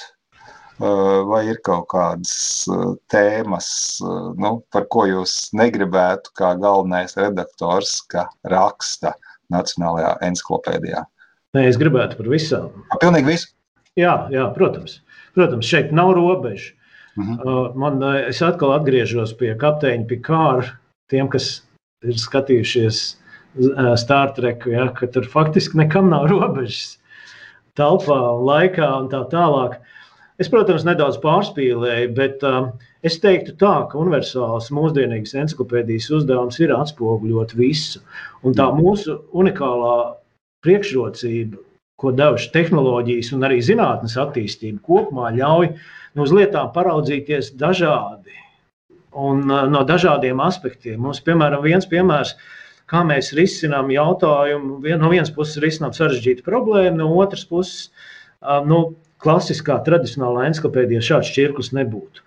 Eh, 0.80 1.22
vai 1.28 1.42
ir 1.52 1.58
kaut 1.68 1.90
kādas 1.92 2.64
eh, 2.72 2.84
tēmas, 3.12 3.68
eh, 4.00 4.28
nu, 4.40 4.52
par 4.72 4.86
ko 4.94 5.04
jūs 5.10 5.50
negribētu, 5.60 6.32
kā 6.40 6.54
galvenais 6.62 7.18
redaktors, 7.20 7.98
ka 8.08 8.30
raksta 8.48 9.12
Nacionālajā 9.52 10.14
encyklopēdijā? 10.30 11.02
Nē, 11.58 11.66
es 11.68 11.80
gribētu 11.82 12.16
par 12.22 12.30
visām. 12.32 12.86
Pilnīgi 13.02 13.28
visu? 13.28 13.52
Jā, 14.00 14.14
jā 14.32 14.46
protams. 14.56 15.02
Protams, 15.36 15.68
šeit 15.68 15.92
nav 15.92 16.14
robežu. 16.16 16.72
Uh 17.18 17.24
mhm. 17.26 17.36
-huh. 17.44 17.76
Man, 17.76 18.04
es 18.30 18.42
atkal 18.42 18.72
atgriežos 18.78 19.36
pie 19.36 19.56
kapteiņa 19.60 20.08
Pikāra, 20.08 20.78
tiem, 21.10 21.28
kas 21.28 21.64
ir 22.04 22.16
skatījušies 22.16 23.18
Star 23.98 24.32
Trek, 24.32 24.64
ja, 24.66 24.94
ka 24.96 25.08
tur 25.08 25.28
faktiski 25.28 25.78
nekam 25.78 26.10
nav 26.10 26.30
robežas 26.32 27.00
telpā 27.76 28.20
laikā 28.40 28.88
un 29.02 29.10
tā 29.10 29.28
tālāk. 29.28 29.76
Uh, 29.76 29.89
Es, 30.40 30.48
protams, 30.48 30.86
nedaudz 30.88 31.18
pārspīlēju, 31.20 32.12
bet 32.16 32.44
um, 32.48 32.70
es 33.04 33.18
teiktu 33.20 33.58
tā, 33.60 33.74
ka 33.92 33.98
universāls 34.00 34.70
mūsdienīgas 34.72 35.36
encyklopēdijas 35.42 36.08
uzdevums 36.16 36.60
ir 36.64 36.72
atspoguļot 36.78 37.56
visu. 37.60 38.00
Un 38.48 38.56
tā 38.56 38.70
mūsu 38.72 39.18
unikālā 39.36 39.96
priekšrocība, 40.64 41.60
ko 42.00 42.14
devuši 42.16 42.54
tehnoloģijas 42.54 43.34
un 43.36 43.44
arī 43.50 43.58
zinātnes 43.68 44.16
attīstība 44.24 44.80
kopumā, 44.88 45.34
ļauj 45.36 45.74
nu, 45.74 46.24
uz 46.24 46.32
lietām 46.32 46.72
paraudzīties 46.78 47.52
dažādi 47.60 48.40
un 49.20 49.44
uh, 49.44 49.66
no 49.68 49.84
dažādiem 49.92 50.40
aspektiem. 50.46 51.02
Mums, 51.04 51.20
piemēram, 51.28 51.66
viens 51.68 51.90
piemērs, 51.92 52.38
kā 52.88 53.04
mēs 53.04 53.34
risinām 53.36 53.92
jautājumu, 53.92 54.80
no 55.04 55.12
vienas 55.12 55.36
puses 55.36 55.60
risinām 55.60 55.92
sarežģītu 56.00 56.48
problēmu, 56.48 56.96
no 57.04 57.12
otras 57.20 57.44
puses. 57.52 57.90
Uh, 58.40 58.64
nu, 58.64 58.82
klasiskā, 59.24 59.80
tradicionālā 59.86 60.48
encyklopēdijā 60.50 61.04
šāds 61.12 61.32
čirklis 61.36 61.74
nebūtu. 61.76 62.24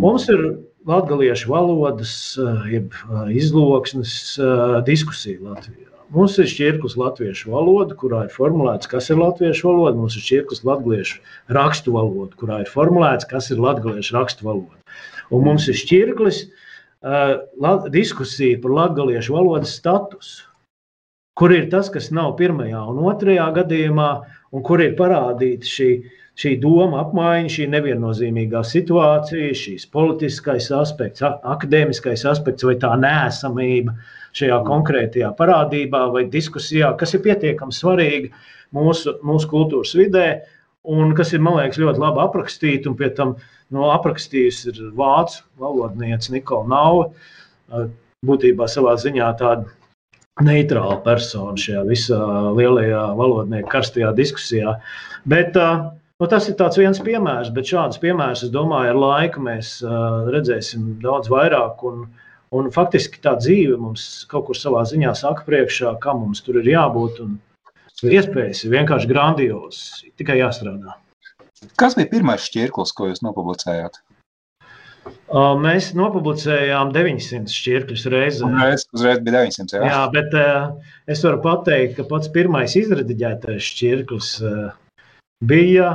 Mums 0.00 0.26
ir 0.32 0.40
latviešu 0.86 1.50
valodas, 1.52 2.36
eh, 2.38 2.70
jeb 2.74 2.94
eh, 2.94 3.34
izloksnes 3.38 4.38
eh, 4.38 4.78
diskusija 4.86 5.38
Latvijā. 5.40 5.90
Mums 6.14 6.36
ir 6.38 6.46
šķirklis 6.46 6.98
latviešu 7.00 7.50
valoda, 7.50 7.94
kurā 7.98 8.24
ir 8.26 8.34
formulēts, 8.34 8.90
kas 8.90 9.08
ir 9.10 9.18
latviešu 9.18 9.70
valoda. 9.70 9.96
Mums 9.98 10.18
ir 10.18 10.22
šķirklis 10.26 10.60
latviešu 10.66 11.22
rakstu 11.56 11.94
valoda, 11.94 12.36
kurā 12.38 12.60
ir 12.62 12.70
formulēts, 12.70 13.26
kas 13.30 13.48
ir 13.50 13.62
latviešu 13.62 14.14
rakstu 14.14 14.46
valoda. 14.46 14.98
Un 15.34 15.46
mums 15.48 15.66
ir 15.72 15.78
šķirklis 15.80 16.42
uh, 16.44 17.88
diskusija 17.90 18.60
par 18.62 18.76
latviešu 18.76 19.34
valodas 19.34 19.72
statusu, 19.80 20.44
kur 21.34 21.56
ir 21.56 21.66
tas, 21.72 21.88
kas 21.90 22.12
nav 22.14 22.36
pirmajā 22.38 22.84
un 22.92 23.00
otrajā 23.10 23.48
gadījumā, 23.56 24.10
un 24.54 24.62
kur 24.62 24.84
ir 24.84 24.94
parādīta 25.00 25.66
šī 25.66 25.90
uh, 25.96 26.20
šī 26.40 26.56
doma 26.62 27.02
apmaiņa, 27.04 27.52
šī 27.56 27.68
neviennozīmīgā 27.74 28.64
situācija, 28.66 29.54
šīs 29.58 29.86
politiskais 29.94 30.70
aspekts, 30.74 31.22
akadēmiskais 31.24 32.24
aspekts 32.30 32.66
vai 32.66 32.74
tā 32.82 32.90
nēsamība 32.98 33.94
šajā 34.34 34.58
konkrētajā 34.66 35.30
parādībā 35.38 36.08
vai 36.14 36.24
diskusijā, 36.30 36.90
kas 36.98 37.14
ir 37.14 37.22
pietiekami 37.26 37.74
svarīga 37.74 38.32
mūsu, 38.74 39.14
mūsu 39.22 39.50
kultūras 39.52 39.94
vidē. 39.98 40.28
Un 40.84 41.14
kas 41.16 41.30
ir, 41.32 41.40
man 41.40 41.56
liekas, 41.56 41.78
ļoti 41.80 42.02
labi 42.02 42.20
aprakstīts, 42.26 42.88
un 42.90 42.96
pie 42.98 43.08
tam 43.16 43.38
no 43.72 43.88
aprakstījusi 43.94 44.72
ir 44.72 44.80
vācu 44.98 45.40
valodniece 45.62 46.34
Nikola 46.34 46.68
Nauva. 46.68 47.86
Būtībā 48.26 48.66
savā 48.68 48.92
ziņā 49.00 49.30
tāda 49.38 49.70
neitrāla 50.44 50.98
persona 51.04 51.54
šajā 51.60 51.86
visā 51.88 52.20
lielajā 52.58 53.04
valodnieku 53.16 53.70
karstajā 53.70 54.10
diskusijā. 54.18 54.74
Bet 55.30 55.56
uh, 55.56 55.86
Nu, 56.22 56.28
tas 56.30 56.44
ir 56.46 56.54
viens 56.78 57.00
piemērs, 57.02 57.48
bet 57.54 57.66
šādus 57.66 57.98
piemērus, 57.98 58.44
es 58.46 58.50
domāju, 58.54 58.92
ar 58.92 58.98
laiku 59.02 59.40
mēs 59.42 59.80
uh, 59.82 60.28
redzēsim 60.30 61.00
daudz 61.02 61.26
vairāk. 61.32 61.82
Un, 61.88 62.04
un 62.54 62.68
faktiski 62.74 63.18
tā 63.24 63.32
dzīve 63.40 63.80
mums 63.82 64.04
kaut 64.30 64.46
kur 64.46 64.58
savā 64.58 64.84
ziņā 64.86 65.10
saka 65.18 65.42
priekšā, 65.48 65.96
kam 66.04 66.20
mums 66.22 66.44
tur 66.46 66.60
ir 66.60 66.70
jābūt. 66.70 67.18
Iespējas 68.04 68.62
ir 68.62 68.74
vienkārši 68.76 69.10
grandiozas, 69.10 70.04
tikai 70.20 70.38
jāstrādā. 70.38 70.94
Kas 71.80 71.98
bija 71.98 72.12
pirmais 72.12 72.46
šķirklis, 72.46 72.94
ko 72.94 73.08
jūs 73.10 73.24
nopublicējāt? 73.24 73.98
Uh, 75.04 75.56
mēs 75.58 75.90
nopublicējām 75.98 76.94
900 76.94 77.50
šķirkļus 77.50 78.06
reizē. 78.14 78.46
Uzreiz, 78.46 78.86
uzreiz 78.94 79.18
bija 79.24 79.42
900. 79.42 79.80
Jā, 79.80 79.90
jā 79.90 80.00
bet 80.14 80.38
uh, 80.38 80.94
es 81.10 81.26
varu 81.26 81.42
pateikt, 81.42 81.98
ka 81.98 82.06
pats 82.14 82.30
pirmais 82.32 82.78
izrediģētais 82.78 83.70
šķirklis 83.72 84.32
uh, 84.46 84.72
bija. 85.48 85.92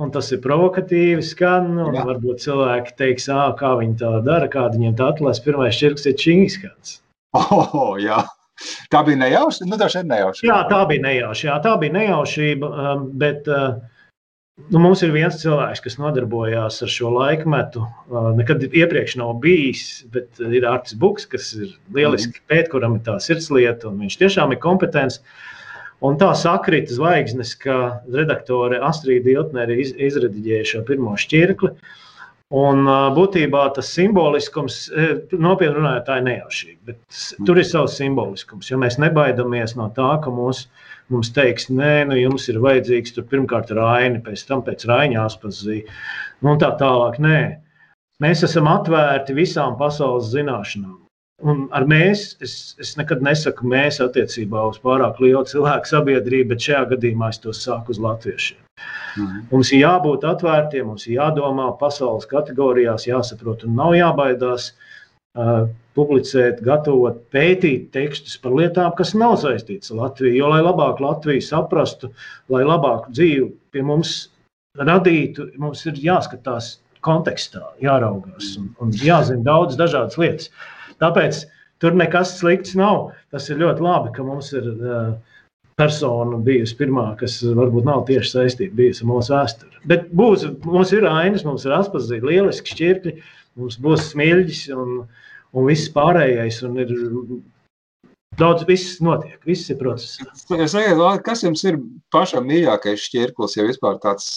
Un 0.00 0.08
tas 0.14 0.30
ir 0.32 0.40
provokatīvi, 0.40 1.20
skan. 1.26 1.74
Varbūt 1.92 2.40
cilvēki 2.44 2.94
teiks, 2.96 3.28
ah, 3.32 3.50
kā 3.58 3.74
viņi 3.80 3.98
tā 4.00 4.12
dara, 4.24 4.48
kāda 4.48 4.78
viņiem 4.78 4.96
tā 4.96 5.10
atlasa. 5.12 5.44
Pirmais 5.44 5.76
čirks 5.76 6.08
ir 6.08 6.16
čingskats. 6.20 7.00
Oh, 7.36 7.94
jā. 8.00 8.24
Tā 8.92 9.02
bija 9.06 9.20
nejauša. 9.20 9.66
Nu, 9.68 9.76
tā 9.80 9.88
nejauša. 10.04 10.44
Jā, 10.44 10.58
tā 10.70 10.80
bija 10.88 11.04
nejauša. 11.04 11.46
Jā, 11.46 11.58
tā 11.64 11.76
bija 11.80 11.94
nejaušība. 11.94 12.70
Um, 12.70 13.04
bet 13.20 13.48
uh, 13.48 13.76
nu, 14.68 14.80
mums 14.82 15.04
ir 15.06 15.12
viens 15.14 15.38
cilvēks, 15.40 15.84
kas 15.84 15.98
nodarbojās 16.00 16.80
ar 16.84 16.92
šo 16.92 17.12
laikmetu. 17.14 17.84
Uh, 18.08 18.32
nekad 18.40 18.66
iepriekš 18.68 19.18
nav 19.20 19.36
bijis, 19.44 19.84
bet 20.12 20.42
ir 20.42 20.68
Artis 20.68 20.96
Buks, 21.00 21.28
kas 21.30 21.52
ir 21.56 21.76
lieliski 21.96 22.34
mm. 22.34 22.48
pēt, 22.52 22.72
kuram 22.72 22.98
ir 22.98 23.06
tā 23.06 23.16
sirdslieta, 23.22 23.92
un 23.92 24.04
viņš 24.04 24.20
tiešām 24.24 24.56
ir 24.56 24.62
kompetents. 24.64 25.20
Uh, 25.20 25.59
Un 26.06 26.16
tā 26.20 26.30
sakrita 26.38 26.94
zvaigznes, 26.96 27.52
ka 27.60 28.02
redaktore 28.08 28.78
Astrīda 28.88 29.34
Iltnere 29.34 29.76
iz, 29.82 29.90
izrediģēja 30.00 30.68
šo 30.70 30.84
pirmo 30.88 31.12
šķirkli. 31.20 31.74
Un 32.60 32.88
būtībā 33.14 33.66
tas 33.76 33.92
simboliskums, 33.94 34.78
nopietni 35.30 35.76
runājot, 35.76 36.06
tā 36.08 36.16
ir 36.18 36.24
nejaušība. 36.26 36.80
Bet 36.88 37.20
tur 37.46 37.60
ir 37.60 37.68
savs 37.68 37.98
simboliskums, 38.00 38.72
jo 38.72 38.78
mēs 38.80 38.96
nebaidamies 39.02 39.76
no 39.78 39.86
tā, 39.94 40.08
ka 40.24 40.32
mūs, 40.34 40.64
mums 41.14 41.30
teiks, 41.36 41.68
nē, 41.70 42.08
nu 42.10 42.18
jums 42.18 42.48
ir 42.50 42.58
vajadzīgs 42.64 43.14
tur 43.14 43.28
pirmkārt 43.30 43.70
raini, 43.76 44.22
pēc 44.24 44.42
tam 44.48 44.64
pēc 44.66 44.88
raiņa 44.90 45.28
aspazīja, 45.28 46.00
nu 46.42 46.56
un 46.56 46.64
tā 46.64 46.72
tālāk. 46.80 47.20
Nē. 47.22 47.42
Mēs 48.20 48.42
esam 48.48 48.66
atvērti 48.72 49.36
visām 49.36 49.78
pasaules 49.78 50.32
zināšanām. 50.32 50.99
Un 51.40 51.62
ar 51.76 51.86
mēs, 51.88 52.24
es, 52.44 52.54
es 52.80 52.92
nekad 52.98 53.22
nesaku 53.24 53.68
mēs 53.68 54.00
attiecībā 54.04 54.64
uz 54.68 54.80
pārāk 54.82 55.20
lielu 55.24 55.44
cilvēku 55.48 55.88
sabiedrību, 55.88 56.50
bet 56.52 56.66
šajā 56.66 56.82
gadījumā 56.94 57.30
es 57.32 57.40
to 57.40 57.54
saku 57.56 57.94
uz 57.94 58.00
latviešiem. 58.02 58.58
Mm. 59.16 59.38
Mums 59.50 59.70
ir 59.72 59.82
jābūt 59.82 60.26
atvērtiem, 60.28 60.88
mums 60.90 61.06
ir 61.08 61.16
jādomā 61.16 61.70
pasaules 61.80 62.28
kategorijās, 62.30 63.08
jāsaprot 63.08 63.64
un 63.66 63.78
nav 63.78 63.94
jābaidās 63.96 64.70
uh, 64.72 65.70
publicēt, 65.96 66.60
gatavot, 66.66 67.22
pētīt 67.34 67.88
tekstus 67.94 68.36
par 68.40 68.54
lietām, 68.56 68.92
kas 68.98 69.14
nav 69.16 69.38
saistītas 69.42 69.94
ar 69.94 70.04
Latviju. 70.04 70.36
Jo, 70.42 70.50
lai 70.52 70.60
labāk 70.64 71.00
Latviju 71.02 71.44
saprastu, 71.44 72.12
lai 72.52 72.62
labāku 72.68 73.12
dzīvi 73.16 73.48
pie 73.72 73.84
mums 73.86 74.18
radītu, 74.78 75.50
mums 75.58 75.82
ir 75.88 75.98
jāskatās 76.04 76.76
kontekstā, 77.04 77.64
jāraugās 77.82 78.54
un, 78.60 78.70
un 78.82 78.92
jāzina 78.94 79.42
daudz 79.46 79.78
dažādas 79.80 80.20
lietas. 80.20 80.52
Tāpēc 81.00 81.44
tur 81.82 81.96
nekas 81.96 82.36
slikts 82.38 82.76
nav. 82.78 83.10
Tas 83.32 83.48
ir 83.50 83.60
ļoti 83.62 83.84
labi, 83.84 84.12
ka 84.16 84.24
mums 84.26 84.50
ir 84.56 84.66
uh, 84.70 85.12
persona 85.80 86.40
bijusi 86.44 86.76
pirmā, 86.80 87.06
kas 87.20 87.38
varbūt 87.56 87.86
nav 87.88 88.04
tieši 88.10 88.34
saistīta 88.34 88.88
ar 88.90 89.08
mūsu 89.10 89.34
vēsturi. 89.34 89.84
Bet 89.90 90.10
būs, 90.16 90.44
mums 90.66 90.92
ir 90.96 91.08
ainas, 91.08 91.46
mums 91.46 91.64
ir 91.64 91.76
atpazīstami 91.76 92.34
lieliski 92.34 92.74
šķirkļi, 92.74 93.14
mums 93.60 93.78
būs 93.80 94.10
smilģis 94.12 94.66
un, 94.76 95.00
un 95.56 95.70
viss 95.70 95.92
pārējais. 95.94 96.60
Un 96.68 96.84
ir, 96.84 96.92
Daudz 98.38 98.62
viss 98.64 99.00
notiek, 99.02 99.40
viss 99.44 99.68
ir 99.72 99.76
process. 99.80 100.20
Es 100.54 100.72
nezinu, 100.72 101.08
kas 101.26 101.42
jums 101.42 101.64
ir 101.66 101.80
pašam 102.14 102.46
mīļākais 102.48 103.02
šķirklis, 103.08 103.56
ja 103.58 103.66
vispār 103.66 103.98
tāds 104.00 104.28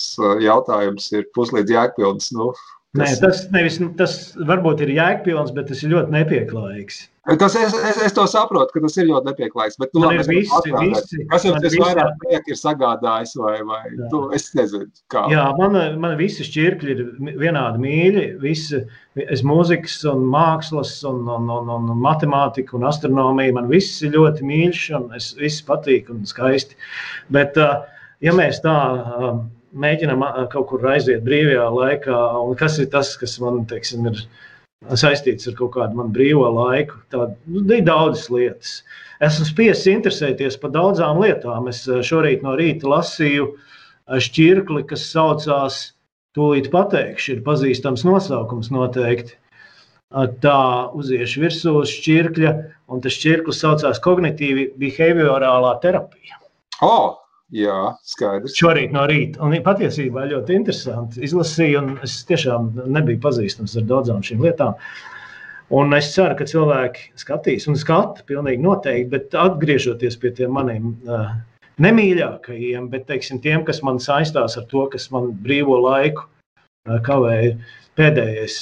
jautājums 0.43 1.11
ir 1.13 1.27
puslīdz 1.37 1.71
jēgpilns. 1.75 2.31
Nu, 2.35 2.49
Nē, 2.93 3.07
tas, 3.17 3.39
nevis, 3.49 3.79
tas 3.97 4.11
varbūt 4.45 4.83
ir 4.85 4.91
jēgpilns, 4.93 5.49
bet 5.55 5.65
tas 5.71 5.79
ir 5.81 5.89
ļoti 5.95 6.13
nepieklājīgs. 6.13 6.99
Tas, 7.41 7.55
es, 7.57 7.71
es, 7.73 7.97
es 8.05 8.13
to 8.13 8.25
saprotu, 8.29 8.69
ka 8.75 8.83
tas 8.83 8.99
ir 8.99 9.07
ļoti 9.07 9.31
nepieklājīgs. 9.31 9.79
Bet, 9.81 9.89
nu, 9.95 10.03
labi, 10.03 10.19
visi, 10.27 10.73
visi, 10.75 11.23
kas 11.31 11.47
jums 11.47 11.63
visvairāk 11.63 12.19
prieka 12.21 12.53
ir 12.53 12.59
sagādājis? 12.59 13.31
Vai, 13.39 13.55
vai, 13.65 13.79
tu, 14.11 14.19
es 14.37 14.45
nezinu, 14.53 14.85
kā. 15.09 15.23
Jā, 15.31 15.47
man, 15.57 15.79
man 16.03 16.13
visi 16.19 16.45
šķirkļi 16.45 16.93
ir 16.93 17.01
vienādi 17.41 17.81
mīļi. 17.81 18.27
Visi, 18.43 18.83
es 19.23 19.41
mūzikas 19.41 19.97
un 20.13 20.27
mākslas 20.35 20.93
un, 21.09 21.23
un, 21.33 21.49
un, 21.55 21.73
un 21.79 21.89
matemātika 22.03 22.77
un 22.77 22.85
astronomija. 22.91 23.57
Man 23.57 23.73
viss 23.73 24.03
ir 24.05 24.13
ļoti 24.19 24.45
mīļš 24.51 24.85
un 24.99 25.09
es 25.17 25.31
viss 25.41 25.65
patīk 25.65 26.13
un 26.13 26.27
skaisti. 26.29 26.77
Bet, 27.33 27.57
ja 28.21 28.37
mēs 28.37 28.61
tā 28.61 28.77
mēģinām 29.73 30.23
kaut 30.53 30.67
kur 30.69 30.85
aiziet 30.93 31.23
brīvajā 31.25 31.67
laikā, 31.73 32.17
un 32.43 32.57
kas 32.59 32.79
ir 32.81 32.89
tas, 32.93 33.13
kas 33.19 33.37
man 33.41 33.63
teiksim, 33.69 34.07
ir 34.11 34.21
saistīts 34.99 35.47
ar 35.49 35.55
kaut 35.57 35.73
kādu 35.77 35.97
manu 35.97 36.13
brīvo 36.15 36.49
laiku. 36.53 36.99
Tāda 37.13 37.33
nu, 37.47 37.63
ir 37.71 37.85
daudzas 37.87 38.27
lietas. 38.33 38.73
Esmu 39.23 39.47
spiests 39.47 39.89
interesēties 39.89 40.59
par 40.59 40.73
daudzām 40.75 41.21
lietām. 41.23 41.69
Es 41.71 41.83
šorīt 41.87 42.43
no 42.45 42.57
rīta 42.59 42.89
lasīju 42.91 43.53
šķirkli, 44.27 44.83
kas 44.89 45.07
saucās, 45.13 45.79
tūlīt 46.37 46.69
pateikšu, 46.73 47.37
ir 47.37 47.41
pazīstams 47.45 48.05
nosaukums 48.07 48.71
noteikti. 48.73 49.37
Tā 50.43 50.59
uziešu 50.93 51.41
virsū 51.41 51.73
uz 51.79 51.89
šķirkļa, 51.89 52.53
un 52.93 53.01
tas 53.01 53.15
šķirklis 53.17 53.63
saucās 53.63 54.01
kognitīvi 54.03 54.69
behaviorālā 54.81 55.73
terapija. 55.81 56.37
Oh! 56.85 57.22
Jā, 57.53 57.93
skaidrs. 58.09 58.55
Šorīt 58.57 58.93
no 58.95 59.03
rīta. 59.09 59.37
Un 59.45 59.53
patiesībā 59.61 60.25
ļoti 60.31 60.55
interesanti 60.57 61.21
izlasīju, 61.27 61.81
un 61.83 61.89
es 62.05 62.15
tiešām 62.25 62.71
nebiju 62.95 63.21
pazīstams 63.21 63.75
ar 63.77 63.85
daudzām 63.91 64.23
šīm 64.25 64.41
lietām. 64.41 64.73
Un 65.73 65.93
es 65.93 66.09
ceru, 66.15 66.33
ka 66.39 66.47
cilvēki 66.49 67.11
skatīs 67.21 67.67
un 67.69 67.77
skata 67.79 68.25
pilnīgi 68.29 68.61
noteikti, 68.61 69.09
bet 69.11 69.37
atgriežoties 69.37 70.17
pie 70.21 70.31
tiem 70.39 70.53
maniem 70.57 70.95
uh, 71.05 71.29
nemīļākajiem, 71.81 72.87
bet 72.89 73.05
teiksim, 73.09 73.41
tiem, 73.43 73.61
kas 73.67 73.83
man 73.85 74.01
saistās 74.01 74.57
ar 74.57 74.65
to, 74.71 74.87
kas 74.93 75.05
man 75.13 75.29
brīvo 75.45 75.77
laiku 75.85 76.25
uh, 76.25 76.97
kavēja, 77.05 77.53
pēdējais. 77.99 78.57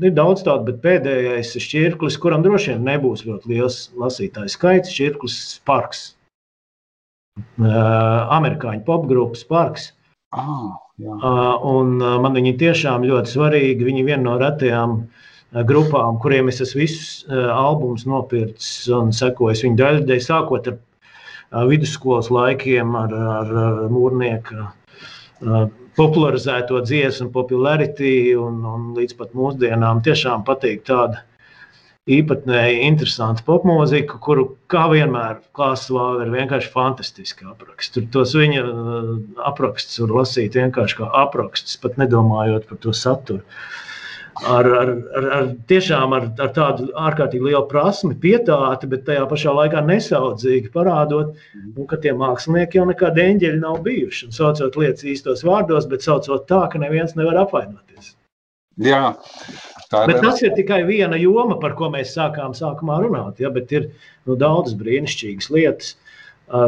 Ir 0.00 0.14
daudz 0.16 0.46
tādu, 0.46 0.70
bet 0.70 0.80
pēdējais 0.84 1.52
ir 1.58 1.66
šķirklis, 1.66 2.16
kuram 2.22 2.44
droši 2.46 2.72
vien 2.72 2.88
nebūs 2.88 3.26
ļoti 3.28 3.52
liels 3.52 3.78
lasītājs 4.00 4.56
skaits. 4.56 4.92
Šķirklis 4.96 5.38
Sparks 5.58 6.04
amerikāņu 7.60 8.84
popgrupas 8.86 9.44
parks. 9.48 9.90
Ah, 10.30 10.76
un 11.66 11.96
man 11.98 12.36
viņi 12.36 12.56
tiešām 12.60 13.06
ļoti 13.08 13.34
svarīgi. 13.34 13.86
Viņi 13.88 14.06
viena 14.06 14.22
no 14.26 14.36
retajām 14.40 15.00
grupām, 15.66 16.20
kuriem 16.22 16.50
es 16.52 16.60
esmu 16.62 16.84
visus 16.84 17.24
albumus 17.30 18.06
nopircis 18.06 18.88
un 18.94 19.10
sekojis 19.14 19.64
viņu 19.66 19.80
daļai, 19.80 20.20
sākot 20.22 20.70
ar 20.70 21.66
vidusskolas 21.66 22.30
laikiem, 22.30 22.94
ar, 22.94 23.14
ar, 23.14 23.54
ar 23.64 23.80
mūrnieku 23.90 24.68
popularizēto 25.98 26.78
dziesmu, 26.84 27.30
popularity 27.34 28.36
un, 28.38 28.60
un 28.64 28.86
līdz 28.96 29.16
pat 29.18 29.34
mūsdienām. 29.36 30.04
Tiešām 30.06 30.44
patīk 30.46 30.84
tāda 30.86 31.24
īpatnēji 32.16 32.80
interesantu 32.86 33.44
popmūziku, 33.46 34.18
kuru, 34.24 34.46
kā 34.72 34.86
vienmēr, 34.92 35.38
klāstvāve 35.56 36.26
ir 36.26 36.32
vienkārši 36.34 36.72
fantastiski 36.72 37.46
apraksts. 37.50 37.94
Tur 37.94 38.08
tos 38.14 38.34
viņa 38.38 38.64
uh, 38.64 39.12
aprakstus 39.50 40.02
var 40.04 40.16
lasīt 40.20 40.58
vienkārši 40.58 40.98
kā 41.02 41.10
aprakstus, 41.24 41.78
pat 41.82 42.00
nedomājot 42.00 42.66
par 42.70 42.82
to 42.82 42.96
saturu. 42.96 43.44
Ar, 44.40 44.64
ar, 44.64 44.90
ar, 45.18 45.24
ar, 45.36 45.48
tiešām 45.68 46.14
ar, 46.16 46.28
ar 46.40 46.52
tādu 46.56 46.86
ārkārtīgi 46.96 47.50
lielu 47.50 47.66
prasmi, 47.68 48.14
pietāti, 48.22 48.88
bet 48.88 49.02
tajā 49.08 49.26
pašā 49.28 49.52
laikā 49.56 49.82
nesaudzīgi 49.84 50.70
parādot, 50.72 51.34
un, 51.74 51.88
ka 51.90 51.98
tie 52.00 52.14
mākslinieki 52.16 52.80
jau 52.80 52.86
nekādi 52.88 53.26
eņģeļi 53.26 53.60
nav 53.60 53.82
bijuši. 53.84 54.30
Un 54.30 54.38
saucot 54.38 54.78
lietas 54.80 55.04
īstos 55.12 55.44
vārdos, 55.44 55.90
bet 55.90 56.06
saucot 56.06 56.46
tā, 56.48 56.62
ka 56.72 56.80
neviens 56.80 57.12
nevar 57.18 57.42
apvainoties. 57.42 58.14
Jā, 58.80 59.02
Bet 59.90 60.20
tas 60.22 60.38
ir 60.46 60.52
tikai 60.54 60.84
viena 60.86 61.18
joma, 61.18 61.56
par 61.58 61.74
ko 61.78 61.88
mēs 61.90 62.12
sākām 62.14 62.52
sākumā 62.54 63.00
runāt. 63.02 63.40
Ja, 63.42 63.50
bet 63.50 63.72
ir 63.74 63.88
nu, 64.28 64.36
daudzas 64.38 64.76
brīnišķīgas 64.78 65.50
lietas, 65.50 65.96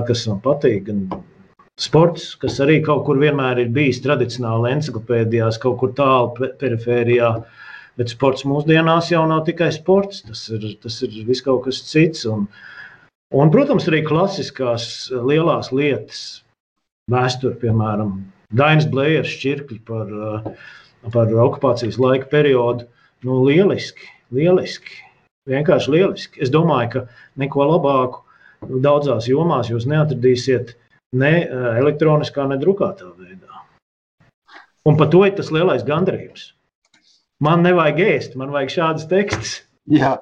kas 0.09 0.25
man 0.27 0.41
patīk. 0.43 0.89
Gan 0.89 1.05
sports, 1.81 2.33
kas 2.43 2.59
arī 2.65 2.81
kaut 2.85 3.05
kur 3.07 3.21
vienmēr 3.23 3.63
ir 3.63 3.71
bijis 3.75 4.03
tradicionāli 4.05 4.73
encyklopēdijās, 4.77 5.61
kaut 5.63 5.79
kur 5.81 5.95
tālu 5.99 6.51
perifērijā. 6.61 7.33
Bet 8.01 8.09
sports 8.09 8.47
mūsdienās 8.49 9.11
jau 9.13 9.23
nav 9.29 9.45
tikai 9.47 9.69
sports, 9.75 10.23
tas 10.27 10.47
ir, 10.51 10.65
tas 10.83 10.95
ir 11.05 11.17
viss 11.29 11.45
kaut 11.45 11.67
kas 11.67 11.83
cits. 11.91 12.25
Un, 12.27 12.47
un, 13.37 13.53
protams, 13.53 13.87
arī 13.91 14.01
klasiskās 14.07 14.87
lielās 15.13 15.69
lietas, 15.77 16.23
vēsture, 17.13 17.59
piemēram, 17.61 18.17
Dainas 18.57 18.89
Blējas 18.89 19.29
šķirkļi 19.33 19.79
par, 19.89 20.11
par 21.13 21.37
okupācijas 21.47 22.01
laika 22.01 22.33
periodu. 22.33 22.89
Nu, 23.23 23.39
lieliski, 23.47 24.09
lieliski. 24.35 24.99
Vienkārši 25.51 25.93
lieliski. 25.95 26.41
Es 26.43 26.51
domāju, 26.55 26.89
ka 26.95 27.03
neko 27.39 27.67
labāku 27.67 28.23
daudzās 28.83 29.29
jomās 29.31 29.71
jūs 29.71 29.87
neatradīsiet 29.91 30.75
ne 31.19 31.33
eh, 31.43 31.69
elektroniskā, 31.83 32.47
ne 32.51 32.59
drukātā 32.59 33.11
veidā. 33.15 33.63
Un 34.89 34.99
par 34.99 35.11
to 35.13 35.23
ir 35.27 35.37
tas 35.39 35.53
lielais 35.55 35.85
gandarījums. 35.87 36.53
Man 37.43 37.63
nevajag 37.67 38.03
ēst, 38.07 38.35
man 38.39 38.51
vajag 38.55 38.75
šādas 38.77 39.07
tekstus. 39.11 39.55
Jā, 39.91 40.13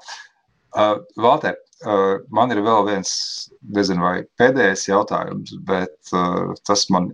uh, 0.72 1.00
Valter, 1.20 1.56
uh, 1.84 2.20
man 2.32 2.52
ir 2.52 2.62
vēl 2.64 2.86
viens, 2.88 3.10
nezinu, 3.76 4.04
vai 4.04 4.14
pēdējais 4.40 4.86
jautājums, 4.88 5.52
bet 5.68 6.12
uh, 6.16 6.52
tas 6.64 6.86
man 6.92 7.10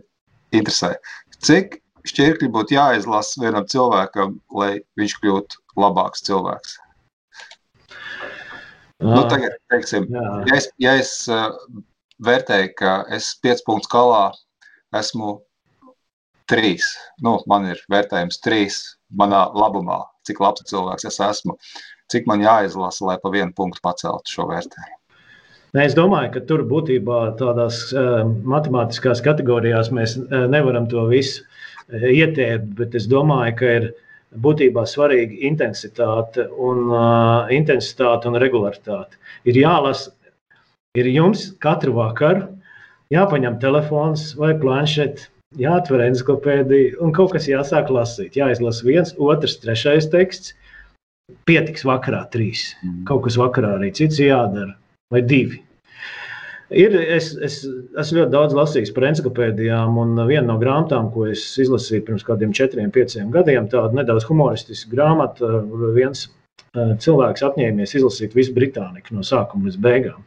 interesē. 0.55 0.93
Cik 1.43 1.81
šķirkļi 2.11 2.51
būtu 2.55 2.77
jāizlasa 2.77 3.43
vienam 3.43 3.67
cilvēkam, 3.71 4.39
lai 4.55 4.71
viņš 4.99 5.17
kļūtu 5.23 5.63
labāks 5.81 6.25
cilvēks. 6.27 6.79
Jā. 8.97 9.13
Nu, 9.13 9.23
tagad, 9.29 9.59
teiksim, 9.69 10.07
Jā. 10.09 10.29
ja 10.49 10.57
es, 10.57 10.69
ja 10.81 10.95
es 10.97 11.11
uh, 11.29 11.51
vērtēju, 12.25 12.71
ka 12.79 12.95
es 13.13 13.35
5 13.45 13.67
punktu 13.67 13.91
skalā 13.91 14.23
esmu 14.97 15.35
3, 16.49 16.79
nu, 17.27 17.37
man 17.51 17.69
ir 17.75 17.83
vērtējums 17.93 18.41
3 18.47 18.79
manā 19.21 19.43
labumā, 19.53 20.01
cik 20.27 20.41
labs 20.41 20.65
cilvēks 20.71 21.09
es 21.11 21.21
esmu, 21.21 21.59
cik 22.13 22.29
man 22.31 22.45
jāizlasa, 22.45 23.05
lai 23.05 23.19
pa 23.21 23.33
vienu 23.35 23.53
punktu 23.57 23.83
paceltu 23.85 24.33
šo 24.33 24.49
vērtējumu. 24.53 24.97
Ne, 25.77 25.85
es 25.85 25.97
domāju, 25.99 26.31
ka 26.33 26.41
tur 26.49 26.63
būtībā 26.65 27.21
tādās 27.37 27.83
uh, 27.93 28.23
matemātiskās 28.49 29.21
kategorijās 29.25 29.91
mēs 29.93 30.17
uh, 30.23 30.47
nevaram 30.49 30.87
to 30.89 31.05
visu 31.11 31.45
ietēpt, 31.93 32.75
bet 32.79 32.95
es 32.95 33.07
domāju, 33.11 33.57
ka 33.61 33.73
ir 33.81 33.89
būtībā 34.43 34.85
svarīga 34.89 35.39
intensitāte 35.49 36.49
un, 36.51 36.91
uh, 36.91 37.47
intensitāte 37.55 38.29
un 38.29 38.39
regularitāte. 38.43 39.17
Ir 39.47 39.57
jālasa, 39.63 40.13
ir 40.99 41.09
jums 41.13 41.53
katru 41.63 41.95
vakaru 41.97 42.49
jāpaņem 43.15 43.59
telefons 43.63 44.33
vai 44.39 44.55
planšets, 44.59 45.29
jāatver 45.61 46.03
encyklopēdija 46.09 46.99
un 47.03 47.13
kaut 47.17 47.37
kas 47.37 47.49
jāsāk 47.49 47.91
lasīt. 47.95 48.37
Jāizlasa 48.39 48.87
viens, 48.87 49.15
otrs, 49.19 49.61
trešais 49.63 50.11
teksts. 50.13 50.55
Pietiks 51.47 51.83
vakarā 51.87 52.23
trīs. 52.31 52.69
Mm. 52.85 53.03
Kaut 53.09 53.25
kas 53.25 53.39
vakarā 53.39 53.77
arī 53.81 53.91
cits 53.95 54.21
jādara, 54.23 54.77
vai 55.11 55.23
divi. 55.27 55.63
Ir, 56.75 56.97
es, 56.99 57.29
es 57.47 57.61
esmu 57.63 58.25
ļoti 58.25 58.33
daudz 58.33 58.55
lasījis 58.59 58.91
par 58.95 59.05
encyklopēdijām, 59.07 60.01
un 60.03 60.17
viena 60.27 60.49
no 60.49 60.57
grāmatām, 60.59 61.13
ko 61.15 61.29
es 61.31 61.45
izlasīju 61.63 62.03
pirms 62.09 62.27
kādiem 62.27 62.51
četriem, 62.57 62.91
pieciem 62.91 63.31
gadiem, 63.35 63.69
tāda 63.71 63.95
nedaudz 63.95 64.27
humoristiska 64.27 64.91
grāmata. 64.91 65.61
Viens 65.95 66.25
cilvēks 66.75 67.47
apņēmies 67.47 67.95
izlasīt 68.01 68.35
visu 68.35 68.55
Britāniku 68.57 69.15
no 69.15 69.23
sākuma 69.23 69.71
līdz 69.71 69.79
beigām. 69.79 70.27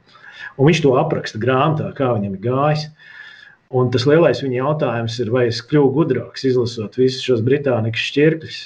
Un 0.56 0.70
viņš 0.70 0.84
to 0.86 0.96
apraksta 1.00 1.42
grāmatā, 1.44 1.92
kā 1.98 2.14
viņam 2.16 2.38
ir 2.38 2.44
gājis. 2.48 2.88
Un 3.76 3.92
tas 3.94 4.08
lielais 4.10 4.40
viņa 4.42 4.64
jautājums 4.64 5.20
ir, 5.20 5.30
vai 5.36 5.46
es 5.52 5.60
kļuvu 5.62 5.92
gudrāks, 6.00 6.48
izlasot 6.48 6.96
visus 6.98 7.26
šos 7.28 7.44
Britānikas 7.46 8.08
šķirkļus. 8.10 8.60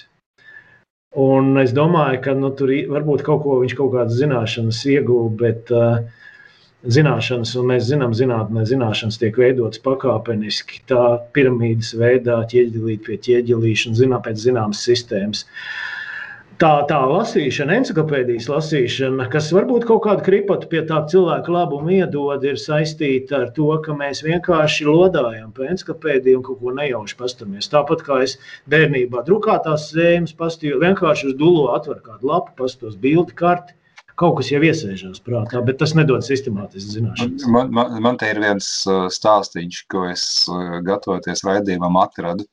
Un 1.24 1.58
es 1.62 1.74
domāju, 1.74 2.22
ka 2.24 2.34
nu, 2.38 2.54
tur 2.58 2.72
varbūt 2.90 3.26
kaut 3.26 3.44
ko 3.44 3.60
viņš 3.62 3.76
kaut 3.78 3.92
kādas 3.98 4.18
zināšanas 4.22 4.80
ieguva, 4.90 5.28
bet 5.42 5.74
uh, 5.74 6.06
zināšanas, 6.84 7.54
un 7.60 7.70
mēs 7.72 7.88
zinām, 7.88 8.14
zinātnē 8.18 8.66
zināšanas 8.68 9.20
tiek 9.22 9.38
veidotas 9.40 9.82
pakāpeniski, 9.84 10.84
tā 10.90 11.04
piramīdas 11.36 11.94
veidā, 12.00 12.42
ķieģelīt 12.52 13.08
pie 13.08 13.18
ķieģelīša 13.28 13.90
un 13.92 14.00
zinām 14.02 14.24
pēc 14.26 14.42
zināmas 14.44 14.84
sistēmas. 14.84 15.46
Tā, 16.62 16.70
tā 16.88 17.00
lasīšana, 17.10 17.80
encyklopēdijas 17.80 18.46
lasīšana, 18.52 19.26
kas 19.34 19.48
varbūt 19.56 19.88
kaut 19.90 20.04
kādu 20.06 20.24
kripatu 20.24 20.68
pie 20.70 20.84
tā 20.88 21.00
cilvēka 21.10 21.52
labumu 21.52 21.96
iedod, 21.96 22.46
ir 22.46 22.60
saistīta 22.62 23.40
ar 23.40 23.50
to, 23.56 23.72
ka 23.84 23.96
mēs 23.98 24.22
vienkārši 24.24 24.86
lodājam 24.86 25.50
pa 25.56 25.66
encyklopēdiju 25.74 26.40
un 26.40 26.46
kaut 26.46 26.62
ko 26.62 26.76
nejauši 26.78 27.18
pastamies. 27.20 27.72
Tāpat 27.74 28.06
kā 28.06 28.22
es 28.28 28.38
bērnībā 28.72 29.26
drukātās 29.28 29.90
zēmas 29.96 30.36
pastīju, 30.38 30.80
vienkārši 30.84 31.32
uz 31.32 31.40
dulo 31.42 31.72
atver 31.74 32.04
kādu 32.06 32.30
lapu, 32.30 32.54
pastos 32.62 33.00
bildi 33.02 33.34
karti, 33.40 33.74
kaut 34.20 34.38
kas 34.40 34.50
jau 34.52 34.62
iesēžās 34.64 35.22
prātā, 35.26 35.62
bet 35.66 35.80
tas 35.82 35.96
nedod 35.98 36.26
sistemātisku 36.26 36.98
zināšanu. 36.98 37.52
Man, 37.54 37.72
man, 37.74 37.96
man 38.04 38.20
te 38.22 38.30
ir 38.32 38.42
viens 38.44 38.68
uh, 38.90 39.06
stāstīns, 39.14 39.84
ko 39.92 40.06
es 40.10 40.26
uh, 40.52 40.80
gatavoties 40.86 41.46
raidījumam 41.48 41.98
atradu. 42.04 42.46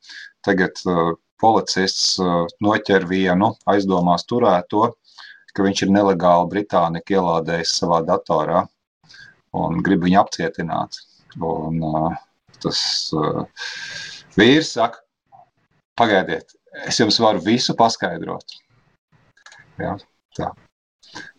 Tagad 0.47 0.81
uh, 0.89 1.13
policists 1.41 2.19
noķer 2.61 3.07
vienu 3.09 3.55
aizdomās 3.73 4.27
turēto, 4.29 4.91
ka 5.57 5.65
viņš 5.65 5.87
ir 5.87 5.95
nelegāli 5.95 6.51
Britāniku 6.53 7.17
ielādējis 7.17 7.79
savā 7.81 8.03
datorā 8.05 8.67
un 9.57 9.81
grib 9.85 10.05
viņu 10.05 10.21
apcietināt. 10.21 11.01
Un, 11.41 11.81
tas 12.61 12.83
vīrs 14.37 14.75
saka, 14.77 15.01
pagaidiet, 15.97 16.53
es 16.85 17.01
jums 17.01 17.17
varu 17.25 17.41
visu 17.45 17.73
paskaidrot. 17.79 18.59
Ja, 19.81 19.97
tā. 20.37 20.53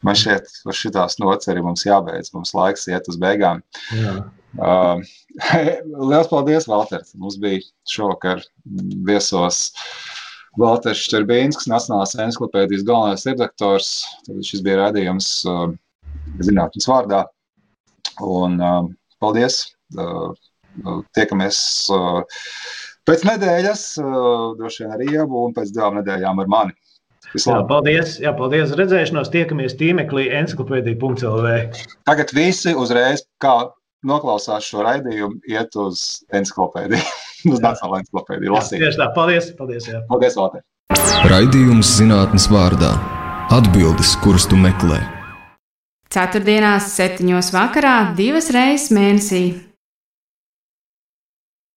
Man 0.05 0.17
šķiet, 0.17 0.49
uz 0.67 0.77
šitās 0.79 1.17
nots 1.21 1.49
arī 1.51 1.63
mums 1.65 1.85
jābeidz. 1.85 2.33
Mums 2.35 2.53
laiks 2.57 2.87
iet 2.91 3.09
uz 3.11 3.19
beigām. 3.21 3.65
Jā. 3.95 4.19
Uh, 4.59 4.99
Lielas 5.87 6.27
paldies, 6.27 6.65
Valter. 6.67 7.05
Mums 7.15 7.37
bija 7.39 7.61
šovakar 7.87 8.41
viesos 9.07 9.69
Valters 10.59 11.05
Šterbīnskis, 11.05 11.69
Nacionālās 11.71 12.17
encyklopēdijas 12.19 12.83
galvenais 12.83 13.23
redaktors. 13.29 13.93
Tad 14.25 14.43
šis 14.43 14.59
bija 14.65 14.81
rādījums 14.81 15.29
uh, 15.47 15.69
zinātnes 16.43 16.89
vārdā. 16.91 17.21
Un 18.27 18.59
uh, 18.59 18.81
paldies! 19.23 19.61
Uh, 19.95 20.35
tiekamies 21.15 21.57
uh, 21.95 22.21
pēc 23.07 23.25
nedēļas, 23.27 23.85
uh, 24.03 24.51
droši 24.59 24.83
vien 24.83 24.95
ar 24.95 25.03
Ievu 25.07 25.45
un 25.47 25.55
pēc 25.55 25.71
divām 25.75 25.97
nedēļām 25.99 26.43
ar 26.43 26.51
mani. 26.51 26.75
Jā, 27.39 27.61
paldies, 27.67 28.17
jā, 28.19 28.33
paldies. 28.35 28.73
Redzēšanos, 28.75 29.29
tiekamies 29.31 29.77
tīmeklī 29.79 30.27
encyklopēdija.lv. 30.41 31.53
Tagad 32.09 32.33
visi 32.35 32.73
uzreiz, 32.75 33.23
kā 33.43 33.55
noklausās 34.07 34.67
šo 34.67 34.83
raidījumu, 34.87 35.39
iet 35.51 35.77
uz 35.79 36.03
encyklopēdiju, 36.35 36.99
uz 37.53 37.63
Nacionālo 37.63 38.01
encyklopēdiju. 38.01 38.57
Lasīt. 38.57 38.83
Tieši 38.83 38.99
tā, 38.99 39.09
paldies. 39.15 39.49
Paldies, 39.59 39.87
jā. 39.87 40.03
paldies 40.11 40.37
Valter. 40.39 40.65
Raidījums 41.31 41.95
zinātnes 42.01 42.49
vārdā. 42.51 42.93
Atbildes, 43.51 44.13
kuras 44.23 44.47
tu 44.47 44.59
meklē. 44.59 44.99
Ceturtdienās, 46.11 46.91
septiņos 46.97 47.51
vakarā, 47.55 47.97
divas 48.17 48.51
reizes 48.51 48.91
mēnesī 48.95 49.43